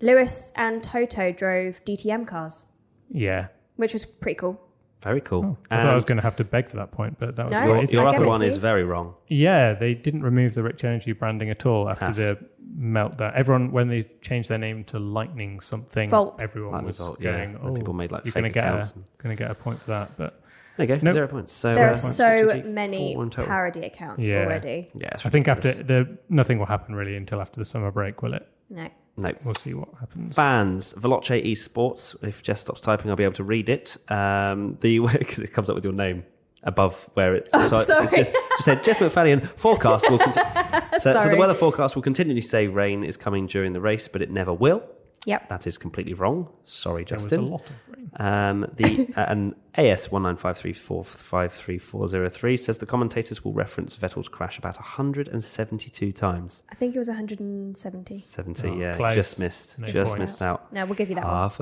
[0.00, 2.64] Lewis and Toto drove DTM cars,
[3.10, 3.48] yeah.
[3.76, 4.60] which was pretty cool.
[5.00, 5.56] Very cool.
[5.70, 7.52] I thought I was going to have to beg for that point, but that was
[7.52, 7.64] No.
[7.64, 7.92] your, great.
[7.92, 9.14] your other one is very wrong.
[9.28, 12.16] Yeah, they didn't remove the Rich Energy branding at all after Yes.
[12.16, 12.38] the
[12.76, 13.32] meltdown.
[13.34, 16.42] Everyone, when they changed their name to Lightning something, Volt.
[16.42, 17.32] everyone Lightning was Volt, yeah.
[17.32, 19.36] going, And "Oh, people made, like, you're fake going to get a accounts and- going
[19.36, 20.40] to get a point for that." But
[20.76, 21.00] There you go.
[21.02, 21.14] Nope.
[21.14, 21.52] Zero points.
[21.52, 24.42] So There uh, are so one, two, three, many four parody accounts Yeah.
[24.44, 24.90] already.
[24.94, 28.34] Yeah, I think after the nothing will happen really until after the summer break, will
[28.34, 28.46] it?
[28.70, 28.88] No.
[29.18, 29.32] No.
[29.44, 30.36] We'll see what happens.
[30.36, 32.16] Fans, Veloce Esports.
[32.22, 33.96] If Jess stops typing, I'll be able to read it.
[34.10, 36.24] Um, the because it comes up with your name
[36.62, 37.48] above where it.
[37.52, 38.06] Oh, so it's sorry.
[38.06, 40.18] just, just said Jess McFadden forecast will.
[40.18, 40.40] Conti-
[40.98, 44.22] so, so the weather forecast will continually say rain is coming during the race, but
[44.22, 44.82] it never will.
[45.28, 45.48] Yep.
[45.50, 46.48] That is completely wrong.
[46.64, 48.10] Sorry, There was a lot of rain.
[48.16, 52.56] Um, the uh, an AS one nine five three four five three four zero three
[52.56, 56.62] says the commentators will reference Vettel's crash about hundred and seventy two times.
[56.72, 58.18] I think it was 170.
[58.18, 59.14] Seventy, Oh, yeah, close.
[59.14, 60.20] just missed, No just point.
[60.20, 60.72] missed out.
[60.72, 61.34] No, we'll give you that one.
[61.34, 61.60] Half.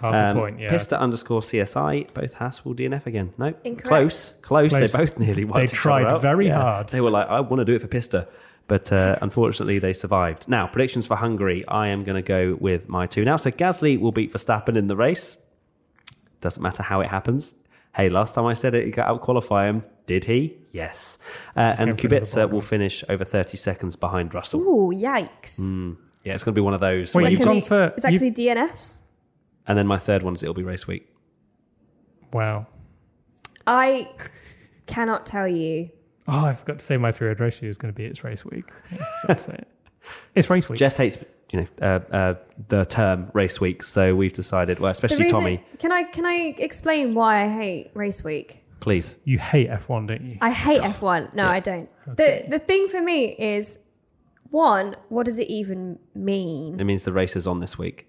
[0.00, 0.70] Half Um, a point, yeah.
[0.70, 2.12] Pista underscore CSI.
[2.14, 3.32] Both Haas will DNF again.
[3.38, 3.82] No, Incorrect.
[3.86, 4.70] close, close.
[4.70, 4.92] Close.
[4.92, 5.60] They both nearly won.
[5.60, 6.20] They tried out.
[6.22, 6.88] very hard.
[6.88, 8.26] They were like, I want to do it for Pista,
[8.66, 10.48] but uh, unfortunately they survived.
[10.48, 11.64] Now predictions for Hungary.
[11.68, 13.36] I am going to go with my two now.
[13.36, 15.38] So Gasly will beat Verstappen in the race.
[16.40, 17.54] Doesn't matter how it happens.
[17.94, 19.84] Hey, last time I said it, he got out qualify him.
[20.06, 20.56] Did he?
[20.72, 21.16] Yes.
[21.56, 24.60] Uh, and Came Kubica will finish over 30 seconds behind Russell.
[24.60, 25.60] Ooh, yikes.
[25.60, 27.14] Mm, yeah, it's going to be one of those.
[27.14, 29.02] Wait, you've gone for It's you- actually DNFs.
[29.66, 31.08] and then my third one is it'll be race week.
[32.32, 32.66] wow.
[33.66, 34.08] I
[34.86, 35.88] cannot tell you.
[36.26, 38.64] Oh, I forgot to say my favorite race is going to be it's race week.
[39.26, 39.66] That's it.
[40.34, 40.78] It's race week.
[40.78, 41.18] Jess hates
[41.50, 42.34] you know uh, uh,
[42.68, 44.78] the term race week, so we've decided.
[44.78, 45.64] Well, The especially reason- Tommy.
[45.78, 48.60] Can I can I explain why I hate race week?
[48.80, 49.18] Please.
[49.24, 50.36] you hate F1, don't you?
[50.42, 51.34] I hate F1.
[51.34, 51.88] No, I don't.
[52.06, 53.86] The the thing for me is
[54.50, 56.78] one, what does it even mean?
[56.78, 58.06] It means the race is on this week.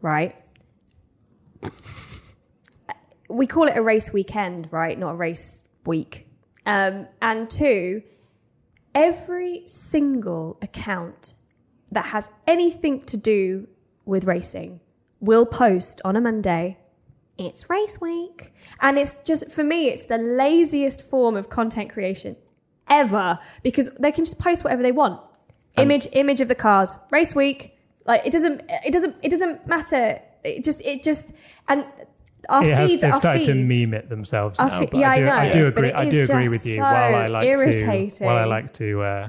[0.00, 0.34] Right?
[3.28, 4.96] We call it a race weekend, right?
[4.96, 6.25] Not a race week.
[6.66, 8.02] Um, and two,
[8.94, 11.34] every single account
[11.92, 13.68] that has anything to do
[14.04, 14.80] with racing
[15.20, 16.78] will post on a Monday.
[17.38, 18.52] It's race week.
[18.80, 22.36] And it's just, for me, it's the laziest form of content creation
[22.88, 25.20] ever because they can just post whatever they want.
[25.76, 27.78] Image, image of the cars, race week.
[28.06, 30.20] Like it doesn't, it doesn't, it doesn't matter.
[30.42, 31.34] It just, it just,
[31.68, 31.84] and
[32.48, 33.48] our it has, feeds, they've our started feeds.
[33.48, 33.54] to
[33.86, 34.68] meme it themselves now.
[34.68, 35.92] fe- yeah, I I do, I know, do but agree.
[35.92, 36.76] I do agree with you.
[36.76, 39.28] so while I like to, while I like to uh,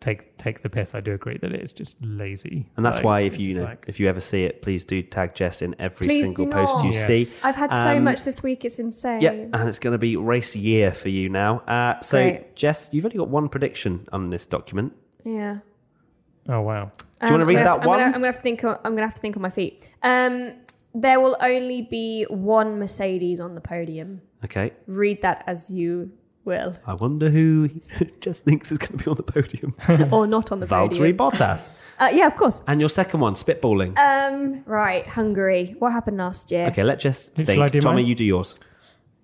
[0.00, 2.70] take take the piss, I do agree that it's just lazy.
[2.76, 4.84] And that's Like, why if it's you know, like- if you ever see it, please
[4.84, 7.06] do tag Jess in every single post you not.
[7.06, 7.26] see.
[7.44, 9.20] I've had so Um, much this week; it's insane.
[9.20, 11.58] Yeah, and it's going to be race year for you now.
[11.60, 12.54] Uh, so, Great.
[12.56, 14.92] Jess, you've only got one prediction on this document.
[15.24, 15.58] Yeah.
[16.48, 17.98] oh wow, Do you wanna Um, read I'm gonna that have to- I'm one?
[17.98, 18.64] Gonna, I'm gonna have to think.
[18.64, 19.90] On, I'm gonna have to think on my feet.
[20.02, 20.52] Um,
[21.02, 24.20] there will only be one Mercedes on the podium.
[24.44, 24.72] Okay.
[24.86, 26.10] Read that as you
[26.44, 27.68] will, I wonder who
[28.20, 29.74] just thinks is going to be on the podium.
[30.12, 30.90] or not on the podium.
[31.12, 31.16] Valtteri podium.
[31.16, 31.86] Bottas.
[32.00, 32.62] Uh, yeah, of course.
[32.68, 33.98] And your second one, spitballing.
[33.98, 35.74] Um, right, Hungary.
[35.80, 36.66] What happened last year?
[36.68, 37.60] okay, let Jess Shall think.
[37.60, 38.06] I do Tommy, mine?
[38.06, 38.54] you do yours.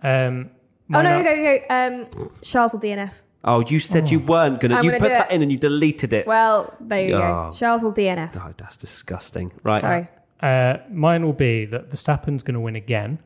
[0.03, 0.51] um,
[0.93, 1.59] Oh no, are- go go.
[1.69, 1.75] go.
[1.75, 2.07] Um,
[2.43, 3.15] Charles will DNF.
[3.45, 4.79] Oh, you said you weren't going to.
[4.79, 5.35] I'm You gonna put do that it.
[5.35, 6.27] in and you deleted it.
[6.27, 7.21] Well, there you Oh.
[7.21, 7.51] go.
[7.57, 8.37] Charles will DNF.
[8.37, 9.53] oh, that's disgusting.
[9.63, 9.81] Right.
[9.81, 10.09] Sorry.
[10.45, 13.19] Uh, mine will be that Verstappen's going to win again,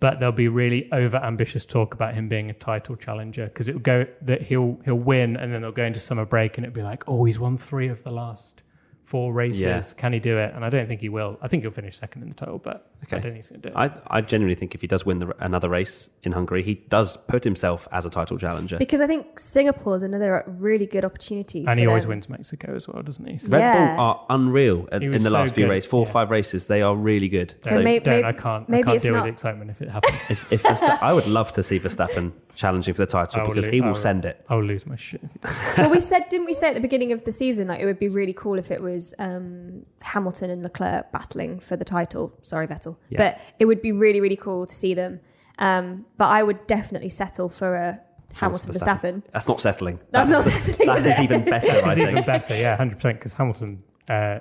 [0.00, 3.80] but there'll be really over ambitious talk about him being a title challenger because it'll
[3.80, 6.82] go that he'll he'll win and then they'll go into summer break and it'll be
[6.82, 8.63] like, oh, he's won three of the last
[9.04, 9.62] four races.
[9.62, 9.80] Yeah.
[10.00, 10.52] Can he do it?
[10.54, 11.38] And I don't think he will.
[11.42, 13.18] I think he'll finish second in the total, but Okay.
[13.18, 13.78] I don't think he's going to do it.
[13.78, 17.18] I, I genuinely think if he does win the, another race in Hungary, he does
[17.18, 18.78] put himself as a title challenger.
[18.78, 21.60] Because I think Singapore is another really good opportunity.
[21.60, 23.36] and for he always wins Mexico as well, doesn't he?
[23.36, 23.94] So Red Yeah.
[23.96, 25.90] Bull are unreal in, in the so last few races.
[25.90, 27.54] Four or five races, they are really good.
[27.60, 28.68] So So, may- don't, maybe- I can't.
[28.70, 30.30] maybe I can't it's deal not- with the excitement if it happens.
[30.30, 33.50] if, if Versta- I would love to see Verstappen challenging for the title I will
[33.54, 34.44] because lo- he I will will- send it.
[34.48, 35.22] I'll lose my shit.
[35.22, 35.78] if he does.
[35.78, 37.98] well, we said, didn't we say at the beginning of the season, like it would
[37.98, 42.32] be really cool if it was um, Hamilton and Leclerc battling for the title.
[42.42, 42.96] Sorry, Vettel.
[43.10, 43.18] Yeah.
[43.18, 45.20] But it would be really, really cool to see them.
[45.58, 48.00] Um, but I would definitely settle for a
[48.34, 49.22] Hamilton Verstappen.
[49.32, 50.00] That's not settling.
[50.10, 52.96] That's That not settling, That is is even better, I It's even better, yeah, hundred
[52.96, 53.18] percent.
[53.20, 54.40] Because Hamilton uh,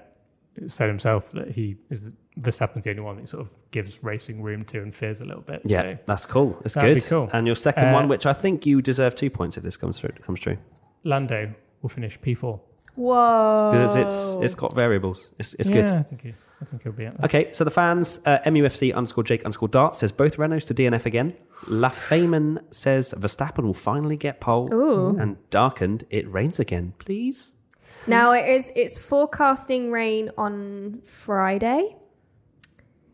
[0.67, 4.65] said himself that he is Verstappen's the only one that sort of gives racing room
[4.65, 5.61] to and fears a little bit.
[5.65, 6.57] Yeah, So, that's cool.
[6.61, 7.07] That's That'd be good.
[7.09, 7.29] cool.
[7.31, 9.99] And your second Uh, one, which I think you deserve two points if this comes
[9.99, 10.57] through, comes true.
[11.03, 12.59] Lando will finish P four.
[12.95, 13.71] Whoa.
[13.71, 15.33] Because it's it's got variables.
[15.39, 15.93] It's, it's yeah, good.
[15.93, 17.05] I think he, I think he'll be.
[17.05, 20.73] At Okay, so the fans, uh, MUFC underscore Jake underscore Dart says both Renaults to
[20.73, 21.33] DNF again.
[21.67, 24.73] La Feynman says Verstappen will finally get pole.
[24.73, 25.17] Ooh.
[25.19, 27.53] And Darkened, it rains again, please.
[28.05, 28.71] Now it is.
[28.75, 31.95] It's forecasting rain on Friday,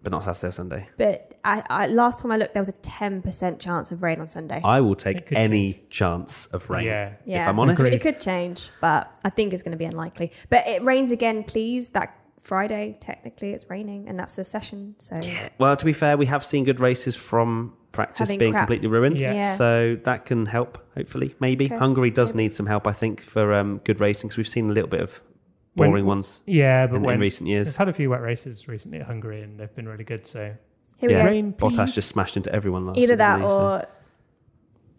[0.02, 0.88] But not Saturday or Sunday.
[0.98, 4.20] but I, I, last time I looked, there was a ten percent chance of rain
[4.22, 4.62] on Sunday.
[4.64, 6.86] I will take could any chance of rain.
[6.86, 7.14] Yeah.
[7.26, 7.94] yeah, If I'm honest, Agreed.
[7.96, 10.32] it could change, but I think it's going to be unlikely.
[10.50, 11.90] But it rains again, please.
[11.90, 14.96] That Friday, technically, it's raining, and that's a session.
[15.00, 15.50] So yeah.
[15.58, 18.68] well, to be fair, we have seen good races from practice Having being crap.
[18.68, 19.20] completely ruined.
[19.20, 19.34] Yeah.
[19.34, 19.56] Yeah.
[19.56, 21.66] So that can help, hopefully, maybe.
[21.66, 21.76] Okay.
[21.78, 22.46] Hungary does Maybe.
[22.46, 25.02] need some help, I think, for um, good racing because we've seen a little bit
[25.02, 25.22] of
[25.80, 28.68] When- boring ones Yeah, but in, when in recent They've had a few wet races
[28.68, 30.28] recently at Hungary, and they've been really good.
[30.28, 30.54] So
[30.98, 31.24] here we Yeah.
[31.24, 31.30] go.
[31.30, 31.96] rain, Bottas please.
[31.96, 33.50] just smashed into everyone last Either year, that didn't?
[33.50, 33.84] So- or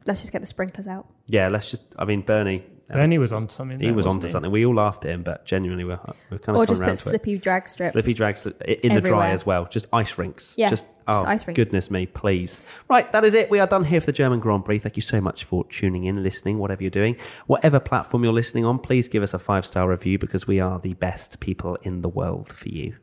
[0.07, 1.07] let's just get the sprinklers out.
[1.27, 1.83] Yeah, let's just.
[1.99, 2.65] I mean, Bernie.
[2.93, 3.79] Bernie was on something.
[3.81, 4.33] He was wasn't onto he?
[4.33, 4.51] something.
[4.51, 6.01] We all laughed at him, but genuinely, we're,
[6.31, 7.11] we're kind Or of just around put to it.
[7.11, 7.93] slippy drag strips.
[7.93, 9.65] Slippy drags in the dry as well.
[9.67, 10.55] Just ice rinks.
[10.57, 11.59] Yeah, Just, just oh, ice rinks.
[11.59, 12.77] goodness me, please.
[12.89, 13.51] Right, that is it.
[13.51, 14.79] We are done here for the German Grand Prix.
[14.79, 17.17] Thank you so much for tuning in, listening, whatever you're doing.
[17.47, 20.79] Whatever platform you're listening on, please give us a five star review because we are
[20.79, 22.97] the best people in the world for you.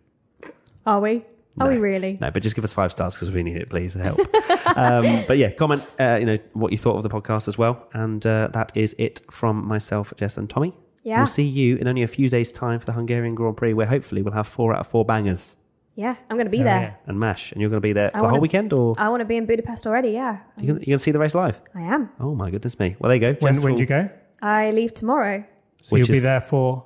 [0.85, 1.25] Are we?
[1.59, 2.17] Are we really?
[2.21, 3.93] No, but just give us five stars because we need it, please.
[3.93, 4.19] Help.
[4.75, 7.87] um, but yeah, comment, uh, you know, what you thought of the podcast as well.
[7.93, 10.73] And uh, that is it from myself, Jess, and Tommy.
[11.03, 11.17] Yeah.
[11.19, 13.87] We'll see you in only a few days' time for the Hungarian Grand Prix, where
[13.87, 15.55] hopefully we'll have four out of four bangers
[15.95, 16.81] Yeah, I'm going to be Oh, there.
[16.81, 16.93] yeah.
[17.07, 17.51] and mash.
[17.53, 19.25] And you're going to be there for I the whole weekend, or I want to
[19.25, 20.09] be in Budapest already.
[20.09, 21.61] Yeah, you're going to see the race live?
[21.73, 22.09] I am.
[22.19, 22.95] Oh my goodness me!
[22.99, 23.39] Well, there you go.
[23.39, 24.09] When Jess when will- do you go?
[24.41, 25.45] I leave tomorrow.
[25.81, 26.85] So Which you'll be there for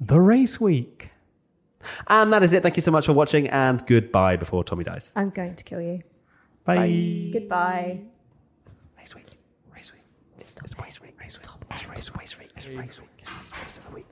[0.00, 1.10] the race week.
[2.08, 2.62] And that is it.
[2.62, 5.12] Thank you so much for watching, and goodbye before Tommy dies.
[5.16, 6.02] I'm going to kill you.
[6.64, 7.30] Bye.
[7.32, 8.02] Goodbye.
[8.98, 9.26] Race week.
[9.74, 10.02] Race week.
[10.36, 11.14] It's, it's race week.
[11.20, 11.64] Race Stop.
[11.70, 12.50] It's race, week.
[12.56, 12.76] It's race week.
[12.76, 12.78] It's race week.
[12.78, 12.98] Race week.
[12.98, 13.08] Race week.
[13.26, 13.62] Race week.
[13.64, 14.07] Race of the week.